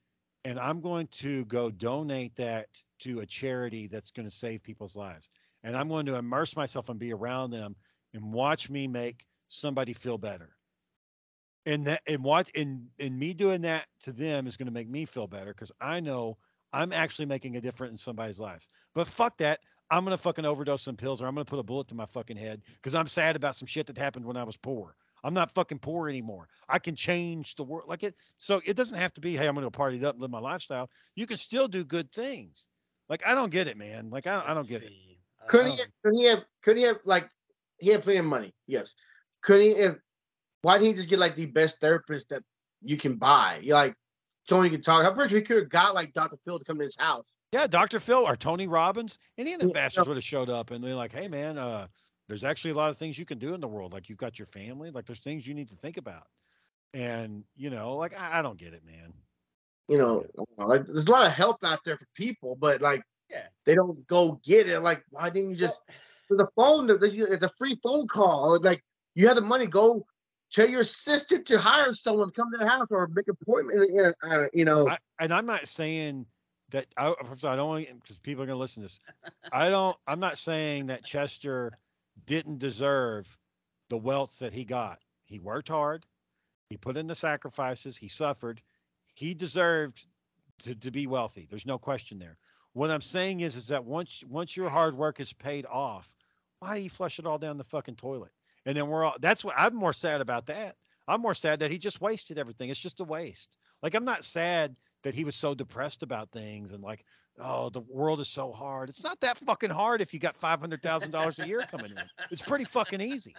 [0.44, 2.66] and I'm going to go donate that
[2.98, 5.30] to a charity that's going to save people's lives.
[5.64, 7.74] And I'm going to immerse myself and be around them
[8.12, 10.50] and watch me make somebody feel better
[11.64, 14.88] and that and what and and me doing that to them is going to make
[14.88, 16.36] me feel better because I know
[16.72, 18.66] I'm actually making a difference in somebody's life.
[18.94, 19.60] But fuck that.
[19.90, 22.36] I'm gonna fucking overdose some pills or I'm gonna put a bullet to my fucking
[22.36, 24.96] head because I'm sad about some shit that happened when I was poor.
[25.24, 26.48] I'm not fucking poor anymore.
[26.68, 28.16] I can change the world like it.
[28.38, 30.30] So it doesn't have to be, hey, I'm gonna go party it up and live
[30.30, 30.88] my lifestyle.
[31.14, 32.68] You can still do good things.
[33.08, 34.10] Like I don't get it, man.
[34.10, 34.92] Like I, I don't get it.
[35.48, 35.78] Could Um, he?
[36.02, 36.44] Could he have?
[36.62, 37.28] Could he have like?
[37.78, 38.54] He had plenty of money.
[38.66, 38.94] Yes.
[39.42, 39.68] Could he?
[39.70, 39.96] If
[40.62, 42.42] why didn't he just get like the best therapist that
[42.80, 43.60] you can buy?
[43.62, 43.94] You're like
[44.44, 45.04] someone you can talk.
[45.04, 46.36] I'm pretty sure he could have got like Dr.
[46.44, 47.36] Phil to come to his house.
[47.52, 48.00] Yeah, Dr.
[48.00, 49.72] Phil or Tony Robbins, any of the Yeah.
[49.74, 51.86] bastards would have showed up and they're like, hey man, uh,
[52.28, 53.92] there's actually a lot of things you can do in the world.
[53.92, 56.26] Like you've got your family, like there's things you need to think about.
[56.94, 59.12] And you know, like I, I don't get it, man.
[59.88, 60.24] You know,
[60.56, 63.46] like there's a lot of help out there for people, but like Yeah.
[63.64, 64.80] they don't go get it.
[64.80, 65.78] Like why didn't you just?
[65.88, 65.96] Well,
[66.38, 66.86] There's a phone.
[66.86, 67.02] there's
[67.32, 68.58] It's a free phone call.
[68.62, 68.82] Like
[69.14, 70.06] you have the money, go
[70.52, 74.16] tell your assistant to hire someone to come to the house or make an appointment.
[74.22, 76.26] uh, You know, I, and I'm not saying
[76.70, 77.14] that I,
[77.44, 79.00] I don't because people are going to listen to this.
[79.52, 79.96] I don't.
[80.06, 81.72] I'm not saying that Chester
[82.26, 83.38] didn't deserve
[83.88, 85.00] the wealth that he got.
[85.24, 86.06] He worked hard.
[86.68, 87.96] He put in the sacrifices.
[87.96, 88.62] He suffered.
[89.14, 90.06] He deserved
[90.60, 91.46] to, to be wealthy.
[91.48, 92.36] There's no question there.
[92.72, 96.14] What I'm saying is, is that once once your hard work is paid off,
[96.60, 98.32] why do you flush it all down the fucking toilet?
[98.66, 99.16] And then we're all.
[99.20, 100.46] That's what I'm more sad about.
[100.46, 100.76] That
[101.08, 102.70] I'm more sad that he just wasted everything.
[102.70, 103.56] It's just a waste.
[103.82, 107.04] Like I'm not sad that he was so depressed about things and like,
[107.40, 108.88] oh, the world is so hard.
[108.88, 111.90] It's not that fucking hard if you got five hundred thousand dollars a year coming
[111.90, 112.02] in.
[112.30, 113.34] It's pretty fucking easy.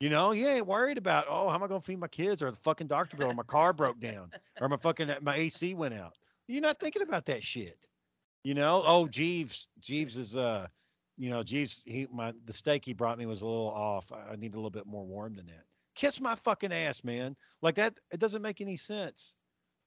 [0.00, 2.50] You know, you ain't worried about, oh, how am I gonna feed my kids or
[2.50, 4.30] the fucking doctor bill or my car broke down
[4.60, 6.14] or my fucking my AC went out.
[6.46, 7.88] You're not thinking about that shit.
[8.44, 10.68] You know, oh Jeeves, Jeeves is uh,
[11.18, 14.12] you know, Jeeves, he my the steak he brought me was a little off.
[14.12, 15.64] I, I need a little bit more warm than that.
[15.94, 17.36] Kiss my fucking ass, man.
[17.60, 19.36] Like that, it doesn't make any sense.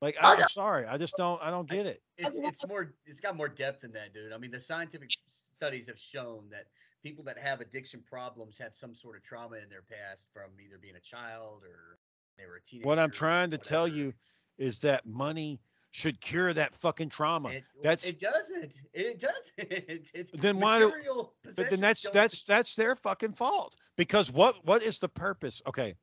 [0.02, 2.02] Like I, I'm sorry, I just don't, I don't get it.
[2.18, 4.34] It's it's more, it's got more depth than that, dude.
[4.34, 6.66] I mean, the scientific studies have shown that
[7.04, 10.80] people that have addiction problems have some sort of trauma in their past from either
[10.82, 12.00] being a child or
[12.38, 12.88] they were a teenager.
[12.88, 14.14] What I'm trying to tell you
[14.58, 15.60] is that money
[15.92, 17.50] should cure that fucking trauma.
[17.50, 18.82] It, that's it doesn't.
[18.94, 20.12] It doesn't.
[20.14, 21.30] It's then why do?
[21.56, 25.62] But then that's that's that's their fucking fault because what what is the purpose?
[25.68, 25.96] Okay,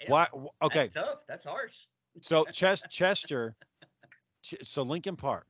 [0.00, 0.26] yeah, why?
[0.62, 1.26] Okay, that's tough.
[1.26, 1.86] That's harsh.
[2.20, 3.56] So Ches- Chester,
[4.62, 5.46] so Linkin Park.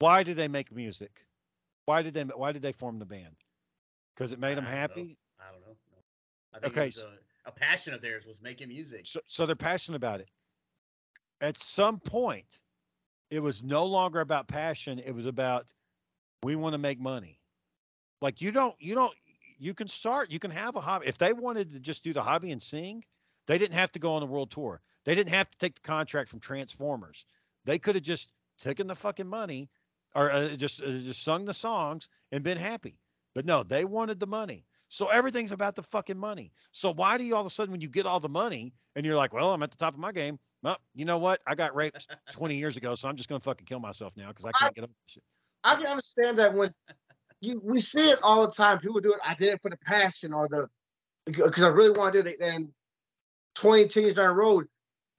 [0.00, 1.26] Why did they make music?
[1.86, 3.36] Why did they Why did they form the band?
[4.20, 5.16] because it made them happy.
[5.38, 5.44] Know.
[5.48, 5.76] I don't know.
[6.52, 6.92] I think okay,
[7.46, 9.06] a, a, passion of theirs was making music.
[9.06, 10.28] So, so they're passionate about it.
[11.40, 12.60] At some point,
[13.30, 14.98] it was no longer about passion.
[14.98, 15.72] It was about
[16.42, 17.38] we want to make money.
[18.20, 19.14] Like you don't, you don't,
[19.58, 21.06] you can start, you can have a hobby.
[21.06, 23.04] If they wanted to just do the hobby and sing,
[23.46, 24.80] they didn't have to go on the world tour.
[25.04, 27.24] They didn't have to take the contract from Transformers.
[27.64, 29.70] They could have just taken the fucking money
[30.14, 32.98] or uh, just uh, just sung the songs and been happy.
[33.34, 34.66] But no, they wanted the money.
[34.88, 36.52] So everything's about the fucking money.
[36.72, 39.06] So why do you all of a sudden, when you get all the money and
[39.06, 40.38] you're like, well, I'm at the top of my game.
[40.62, 41.40] Well, you know what?
[41.46, 44.44] I got raped 20 years ago, so I'm just gonna fucking kill myself now because
[44.44, 44.90] I can't I, get up.
[45.06, 45.22] Shit.
[45.64, 46.72] I can understand that when
[47.40, 48.78] you we see it all the time.
[48.78, 49.20] People do it.
[49.26, 50.68] I did it for the passion or the
[51.26, 52.40] because I really want to do it.
[52.40, 52.68] And
[53.56, 54.66] 20 years down the road,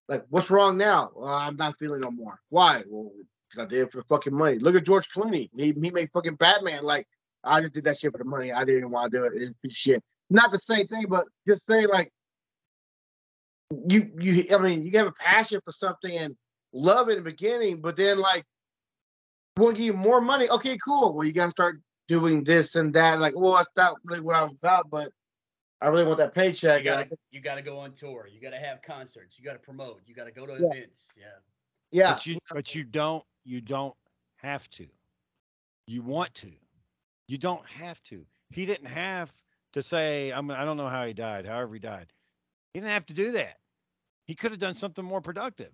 [0.07, 1.11] like, what's wrong now?
[1.15, 2.39] Well, I'm not feeling no more.
[2.49, 2.83] Why?
[2.87, 3.11] Well,
[3.49, 4.57] because I did it for the fucking money.
[4.59, 5.49] Look at George Clooney.
[5.53, 6.83] He, he made fucking Batman.
[6.83, 7.07] Like,
[7.43, 8.51] I just did that shit for the money.
[8.51, 9.53] I didn't want to do it.
[9.63, 10.03] It's shit.
[10.29, 12.11] Not the same thing, but just say like
[13.87, 16.35] you you I mean you have a passion for something and
[16.73, 18.45] love it in the beginning, but then like
[19.57, 20.49] we'll give you more money.
[20.49, 21.13] Okay, cool.
[21.13, 23.19] Well, you gotta start doing this and that.
[23.19, 25.11] Like, well, that's not really what I was about, but
[25.81, 26.79] I really want that paycheck.
[26.79, 28.27] You gotta, you gotta go on tour.
[28.31, 29.39] You gotta have concerts.
[29.39, 30.01] You gotta promote.
[30.05, 30.77] You gotta go to yeah.
[30.77, 31.13] events.
[31.17, 31.25] Yeah.
[31.91, 32.13] Yeah.
[32.13, 33.95] But you but you don't you don't
[34.37, 34.87] have to.
[35.87, 36.51] You want to.
[37.27, 38.25] You don't have to.
[38.49, 39.31] He didn't have
[39.73, 42.11] to say, I'm, I don't know how he died, however he died.
[42.73, 43.57] He didn't have to do that.
[44.31, 45.73] He could have done something more productive.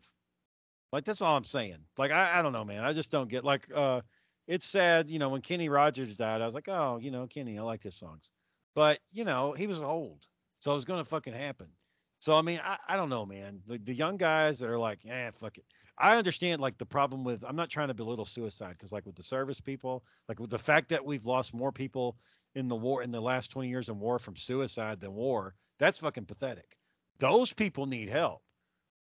[0.92, 1.78] Like, that's all I'm saying.
[1.96, 2.84] Like, I, I don't know, man.
[2.84, 4.02] I just don't get, like, uh,
[4.48, 7.60] it's sad, you know, when Kenny Rogers died, I was like, oh, you know, Kenny,
[7.60, 8.32] I like his songs.
[8.74, 10.26] But, you know, he was old.
[10.60, 11.68] So it was to fucking happen.
[12.20, 13.62] So I mean, I, I don't know, man.
[13.68, 15.66] The the young guys that are like, yeah, fuck it.
[16.00, 19.16] I understand like the problem with I'm not trying to belittle suicide because like with
[19.16, 22.18] the service people, like with the fact that we've lost more people
[22.56, 26.00] in the war in the last 20 years in war from suicide than war, that's
[26.00, 26.76] fucking pathetic.
[27.20, 28.42] Those people need help.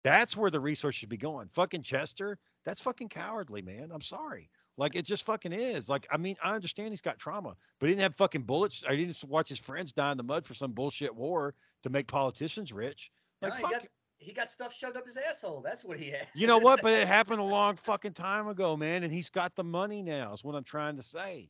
[0.07, 1.49] That's where the resources should be going.
[1.49, 3.91] Fucking Chester, that's fucking cowardly, man.
[3.93, 4.49] I'm sorry.
[4.77, 5.89] Like it just fucking is.
[5.89, 8.85] Like I mean, I understand he's got trauma, but he didn't have fucking bullets.
[8.87, 12.07] I didn't watch his friends die in the mud for some bullshit war to make
[12.07, 13.11] politicians rich.
[13.41, 13.69] Like no, fuck.
[13.69, 13.87] He got,
[14.19, 15.61] he got stuff shoved up his asshole.
[15.61, 16.27] That's what he had.
[16.35, 16.81] You know what?
[16.81, 19.03] But it happened a long fucking time ago, man.
[19.03, 20.31] And he's got the money now.
[20.31, 21.49] Is what I'm trying to say.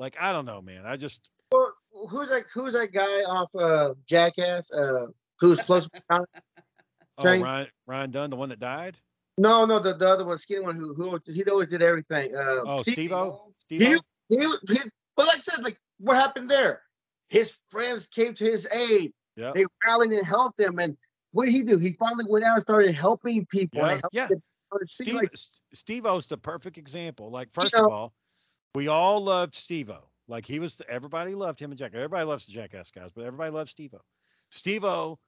[0.00, 0.84] Like I don't know, man.
[0.84, 1.30] I just.
[1.52, 1.72] Well,
[2.08, 2.44] who's that?
[2.52, 4.70] Who's that guy off uh, Jackass?
[4.72, 5.06] Uh,
[5.38, 5.88] who's close?
[7.18, 8.96] oh, Ryan Ryan Dunn, the one that died.
[9.36, 12.34] No, no, the, the other one, skinny one, who who he always did everything.
[12.36, 13.52] Uh, oh, Steve-O.
[13.58, 14.78] Steve he, he, he,
[15.16, 16.82] but like I said, like what happened there?
[17.28, 19.12] His friends came to his aid.
[19.36, 19.52] Yeah.
[19.54, 20.78] They rallied and helped him.
[20.78, 20.96] And
[21.32, 21.78] what did he do?
[21.78, 23.80] He finally went out and started helping people.
[23.80, 24.00] Yeah.
[24.12, 24.28] yeah.
[24.84, 25.34] Steve, like,
[25.72, 27.30] Steve-O's the perfect example.
[27.30, 28.12] Like, first you know, of all,
[28.74, 29.98] we all loved Steve-O.
[30.28, 31.92] Like he was, everybody loved him and Jack.
[31.94, 34.00] Everybody loves the Jackass guys, but everybody loves Steve-O.
[34.50, 35.18] Steve-O,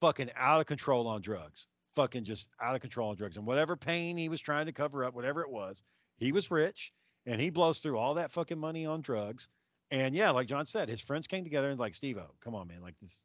[0.00, 1.68] fucking out of control on drugs
[1.98, 5.04] fucking just out of control on drugs and whatever pain he was trying to cover
[5.04, 5.82] up, whatever it was,
[6.16, 6.92] he was rich
[7.26, 9.48] and he blows through all that fucking money on drugs.
[9.90, 12.82] And yeah, like John said, his friends came together and like Steve-O, come on, man,
[12.82, 13.24] like this,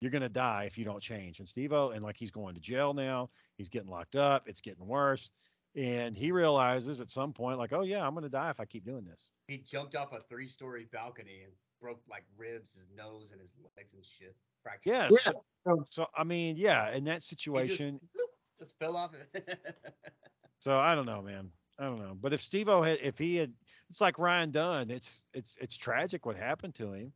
[0.00, 1.40] you're gonna die if you don't change.
[1.40, 3.28] And Steve-O, and like he's going to jail now,
[3.58, 5.30] he's getting locked up, it's getting worse.
[5.74, 8.86] and he realizes at some point, like, oh yeah, I'm gonna die if I keep
[8.86, 9.32] doing this.
[9.46, 13.94] He jumped off a three-story balcony and broke like ribs, his nose, and his legs
[13.94, 14.34] and shit.
[14.62, 14.92] Fractured.
[14.92, 15.08] Yeah.
[15.10, 15.32] Yeah.
[15.66, 19.12] So, so I mean, yeah, in that He just, situation, bloop, just fell off.
[20.60, 21.50] so I don't know, man.
[21.78, 22.16] I don't know.
[22.20, 23.52] But if Steve-O had, if he had,
[23.90, 24.90] it's like Ryan Dunn.
[24.90, 27.12] It's it's it's tragic what happened to him.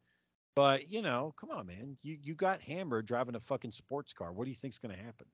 [0.54, 1.96] But you know, come on, man.
[2.02, 4.32] You you got hammered driving a fucking sports car.
[4.32, 5.26] What do you think's gonna happen?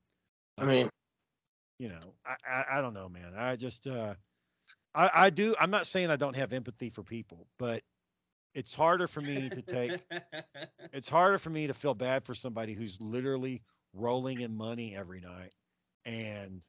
[0.59, 0.89] I mean,
[1.78, 3.32] you know, I, I I don't know, man.
[3.36, 4.15] I just uh,
[4.94, 5.55] I I do.
[5.61, 7.82] I'm not saying I don't have empathy for people, but
[8.57, 10.03] it's harder for me to take.
[10.93, 13.62] it's harder for me to feel bad for somebody who's literally
[13.93, 15.53] rolling in money every night
[16.05, 16.66] and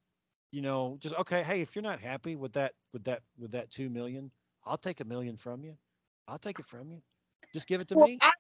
[0.52, 3.70] you know just okay hey if you're not happy with that with that with that
[3.70, 4.32] 2 million
[4.66, 5.76] i'll take a million from you
[6.30, 7.02] i'll take it from you
[7.54, 8.32] just give it to well, me I,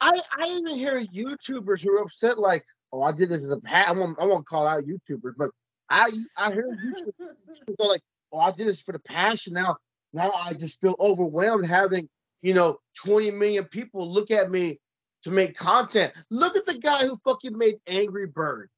[0.00, 3.60] I I even hear YouTubers who are upset, like, "Oh, I did this as a
[3.60, 5.50] pat." I won't, I won't call out YouTubers, but
[5.88, 8.00] I I hear YouTubers go like,
[8.32, 9.76] "Oh, I did this for the passion." Now,
[10.12, 12.08] now I just feel overwhelmed having
[12.44, 14.78] you know 20 million people look at me
[15.24, 16.12] to make content.
[16.30, 18.68] Look at the guy who fucking made Angry Bird.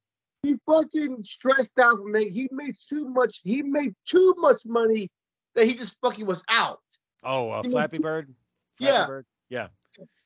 [0.43, 2.33] He fucking stressed out for making.
[2.33, 3.41] He made too much.
[3.43, 5.11] He made too much money
[5.55, 6.79] that he just fucking was out.
[7.23, 8.33] oh uh, flappy bird
[8.79, 9.05] Yeah.
[9.07, 9.25] Bird?
[9.49, 9.67] yeah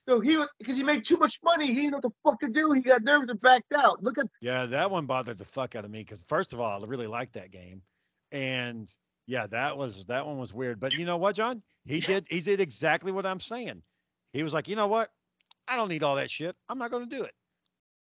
[0.07, 1.65] So he was because he made too much money.
[1.67, 2.71] He didn't know what the fuck to do.
[2.73, 4.03] He got nervous and backed out.
[4.03, 6.83] Look at yeah that one bothered the fuck out of me because first of all
[6.83, 7.81] i really liked that game
[8.31, 8.93] and
[9.27, 11.61] yeah that was that one was weird but you know what john?
[11.85, 13.81] He did he did exactly what i'm saying.
[14.33, 15.09] He was like you know what?
[15.67, 16.55] I don't need all that shit.
[16.69, 17.33] I'm not going to do it.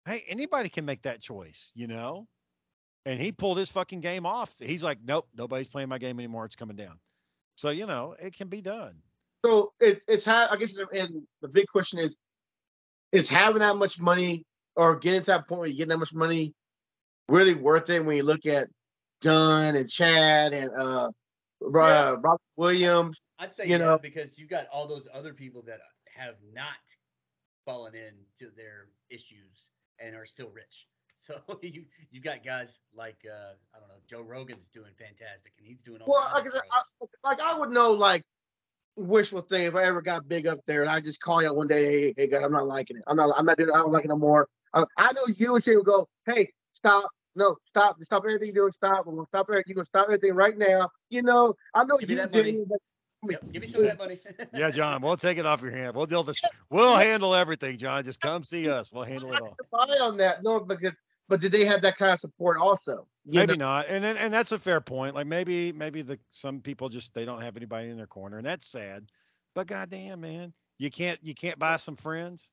[0.05, 2.27] Hey anybody can make that choice you know?
[3.07, 4.53] And he pulled his fucking game off.
[4.59, 6.45] He's like nope nobody's playing my game anymore.
[6.45, 6.99] It's coming down.
[7.55, 8.95] So you know it can be done.
[9.45, 12.15] So it's it's how I guess and the big question is
[13.11, 14.43] is having that much money
[14.75, 16.53] or getting to that point where you get that much money
[17.29, 18.67] really worth it when you look at
[19.21, 21.11] Dunn and Chad and uh,
[21.61, 21.69] Yeah.
[21.69, 23.25] uh Robert Williams.
[23.39, 25.79] I'd say You yeah, know- because you got all those other people that
[26.15, 26.67] have not
[27.65, 29.69] fallen into their issues
[29.99, 30.87] and are still rich.
[31.17, 31.33] So
[31.63, 35.81] you you got guys like uh, I don't know Joe Rogan's doing fantastic and he's
[35.81, 38.21] doing all Well, like I like I would know like
[38.97, 41.55] wishful thing if I ever got big up there and I just call you out
[41.55, 43.03] one day, hey, hey, God, I'm not liking it.
[43.07, 44.47] I'm not, I'm not doing, I don't like it no more.
[44.73, 48.63] I, I know you and she would go, hey, stop, no, stop, stop everything you're
[48.65, 49.05] doing, stop.
[49.05, 49.63] We're gonna stop everything.
[49.67, 50.89] You're gonna stop everything right now.
[51.09, 52.51] You know, I know Give me you that money.
[52.53, 52.69] did.
[52.69, 52.79] but-
[53.27, 54.19] Yep, give me some of that money.
[54.53, 56.39] yeah john we'll take it off your hand we'll deal this
[56.69, 60.43] we'll handle everything john just come see us we'll handle it all Buy on that,
[60.43, 60.93] no, because
[61.27, 63.07] but did they have that kind of support also?
[63.25, 63.65] You maybe know?
[63.65, 67.25] not and and that's a fair point like maybe maybe the some people just they
[67.25, 69.09] don't have anybody in their corner and that's sad
[69.55, 72.51] but goddamn man you can't you can't buy some friends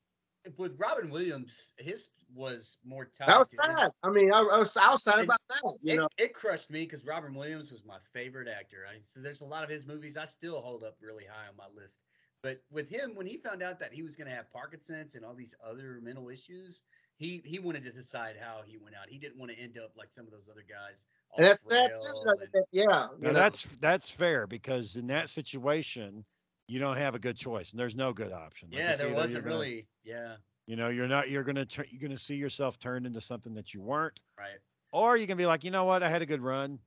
[0.57, 3.29] With Robin Williams, his was more tied.
[3.29, 3.91] That was sad.
[4.03, 5.79] I mean, I, I was I was sad And about that.
[5.83, 8.79] You it, know, it crushed me because Robin Williams was my favorite actor.
[8.89, 11.57] I, so there's a lot of his movies I still hold up really high on
[11.57, 12.05] my list.
[12.43, 15.25] But with him, when he found out that he was going to have Parkinson's and
[15.25, 16.83] all these other mental issues,
[17.17, 19.09] he he wanted to decide how he went out.
[19.09, 21.07] He didn't want to end up like some of those other guys.
[21.37, 22.01] and all that's sad too.
[22.01, 23.33] frail that- and- yeah, now you know.
[23.33, 26.25] that's that's fair because in that situation
[26.69, 28.69] you don't have a good choice and there's no good option.
[28.71, 29.87] Like, yeah, it's there wasn't gonna- really.
[30.05, 30.37] Yeah,
[30.67, 33.75] you know you're not you're gonna turn you're gonna see yourself turned into something that
[33.75, 34.21] you weren't.
[34.39, 34.59] Right.
[34.93, 36.03] or you can be like you know what?
[36.03, 36.79] I had a good run.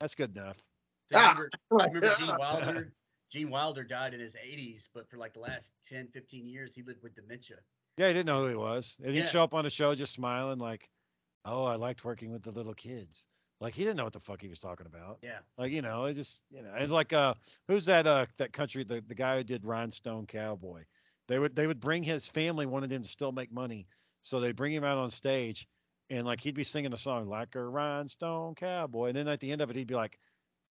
[0.00, 0.56] That's good enough.
[1.12, 1.36] So Ah,
[1.70, 2.92] remember, remember Gene Wilder?
[3.30, 6.82] Gene Wilder died in his 80s, but for like the last 10, 15 years, he
[6.82, 7.56] lived with dementia.
[7.96, 8.96] yeah he didn't know who he was.
[9.04, 10.88] And he'd show up on a show just smiling like
[11.44, 13.26] oh i liked working with the little kids
[13.60, 15.38] like he didn't know what the fuck he was talking about Yeah.
[15.58, 17.34] Like you know, it just you know, it's like uh,
[17.68, 20.84] who's that uh that country the the guy who did Rhinestone Cowboy?
[21.28, 23.86] They would they would bring his family wanted him to still make money,
[24.22, 25.68] so they bring him out on stage,
[26.08, 29.52] and like he'd be singing a song like a rhinestone cowboy, and then at the
[29.52, 30.18] end of it he'd be like,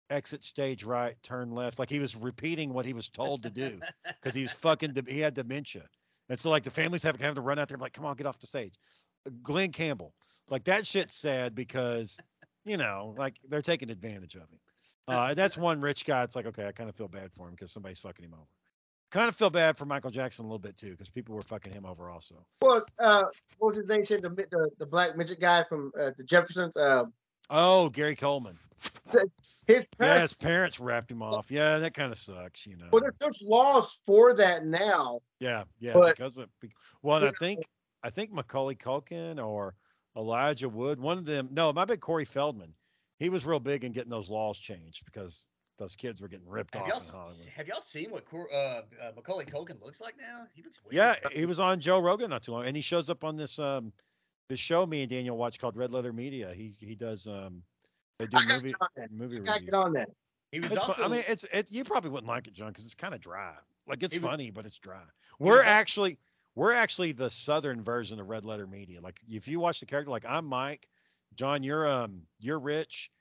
[0.10, 3.80] exit stage right, turn left, like he was repeating what he was told to do
[4.06, 5.84] because he was fucking he had dementia,
[6.30, 8.26] and so like the families have having to run out there like, come on, get
[8.26, 8.74] off the stage.
[9.44, 10.14] Glen Campbell,
[10.50, 12.18] like that shit's sad because
[12.68, 14.60] you know, like they're taking advantage of him.
[15.08, 16.24] Uh, that's one rich guy.
[16.24, 18.44] It's like, okay, I kind of feel bad for him because somebody's fucking him over.
[19.10, 21.72] Kind of feel bad for Michael Jackson a little bit too because people were fucking
[21.72, 22.36] him over also.
[22.62, 23.24] Well, uh,
[23.60, 24.04] what was his name?
[24.04, 26.76] Said the mid- the, the black midget guy from uh, the Jeffersons.
[26.76, 27.06] Uh,
[27.50, 28.60] Oh, Gary Coleman.
[29.14, 29.24] his
[29.70, 30.22] Yeah, parents.
[30.22, 31.50] his parents wrapped him off.
[31.50, 32.88] Yeah, that kind of sucks, you know.
[32.92, 35.22] Well, there, there's laws for that now.
[35.40, 36.50] Yeah, yeah, but- because of
[37.02, 37.66] well, and I think
[38.04, 39.76] I think Macaulay Culkin or
[40.18, 41.50] Elijah Wood, one of them.
[41.52, 42.74] No, my big Corey Feldman.
[43.20, 45.46] He was real big in getting those laws changed because
[45.78, 47.48] those kids were getting ripped Have off y'all, in s- Hollywood.
[47.56, 50.46] have y'all seen what Cor- uh, uh, Macaulay Culkin looks like now?
[50.56, 50.96] He looks weird.
[50.96, 53.60] Yeah, he was on Joe Rogan not too long, and he shows up on this
[53.60, 53.92] um
[54.50, 56.52] this show me and Daniel watch called Red Letter Media.
[56.54, 57.62] He he does um
[58.20, 59.12] They do movie get on that.
[59.12, 59.60] movie I reviews.
[59.66, 60.10] get on that.
[60.52, 61.04] He was It's also.
[61.04, 61.72] I mean, it's it.
[61.72, 63.54] You probably wouldn't like it, John, because it's kind of dry.
[63.88, 65.04] Like it's He was- funny, but it's dry.
[65.40, 66.18] We're al- actually
[66.58, 69.00] we're actually the southern version of Red Letter Media.
[69.00, 70.90] Like if you watch the character, like I'm Mike,
[71.36, 73.12] John, you're um you're Rich,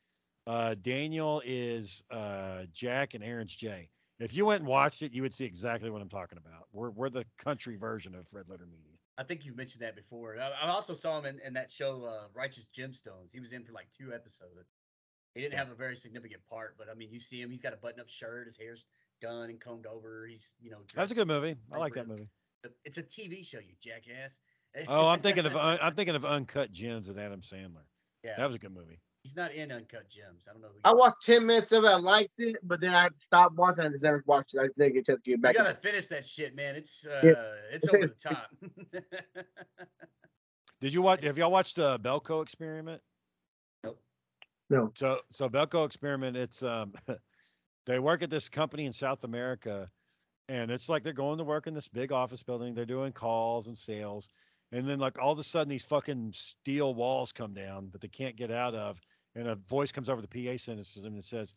[0.47, 3.91] uh, Daniel is uh Jack, and Aaron's Jay.
[4.19, 6.65] If you went and watched it, you would see exactly what I'm talking about.
[6.73, 8.93] We're we're the country version of Red Letter Media.
[9.19, 10.39] I think you mentioned that before.
[10.41, 13.33] I, I also saw him in, in that show, uh, Righteous Gemstones.
[13.33, 14.73] He was in for like two episodes.
[15.35, 17.51] He didn't have a very significant part, but I mean, you see him.
[17.51, 18.47] He's got a button-up shirt.
[18.47, 18.87] His hair's
[19.21, 20.27] done and combed over.
[20.27, 21.57] He's, you know, That's a good movie.
[21.71, 22.29] I like that movie.
[22.85, 24.41] It's a TV show, you jackass.
[24.89, 27.87] Oh, I'm thinking of I'm thinking of Uncut Gems with Adam Sandler.
[28.23, 28.35] yeah.
[28.37, 29.01] That was a good movie.
[29.23, 30.47] He's not in Uncut Gems.
[30.49, 30.69] I don't know.
[30.69, 31.87] Who I watched ten minutes of it.
[31.87, 33.85] I liked it, but then I stopped watching.
[33.85, 34.59] I just never watched it.
[34.61, 36.77] I just didn't get a chance to get You gotta into finish that shit, man.
[36.77, 37.53] It's uh, Yeah.
[37.73, 38.49] it's over the top.
[40.81, 41.25] Did you watch?
[41.25, 43.01] Have y'all watched the Belko Experiment?
[43.83, 43.99] Nope.
[44.69, 44.91] No.
[44.95, 46.93] So so Belko Experiment, it's um,
[47.87, 49.91] they work at this company in South America,
[50.49, 52.75] and it's like they're going to work in this big office building.
[52.75, 54.29] They're doing calls and sales,
[54.73, 58.09] and then like all of a sudden these fucking steel walls come down that they
[58.09, 59.01] can't get out of,
[59.35, 61.55] and a voice comes over the PA system and says,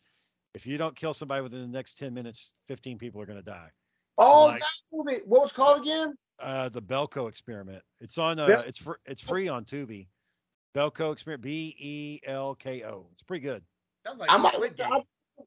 [0.54, 3.44] "If you don't kill somebody within the next ten minutes, fifteen people are going to
[3.44, 3.70] die."
[4.18, 5.20] Oh, Like- that movie.
[5.24, 6.14] What was it called again?
[6.38, 7.82] Uh, the Belko Experiment.
[8.00, 8.38] It's on.
[8.38, 10.08] Uh, Bel- it's fr- it's free on Tubi.
[10.74, 11.42] Belko Experiment.
[11.42, 13.06] B E L K O.
[13.12, 13.62] It's pretty good.
[14.06, 14.54] Sounds like I a might.
[14.54, 14.92] Squid Game.
[14.92, 15.02] I've,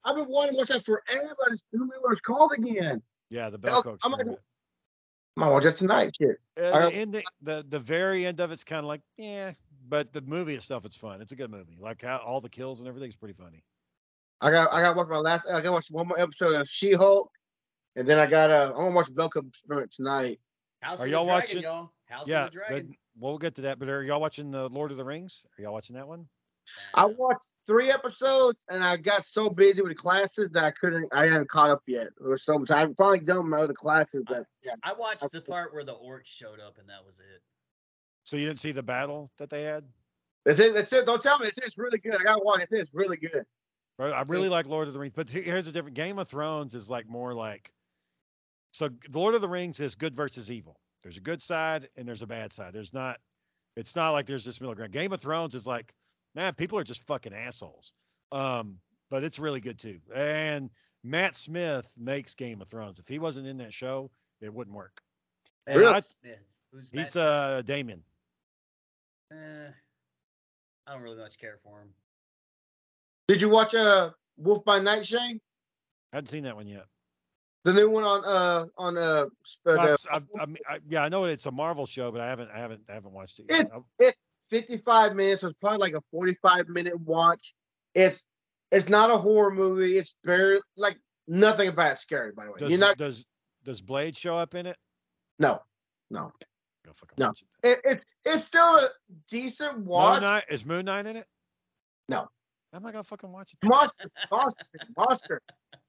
[0.05, 1.03] I've been wanting to watch that forever.
[1.45, 3.01] I just don't remember what it's called again.
[3.29, 6.15] Yeah, the Bel- Belko I'm like- I might watch that tonight.
[6.21, 6.37] Shit.
[6.61, 9.53] Uh, I- the ending, the the very end of it's kind of like, yeah,
[9.89, 11.21] but the movie itself, it's fun.
[11.21, 11.75] It's a good movie.
[11.79, 13.63] Like how all the kills and everything's pretty funny.
[14.41, 14.71] I got.
[14.73, 15.47] I got to watch my last.
[15.47, 17.31] I got to watch one more episode of She Hulk,
[17.95, 18.47] and then I got.
[18.47, 20.39] to I'm gonna watch Belko Experiment tonight.
[20.81, 21.91] House Are of y'all the Dragon, watching- y'all.
[22.05, 22.87] House yeah, of the Dragon.
[22.89, 23.79] the- we'll get to that.
[23.79, 25.45] But are y'all watching the Lord of the Rings?
[25.57, 26.27] Are y'all watching that one?
[26.93, 31.09] I watched three episodes, and I got so busy with classes that I couldn't.
[31.13, 32.07] I haven't caught up yet.
[32.19, 32.71] There was so much.
[32.71, 34.23] I'm finally done with my other classes.
[34.29, 34.73] That yeah.
[34.83, 37.41] I watched the part where the orcs showed up, and that was it.
[38.23, 39.83] So you didn't see the battle that they had?
[40.45, 40.73] That's it.
[40.73, 41.05] That's it.
[41.05, 41.47] Don't tell me.
[41.47, 42.15] It's, it's really good.
[42.19, 42.61] I got one.
[42.61, 43.45] It's, it's really good.
[43.99, 45.95] Right, I See- really like Lord of the Rings, but here's a different.
[45.95, 47.71] Game of Thrones is like more like.
[48.71, 50.79] So the Lord of the Rings is good versus evil.
[51.03, 52.73] There's a good side and there's a bad side.
[52.73, 53.19] There's not.
[53.75, 54.91] It's not like there's this middle ground.
[54.93, 55.93] Game of Thrones is like,
[56.35, 57.93] man, people are just fucking assholes.
[58.31, 58.77] Um,
[59.09, 59.99] but it's really good too.
[60.13, 60.69] And
[61.03, 62.99] Matt Smith makes Game of Thrones.
[62.99, 64.09] If he wasn't in that show,
[64.41, 65.01] it wouldn't work.
[65.67, 65.93] And Really?
[65.95, 66.39] I- Smith.
[66.71, 68.03] Who's he's Matt uh Damien.
[69.29, 69.39] Smith?
[69.39, 69.71] Eh,
[70.87, 71.89] I don't really much care for him.
[73.27, 75.39] Did you watch uh Wolf by Night, Shane?
[76.11, 76.85] I hadn't seen that one yet.
[77.63, 80.57] The new one on uh on uh, uh I've, the, I've, I mean,
[80.89, 83.39] yeah, I know it's a Marvel show, but I haven't, I haven't, I haven't watched
[83.39, 83.61] it yet.
[83.61, 84.19] It's- it's
[84.53, 85.41] 55 minutes.
[85.41, 87.53] So it's probably like a 45 minute watch.
[87.95, 88.25] It's
[88.71, 89.97] it's not a horror movie.
[89.97, 90.97] It's very like
[91.27, 92.31] nothing about it scary.
[92.31, 92.97] By the way, Does you're not.
[92.97, 93.25] does
[93.63, 94.77] does Blade show up in it?
[95.39, 95.59] No,
[96.11, 96.31] no.
[97.17, 97.31] No.
[97.31, 97.43] it.
[97.63, 98.89] It, it's it's still a
[99.29, 100.15] decent watch.
[100.15, 100.23] Moon.
[100.23, 101.25] Knight is Moon Knight in it?
[102.09, 102.27] No.
[102.73, 103.67] I'm not gonna fucking watch it.
[103.67, 104.65] Monsters, monsters,
[104.97, 105.41] monster,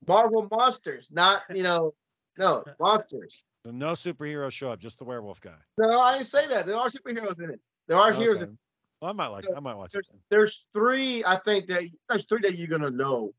[0.06, 1.08] Marvel monsters.
[1.10, 1.94] Not you know,
[2.38, 3.44] no monsters.
[3.66, 5.56] No superheroes show up, just the werewolf guy.
[5.78, 6.66] No, I didn't say that.
[6.66, 7.60] There are superheroes in it.
[7.88, 8.42] There are heroes.
[8.42, 8.50] Okay.
[8.50, 8.58] In,
[9.00, 9.44] Well, I might like.
[9.54, 10.20] I might watch there's Then.
[10.30, 11.24] there's three.
[11.24, 13.34] I think that there's three that you're gonna know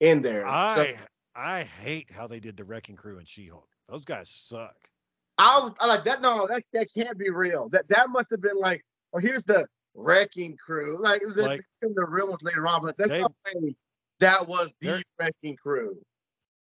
[0.00, 0.42] in there.
[0.42, 0.96] So- I
[1.34, 3.68] I hate how they did the Wrecking Crew and She-Hulk.
[3.88, 4.76] Those guys suck.
[5.38, 6.20] I, was- I like that.
[6.22, 7.68] No, that that can't be real.
[7.70, 10.98] That that must have been like, oh, here's the wrecking crew.
[11.00, 13.74] Like the, Like- the real ones later on, but that's They- way
[14.20, 15.96] that was the wrecking crew.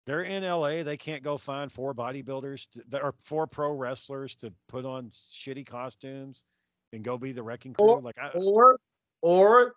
[0.06, 0.84] They're in LA.
[0.84, 5.10] They can't go find four bodybuilders to, that are four pro wrestlers to put on
[5.12, 6.44] shitty costumes
[6.94, 7.86] and go be the Wrecking Crew.
[7.90, 8.80] Or- like I, Or
[9.22, 9.74] or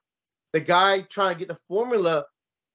[0.52, 2.24] the guy trying to get the formula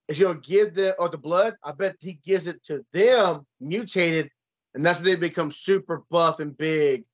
[0.07, 1.55] is gonna give the or the blood.
[1.63, 4.29] I bet he gives it to them mutated,
[4.73, 7.05] and that's when they become super buff and big.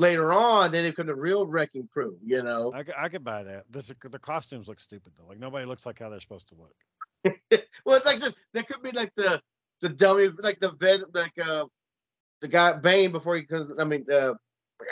[0.00, 2.16] Later on, then they become the real wrecking crew.
[2.24, 2.72] You know.
[2.72, 3.64] I, could- I could buy that.
[3.68, 5.26] This, the costumes look stupid though.
[5.26, 6.74] Like nobody looks like how they're supposed to look.
[7.84, 9.42] well, it's like the, that could be like the
[9.80, 11.64] the dummy, like the vet, like uh,
[12.40, 13.72] the guy Bane before he comes.
[13.78, 14.34] I mean, uh,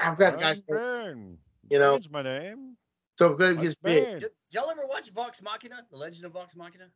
[0.03, 1.39] I've got the guy's name.
[1.70, 1.93] You know.
[1.93, 2.76] Bane's my name.
[3.18, 4.05] So good he What's gets big.
[4.05, 4.12] Bane?
[4.12, 5.86] Did, did y'all ever watch Vox Machina?
[5.90, 6.86] The Legend of Vox Machina?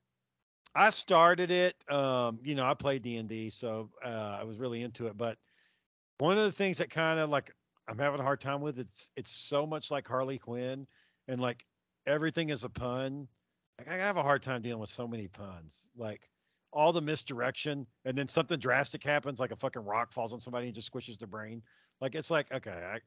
[0.74, 1.74] I started it.
[1.88, 5.16] Um, you know, I played D and D, so uh, I was really into it.
[5.16, 5.38] But
[6.18, 7.52] one of the things that kind of like
[7.88, 10.86] I'm having a hard time with it's it's so much like Harley Quinn,
[11.26, 11.64] and like
[12.06, 13.26] everything is a pun.
[13.78, 15.90] Like I have a hard time dealing with so many puns.
[15.96, 16.28] Like
[16.72, 20.66] all the misdirection, and then something drastic happens, like a fucking rock falls on somebody
[20.66, 21.62] and just squishes their brain.
[22.00, 23.00] Like it's like okay, I,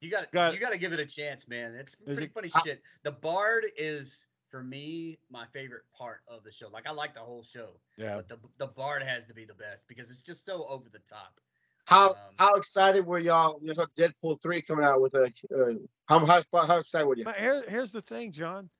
[0.00, 1.74] You got Got- you got to give it a chance, man.
[1.74, 2.82] It's pretty it- funny I- shit.
[3.02, 6.68] The Bard is for me, my favorite part of the show.
[6.68, 8.16] Like I like the whole show, Yeah.
[8.16, 11.00] but the the Bard has to be the best because it's just so over the
[11.00, 11.40] top.
[11.84, 13.58] How Um, how excited were y'all?
[13.62, 15.74] You know, Deadpool three coming out with a uh,
[16.06, 17.24] how how how excited were you?
[17.24, 18.70] But here, here's the thing, John.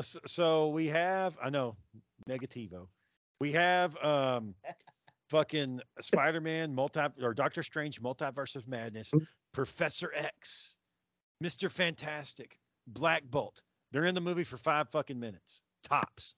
[0.00, 1.76] So we have, I know,
[2.28, 2.88] negativo.
[3.40, 4.54] We have um,
[5.32, 9.26] fucking Spider-Man, multi or Doctor Strange, Multiverse of Madness, Mhm.
[9.52, 10.76] Professor X,
[11.40, 13.62] Mister Fantastic, Black Bolt.
[13.90, 16.36] They're in the movie for five fucking minutes tops.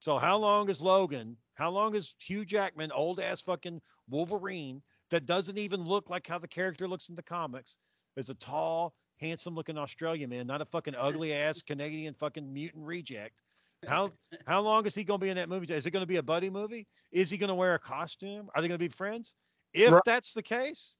[0.00, 1.38] So how long is Logan?
[1.54, 3.80] How long is Hugh Jackman, old ass fucking
[4.10, 7.78] Wolverine, that doesn't even look like how the character looks in the comics?
[8.16, 12.84] Is a tall, handsome looking Australian man, not a fucking ugly ass Canadian fucking mutant
[12.84, 13.42] reject.
[13.88, 14.10] How
[14.46, 15.72] how long is he gonna be in that movie?
[15.72, 16.86] Is it gonna be a buddy movie?
[17.12, 18.48] Is he gonna wear a costume?
[18.54, 19.34] Are they gonna be friends?
[19.72, 20.02] If Right.
[20.04, 20.96] that's the case,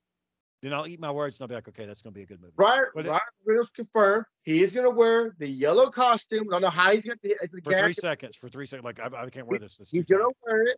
[0.62, 2.40] then I'll eat my words and I'll be like, okay, that's gonna be a good
[2.40, 2.54] movie.
[2.56, 6.48] Ryan, But it- Ryan Reynolds confirmed he is going to wear the yellow costume.
[6.48, 7.48] I don't know how he's going to.
[7.62, 9.76] For three seconds, for three seconds, like I, I can't wear this.
[9.78, 10.76] This He's going to wear it.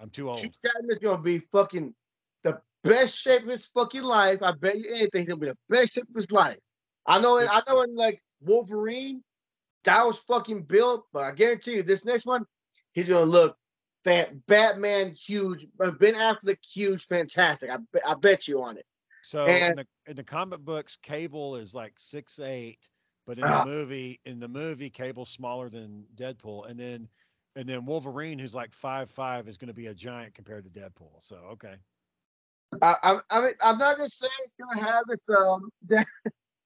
[0.00, 0.40] I'm too old.
[0.40, 1.94] Jackman is going to be fucking
[2.44, 4.42] the best shape of his fucking life.
[4.42, 6.58] I bet you anything he'll be the best shape of his life.
[7.06, 7.38] I know.
[7.38, 7.82] In, I know.
[7.82, 9.22] In like Wolverine,
[9.88, 12.44] that was fucking built, but I guarantee you, this next one,
[12.92, 13.56] he's going to look
[14.04, 17.70] that Batman huge, uh, Ben Affleck huge, fantastic.
[17.70, 18.84] I, bet- I bet you on it.
[19.22, 22.88] So in the in the comic books, Cable is like six eight,
[23.26, 23.64] but in Ah.
[23.64, 27.08] the movie, in the movie, Cable's smaller than Deadpool, and then
[27.56, 30.80] and then Wolverine, who's like five five, is going to be a giant compared to
[30.80, 31.20] Deadpool.
[31.20, 31.74] So okay,
[32.80, 36.06] I, I, I mean, I'm not gonna say it's gonna have its um that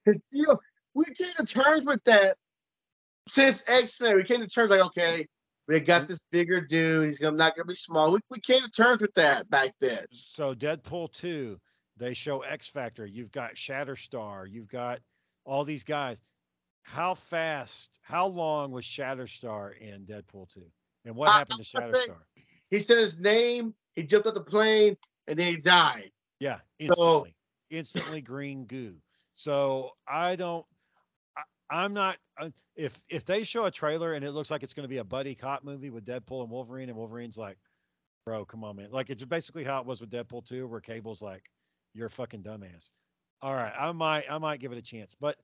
[0.06, 0.60] it's, you know
[0.94, 2.36] we came to terms with that
[3.28, 4.16] since X Men.
[4.16, 5.26] We came to terms like okay,
[5.68, 6.08] we got mm-hmm.
[6.08, 7.08] this bigger dude.
[7.08, 8.12] He's gonna not gonna be small.
[8.12, 10.04] We, we came to terms with that back then.
[10.10, 11.58] so Deadpool two,
[11.96, 13.06] they show X Factor.
[13.06, 14.50] You've got Shatterstar.
[14.50, 15.00] You've got
[15.44, 16.20] all these guys.
[16.82, 18.00] How fast?
[18.02, 20.66] How long was Shatterstar in Deadpool two?
[21.04, 22.16] And what I- happened to Shatterstar?
[22.70, 23.74] He said his name.
[23.94, 24.96] He jumped off the plane
[25.26, 26.10] and then he died.
[26.40, 27.36] Yeah, instantly,
[27.70, 28.96] instantly green goo.
[29.34, 30.66] So I don't.
[31.70, 32.18] I'm not.
[32.36, 34.98] Uh, if if they show a trailer and it looks like it's going to be
[34.98, 37.58] a buddy cop movie with Deadpool and Wolverine, and Wolverine's like,
[38.26, 41.22] "Bro, come on, man!" Like it's basically how it was with Deadpool 2, where Cable's
[41.22, 41.50] like,
[41.94, 42.90] "You're a fucking dumbass."
[43.40, 45.36] All right, I might I might give it a chance, but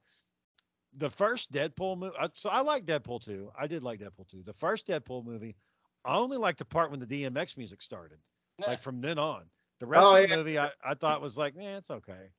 [0.94, 2.16] the first Deadpool movie.
[2.34, 3.50] So I like Deadpool 2.
[3.58, 4.42] I did like Deadpool 2.
[4.42, 5.56] The first Deadpool movie,
[6.04, 8.18] I only liked the part when the DMX music started
[8.66, 9.50] like from then on.
[9.80, 10.36] The rest Oh, of the yeah.
[10.36, 12.30] movie I, I thought was like, yeah, it's okay.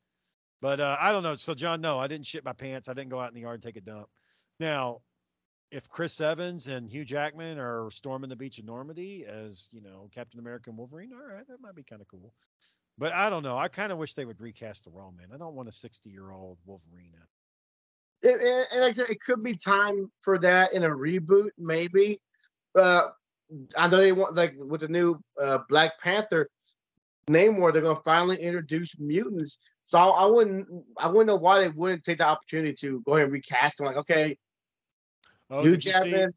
[0.62, 1.36] But uh, I don't know.
[1.36, 2.90] So John, no, I didn't shit my pants.
[2.90, 4.08] I didn't go out in the yard and take a dump.
[4.60, 5.02] Now,
[5.72, 10.10] if Chris Evans and Hugh Jackman are storming the beach of Normandy as, you know,
[10.14, 12.34] Captain America and Wolverine, all right, that might be kind of cool.
[12.98, 13.58] But I don't know.
[13.58, 15.28] I kind of wish they would recast the role, man.
[15.34, 17.14] I don't want a 60 year old Wolverine.
[18.22, 22.20] It, it, it could be time for that in a reboot, maybe.
[22.76, 23.10] Uh,
[23.78, 26.50] I know they want like with the new uh, Black Panther,
[27.30, 29.60] Namor, they're gonna finally introduce mutants.
[29.90, 30.68] So I wouldn't,
[31.00, 33.88] I wouldn't know why they wouldn't take the opportunity to go ahead and recast them.
[33.88, 34.38] Like, okay,
[35.50, 36.30] Oh, Hugh did you you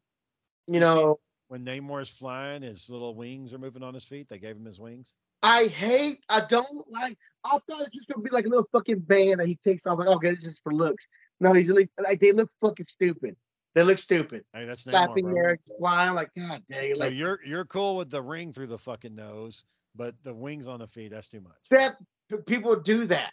[0.65, 1.19] you know,
[1.49, 4.27] when Namor is flying, his little wings are moving on his feet?
[4.27, 5.13] They gave him his wings.
[5.43, 7.15] I hate, I don't like.
[7.43, 9.85] I thought it was just gonna be like a little fucking band that he takes
[9.85, 9.99] off.
[9.99, 11.05] Like, okay, this is for looks.
[11.39, 13.35] No, he's really like they look fucking stupid.
[13.75, 14.45] They look stupid.
[14.51, 15.35] Hey, that's Namor, Slapping bro.
[15.35, 16.95] there, flying like God dang.
[16.95, 19.63] So Like you're you're cool with the ring through the fucking nose,
[19.95, 21.53] but the wings on the feet, that's too much.
[21.69, 23.31] that people do that.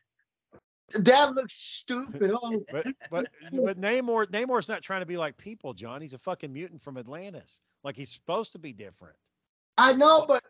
[0.99, 2.33] That looks stupid.
[2.43, 6.01] Oh, But but but Namor Namor's not trying to be like people, John.
[6.01, 7.61] He's a fucking mutant from Atlantis.
[7.85, 9.17] Like he's supposed to be different.
[9.79, 10.43] I know, but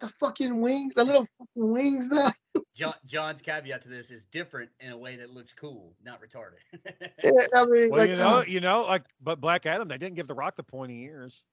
[0.00, 2.08] the fucking wings, the little fucking wings.
[2.08, 2.32] Now,
[2.74, 6.60] John, John's caveat to this is different in a way that looks cool, not retarded.
[7.54, 10.16] I mean, Well, like, you know, uh, you know, like but Black Adam, they didn't
[10.16, 11.44] give the Rock the pointy ears.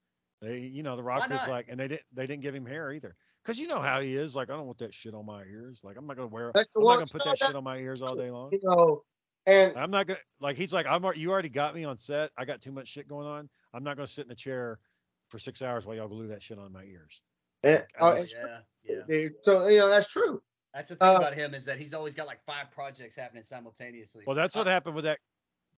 [0.42, 2.92] They, you know, the Rock was like, and they didn't they didn't give him hair
[2.92, 3.16] either.
[3.46, 4.36] Cause you know how he is.
[4.36, 5.82] Like I don't want that shit on my ears.
[5.84, 6.52] Like I'm not gonna wear.
[6.54, 8.16] That's the I'm one- not gonna put no, that that- shit on my ears all
[8.16, 8.50] day long.
[8.54, 9.04] you know,
[9.46, 12.32] and I'm not gonna like he's like I'm you already got me on set.
[12.38, 13.50] I got too much shit going on.
[13.74, 14.80] I'm not gonna sit in a chair
[15.30, 17.22] for six hours while y'all glue that shit on my ears.
[17.64, 18.34] and- I uh, just-
[18.84, 19.28] yeah, yeah.
[19.42, 20.42] so you know that's true.
[20.74, 23.44] That's the thing Uh, about him is that he's always got like five projects happening
[23.44, 24.24] simultaneously.
[24.26, 25.20] Well, that's what Uh, happened with that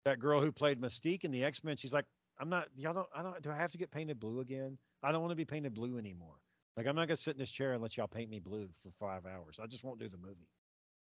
[0.04, 1.76] that girl who played Mystique in the X Men.
[1.78, 2.04] She's like,
[2.38, 2.68] I'm not.
[2.76, 3.08] Y'all don't.
[3.14, 3.40] I don't.
[3.42, 4.76] Do I have to get painted blue again?
[5.02, 6.34] I don't want to be painted blue anymore.
[6.76, 8.90] Like I'm not gonna sit in this chair and let y'all paint me blue for
[8.90, 9.60] five hours.
[9.62, 10.48] I just won't do the movie.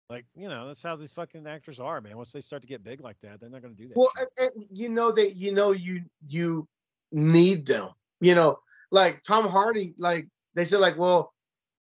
[0.09, 2.15] Like you know, that's how these fucking actors are, man.
[2.15, 3.97] Once they start to get big like that, they're not gonna do that.
[3.97, 6.67] Well, and, and you know that you know you you
[7.11, 7.89] need them.
[8.21, 8.59] You know,
[8.91, 11.33] like Tom Hardy, like they said, like well,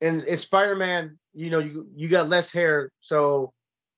[0.01, 3.53] in, in Spider Man, you know, you you got less hair, so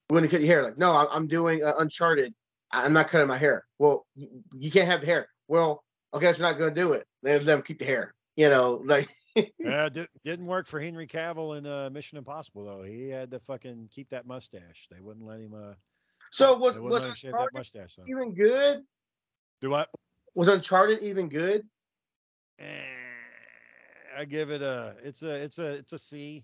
[0.09, 0.63] we're gonna cut your hair.
[0.63, 2.33] Like, no, I'm, I'm doing uh, Uncharted.
[2.71, 3.65] I'm not cutting my hair.
[3.79, 4.27] Well, you,
[4.57, 5.27] you can't have the hair.
[5.47, 5.83] Well,
[6.13, 7.05] okay, that's not gonna do it.
[7.23, 8.13] Let them keep the hair.
[8.35, 9.07] You know, like
[9.59, 12.83] Yeah, di- didn't work for Henry Cavill in uh, Mission Impossible though.
[12.83, 14.87] He had to fucking keep that mustache.
[14.91, 15.53] They wouldn't let him.
[15.53, 15.73] Uh,
[16.31, 17.95] so was was wouldn't let him shave that Uncharted mustache.
[17.95, 18.03] So.
[18.07, 18.83] even good?
[19.61, 19.89] Do what?
[20.35, 21.63] Was Uncharted even good?
[22.59, 22.65] Eh,
[24.17, 24.95] I give it a.
[25.03, 25.43] It's a.
[25.43, 25.73] It's a.
[25.75, 26.43] It's a C.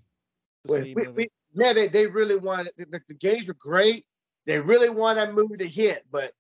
[0.64, 1.14] It's a Wait, C we- movie.
[1.16, 4.06] we- man, they, they really wanted the, the, games were great.
[4.46, 6.32] They really wanted that movie to hit, but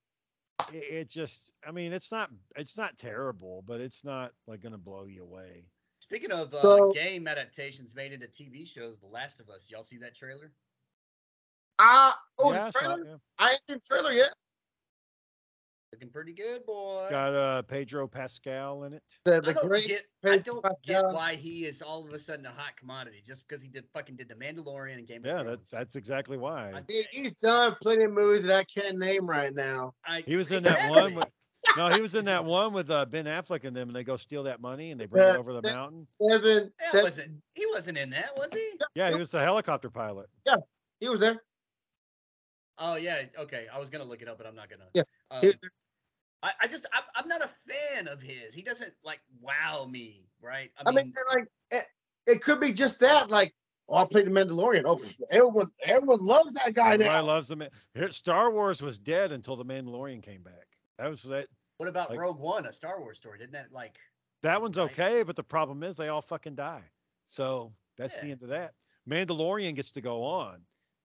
[0.73, 1.53] it, it just.
[1.67, 2.31] I mean, it's not.
[2.55, 5.65] It's not terrible, but it's not like gonna blow you away.
[6.10, 9.84] Speaking of uh, So- game adaptations made into TV shows, The Last of Us, y'all
[9.84, 10.52] see that trailer?
[11.77, 13.03] I oh yeah, the I trailer.
[13.06, 13.15] yeah.
[13.38, 14.34] I ain't seen the trailer yet.
[15.94, 16.99] Looking pretty good, boy.
[17.02, 19.03] It's got uh, Pedro Pascal in it.
[19.26, 20.02] The, I don't great get.
[20.26, 23.61] I don't get why he is all of a sudden a hot commodity just because
[23.64, 25.69] he did fucking did the Mandalorian and Game Yeah, of that's Thrones.
[25.72, 26.73] that's exactly why.
[26.73, 29.94] I- he's done plenty of movies that I can't name right now.
[30.06, 31.26] I, He was in that one with.
[31.77, 34.15] No, he was in that one with uh, Ben Affleck and them, and they go
[34.18, 36.07] steal that money and they bring it Uh, over the that- mountain.
[36.22, 37.31] Seven, That seven wasn't.
[37.53, 38.72] He wasn't in that, was he?
[38.95, 40.30] Yeah, he was the helicopter pilot.
[40.45, 40.56] Yeah,
[40.99, 41.41] he was there.
[42.77, 43.23] Oh yeah.
[43.38, 43.68] Okay.
[43.73, 44.86] I was gonna look it up, but I'm not gonna.
[44.94, 45.72] Yeah, Um, He was there.
[46.41, 48.53] I, I just I'm, I'm not a fan of his.
[48.53, 50.72] He doesn't like wow me, right?
[50.86, 51.86] I mean, like it,
[52.26, 53.30] it could be just that.
[53.30, 53.53] Like,
[53.90, 54.84] oh, I played the Mandalorian.
[54.86, 54.98] Oh,
[55.30, 57.23] everyone, everyone loves that guy Everybody now.
[57.23, 57.69] loves the man.
[58.11, 60.53] Star Wars was dead until the Mandalorian came back.
[60.99, 61.47] That was that.
[61.77, 63.39] what about like- Rogue One, a Star Wars story?
[63.39, 63.97] Didn't that like?
[64.43, 64.91] That one's Right.
[64.91, 66.84] okay, but the problem is they all fucking die.
[67.26, 68.73] So that's the end of that.
[69.09, 70.61] Mandalorian gets to go on,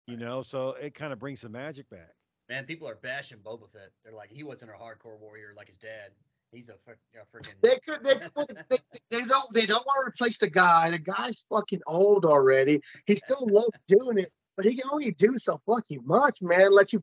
[0.07, 0.43] you know.
[0.43, 2.11] So it kind of brings the magic back.
[2.49, 3.91] Man, people are bashing Boba Fett.
[4.05, 6.11] They're like, he wasn't a hardcore warrior like his dad.
[6.53, 7.55] He's a, frick- a freaking.
[7.63, 8.77] They could, they, could, they,
[9.11, 10.91] they don't, they don't want to replace the guy.
[10.91, 12.81] The guy's fucking old already.
[13.07, 16.73] He still loves doing it, but he can only do so fucking much, man.
[16.73, 17.03] Let you,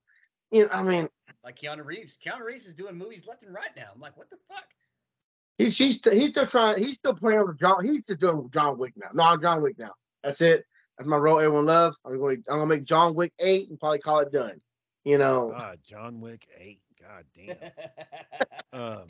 [0.52, 1.10] you know, I mean,
[1.44, 2.18] like Keanu Reeves.
[2.24, 3.88] Keanu Reeves is doing movies left and right now.
[3.94, 4.66] I'm like, what the fuck?
[5.60, 6.84] he's he's still, he's still trying.
[6.84, 7.86] He's still playing with John.
[7.86, 9.10] He's just doing John Wick now.
[9.14, 9.94] No, I'm John Wick now.
[10.24, 10.66] That's it.
[10.98, 11.40] That's my role.
[11.40, 11.99] Everyone loves.
[12.03, 12.44] I'm going.
[12.49, 14.57] I'm gonna make John Wick eight and probably call it done.
[15.03, 15.53] You know.
[15.56, 16.82] God, John Wick eight.
[16.99, 17.56] God damn.
[18.74, 19.06] um,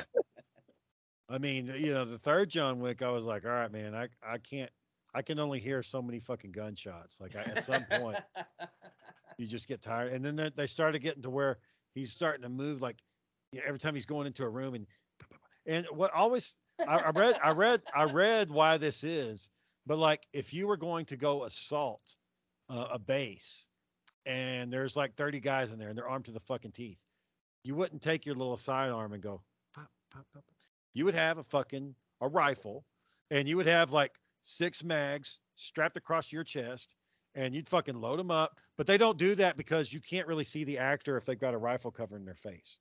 [1.30, 4.10] I mean, you know, the third John Wick, I was like, all right, man, I
[4.27, 4.72] I can't.
[5.14, 7.19] I can only hear so many fucking gunshots.
[7.19, 8.19] Like I, at some point,
[9.38, 10.14] you just get tired.
[10.14, 11.57] And then they, they started getting to where
[11.95, 12.98] he's starting to move like
[13.52, 14.86] yeah, every time he's going into a room and
[15.66, 16.57] and what always
[16.88, 19.49] I, I read I read I read why this is,
[19.86, 22.16] but like if you were going to go assault
[22.70, 23.68] uh, a base
[24.26, 27.03] and there's like 30 guys in there and they're armed to the fucking teeth,
[27.64, 29.41] you wouldn't take your little sidearm and go
[29.74, 30.26] pop, pop.
[30.34, 30.44] pop.
[30.94, 32.86] You would have a fucking a rifle
[33.32, 36.95] and you would have like six mags strapped across your chest
[37.35, 38.60] and you'd fucking load them up.
[38.77, 41.53] But they don't do that because you can't really see the actor if they've got
[41.53, 42.80] a rifle covering their face.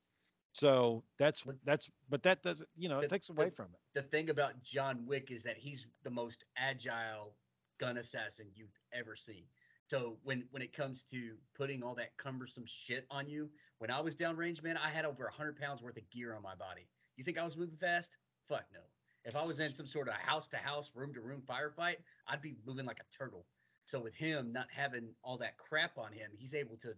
[0.53, 3.79] So that's that's but that doesn't you know the- it takes away the- from it.
[3.93, 7.35] the thing about John Wick is that he's the most agile
[7.79, 9.43] gun assassin you've ever seen.
[9.89, 13.99] So when when it comes to putting all that cumbersome shit on you, when I
[14.01, 16.87] was downrange, man, I had over hundred pounds worth of gear on my body.
[17.15, 18.17] You think I was moving fast?
[18.47, 18.79] Fuck no.
[19.25, 21.97] If I was in some sort of house to house, room to room firefight,
[22.27, 23.45] I'd be moving like a turtle.
[23.89, 26.93] So with him not having all that crap on him, he's able to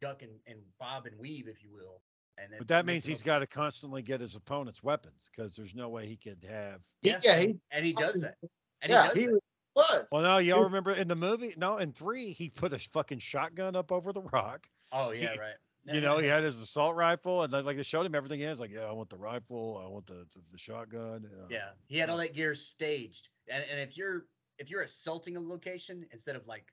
[0.00, 2.02] duck and, and bob and weave, if you will.
[2.36, 5.74] And then But that means he's got to constantly get his opponent's weapons because there's
[5.74, 6.82] no way he could have.
[7.00, 8.34] Yeah, and- he- and he does that.
[8.82, 9.40] And yeah, he he does that.
[9.76, 10.06] was.
[10.12, 11.54] Well, no, y'all remember in the movie?
[11.56, 14.66] No, in three, he put a fucking shotgun up over the rock.
[14.92, 15.54] Oh yeah, he- right.
[15.92, 18.38] You know, he had his assault rifle, and like they showed him everything.
[18.40, 21.26] He has like, yeah, I want the rifle, I want the the, the shotgun.
[21.26, 24.24] uh, Yeah, he had all that gear staged, and and if you're
[24.58, 26.72] if you're assaulting a location instead of like,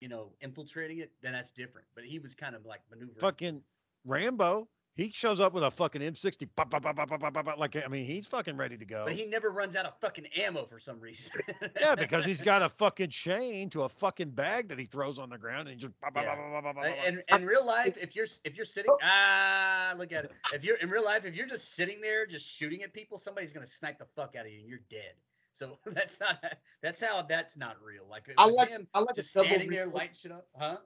[0.00, 1.86] you know, infiltrating it, then that's different.
[1.94, 3.18] But he was kind of like maneuvering.
[3.18, 3.62] Fucking
[4.04, 6.48] Rambo, he shows up with a fucking M60.
[6.56, 9.04] pop, pop, pop, pop, pop, pop, pop, Like, I mean, he's fucking ready to go.
[9.04, 11.40] But he never runs out of fucking ammo for some reason.
[11.80, 15.28] Yeah, because he's got a fucking chain to a fucking bag that he throws on
[15.30, 15.98] the ground and he just.
[16.00, 16.34] pop, Yeah.
[16.34, 17.06] pop, pop, Uh, pop.
[17.06, 20.32] in, in real life, if you're if you're sitting ah look at it.
[20.52, 23.52] If you're in real life, if you're just sitting there just shooting at people, somebody's
[23.52, 25.14] gonna snipe the fuck out of you and you're dead.
[25.52, 26.42] So that's not
[26.82, 28.04] that's how that's not real.
[28.08, 29.48] Like I like him I like just the double.
[29.50, 29.94] standing there reload.
[29.98, 30.76] lighting shit up, huh?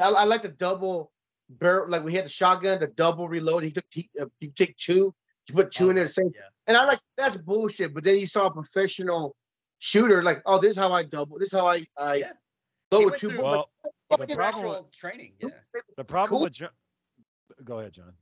[0.00, 1.12] I, I like the double
[1.50, 1.88] barrel.
[1.88, 3.64] Like we had the shotgun, the double reload.
[3.64, 5.14] He took he, uh, you take two,
[5.48, 6.30] you put two Oh, in there the same.
[6.34, 6.42] Yeah.
[6.66, 7.94] And I like that's bullshit.
[7.94, 9.36] But then you saw a professional
[9.78, 11.38] shooter like, oh, this is how I double.
[11.38, 12.32] This is how I I Yeah.
[12.90, 13.68] load with two through- bullets.
[13.84, 15.48] well, Like, the fucking- problem with- training, yeah.
[15.96, 16.42] the problem cool.
[16.44, 16.70] with John.
[17.64, 18.12] Go ahead, John.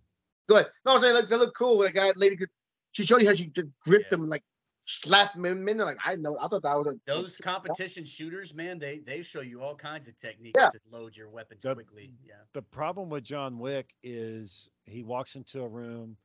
[0.49, 0.71] Go ahead.
[0.85, 1.79] No, I was saying like they look cool.
[1.81, 2.49] Like guy, lady could.
[2.93, 4.09] She showed you how she could grip Yeah.
[4.17, 4.43] them like
[4.87, 5.69] slap them in.
[5.69, 6.39] and Like I know.
[6.41, 10.09] I thought that was a Those competition shooters, man, they they show you all kinds
[10.09, 10.69] of techniques Yeah.
[10.71, 12.13] to load your weapons The- quickly.
[12.25, 12.35] Yeah.
[12.53, 16.17] The problem with John Wick is he walks into a room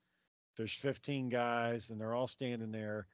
[0.57, 3.07] there's 15 guys and they're all standing there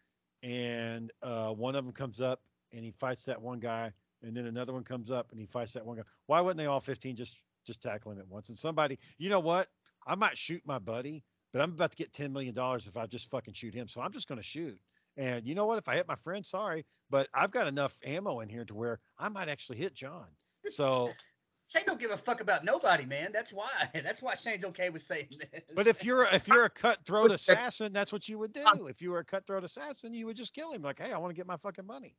[0.44, 2.42] and uh, one of them comes up
[2.74, 3.92] and he fights that one guy
[4.24, 6.66] and then another one comes up and he fights that one guy why wouldn't they
[6.66, 9.68] all 15 just just tackle him at once and somebody you know what
[10.08, 13.06] i might shoot my buddy but i'm about to get 10 million dollars if i
[13.06, 14.78] just fucking shoot him so i'm just going to shoot
[15.18, 18.40] and you know what if i hit my friend sorry but i've got enough ammo
[18.40, 20.28] in here to where i might actually hit john
[20.68, 21.10] so
[21.70, 23.32] Shane don't give a fuck about nobody, man.
[23.34, 23.68] That's why.
[23.94, 25.62] That's why Shane's okay with saying this.
[25.76, 28.88] But if you're if you're a cutthroat assassin, that's what you would do.
[28.88, 30.82] If you were a cutthroat assassin, you would just kill him.
[30.82, 32.16] Like, hey, I want to get my fucking money.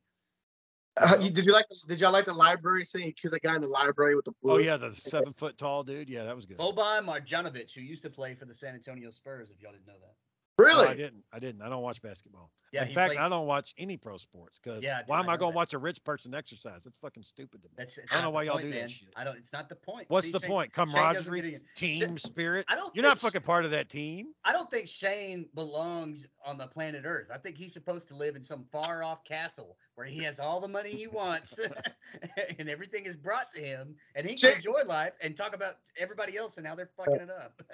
[0.97, 1.65] Uh, you, did you like?
[1.87, 3.13] Did y'all like the library scene?
[3.15, 4.53] Because the guy in the library with the blue.
[4.53, 6.09] Oh yeah, the seven foot tall dude.
[6.09, 6.57] Yeah, that was good.
[6.57, 9.99] Boban Marjanovic, who used to play for the San Antonio Spurs, if y'all didn't know
[9.99, 10.13] that.
[10.59, 10.87] No, Really?
[10.87, 11.23] I didn't.
[11.31, 11.61] I didn't.
[11.61, 12.51] I don't watch basketball.
[12.71, 15.33] Yeah, in fact, played- I don't watch any pro sports because Yeah, why am I
[15.33, 16.83] know going to watch a rich person exercise?
[16.83, 17.73] That's fucking stupid to me.
[17.77, 17.97] That's.
[17.97, 19.07] I don't know why y'all point, do that shit.
[19.15, 19.37] I don't.
[19.37, 20.05] It's not the point.
[20.09, 20.71] What's See, the Shane- point?
[20.75, 21.63] Shane Camaraderie, get it.
[21.75, 22.65] team spirit.
[22.67, 22.95] I don't.
[22.95, 24.33] You're not fucking part of that team.
[24.45, 27.29] I don't think Shane belongs on the planet Earth.
[27.33, 30.59] I think he's supposed to live in some far off castle where he has all
[30.59, 31.59] the money he wants
[32.59, 35.73] and everything is brought to him and he can Shane- enjoy life and talk about
[35.97, 37.61] everybody else and how they're fucking it up.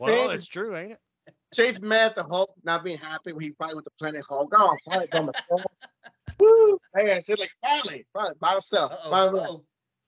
[0.00, 0.98] Well, it's true, ain't it?
[1.54, 4.52] Chase mad at the Hulk not being happy when he fight with the Planet Hulk.
[4.54, 5.62] Oh, fight on the phone.
[6.38, 6.78] Woo!
[6.94, 8.92] Hey, she's like finally, finally, by himself.
[8.92, 9.48] Uh-oh, by himself.
[9.48, 9.64] uh-oh.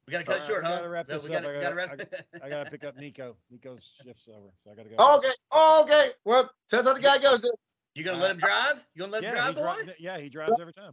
[0.06, 0.76] We gotta cut it short, we huh?
[0.76, 1.42] gotta wrap No, this we up.
[1.44, 2.42] gotta, I gotta gotta- wrap.
[2.44, 3.36] I gotta pick up Nico.
[3.50, 4.96] Nico's shift's over, so I gotta go.
[5.18, 5.30] Okay.
[5.52, 6.08] Oh, okay.
[6.24, 7.42] Well, that's how the guy goes.
[7.42, 7.52] then.
[7.94, 8.84] You gonna uh, let him drive?
[8.94, 9.84] You gonna let him yeah, he drive, boy?
[9.84, 10.92] dri- yeah, he drives every time.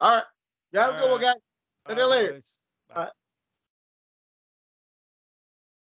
[0.00, 0.24] All right.
[0.72, 1.34] You have a good one, All guys.
[1.88, 2.32] See you later.
[2.88, 2.94] Bye.
[2.96, 3.12] All right.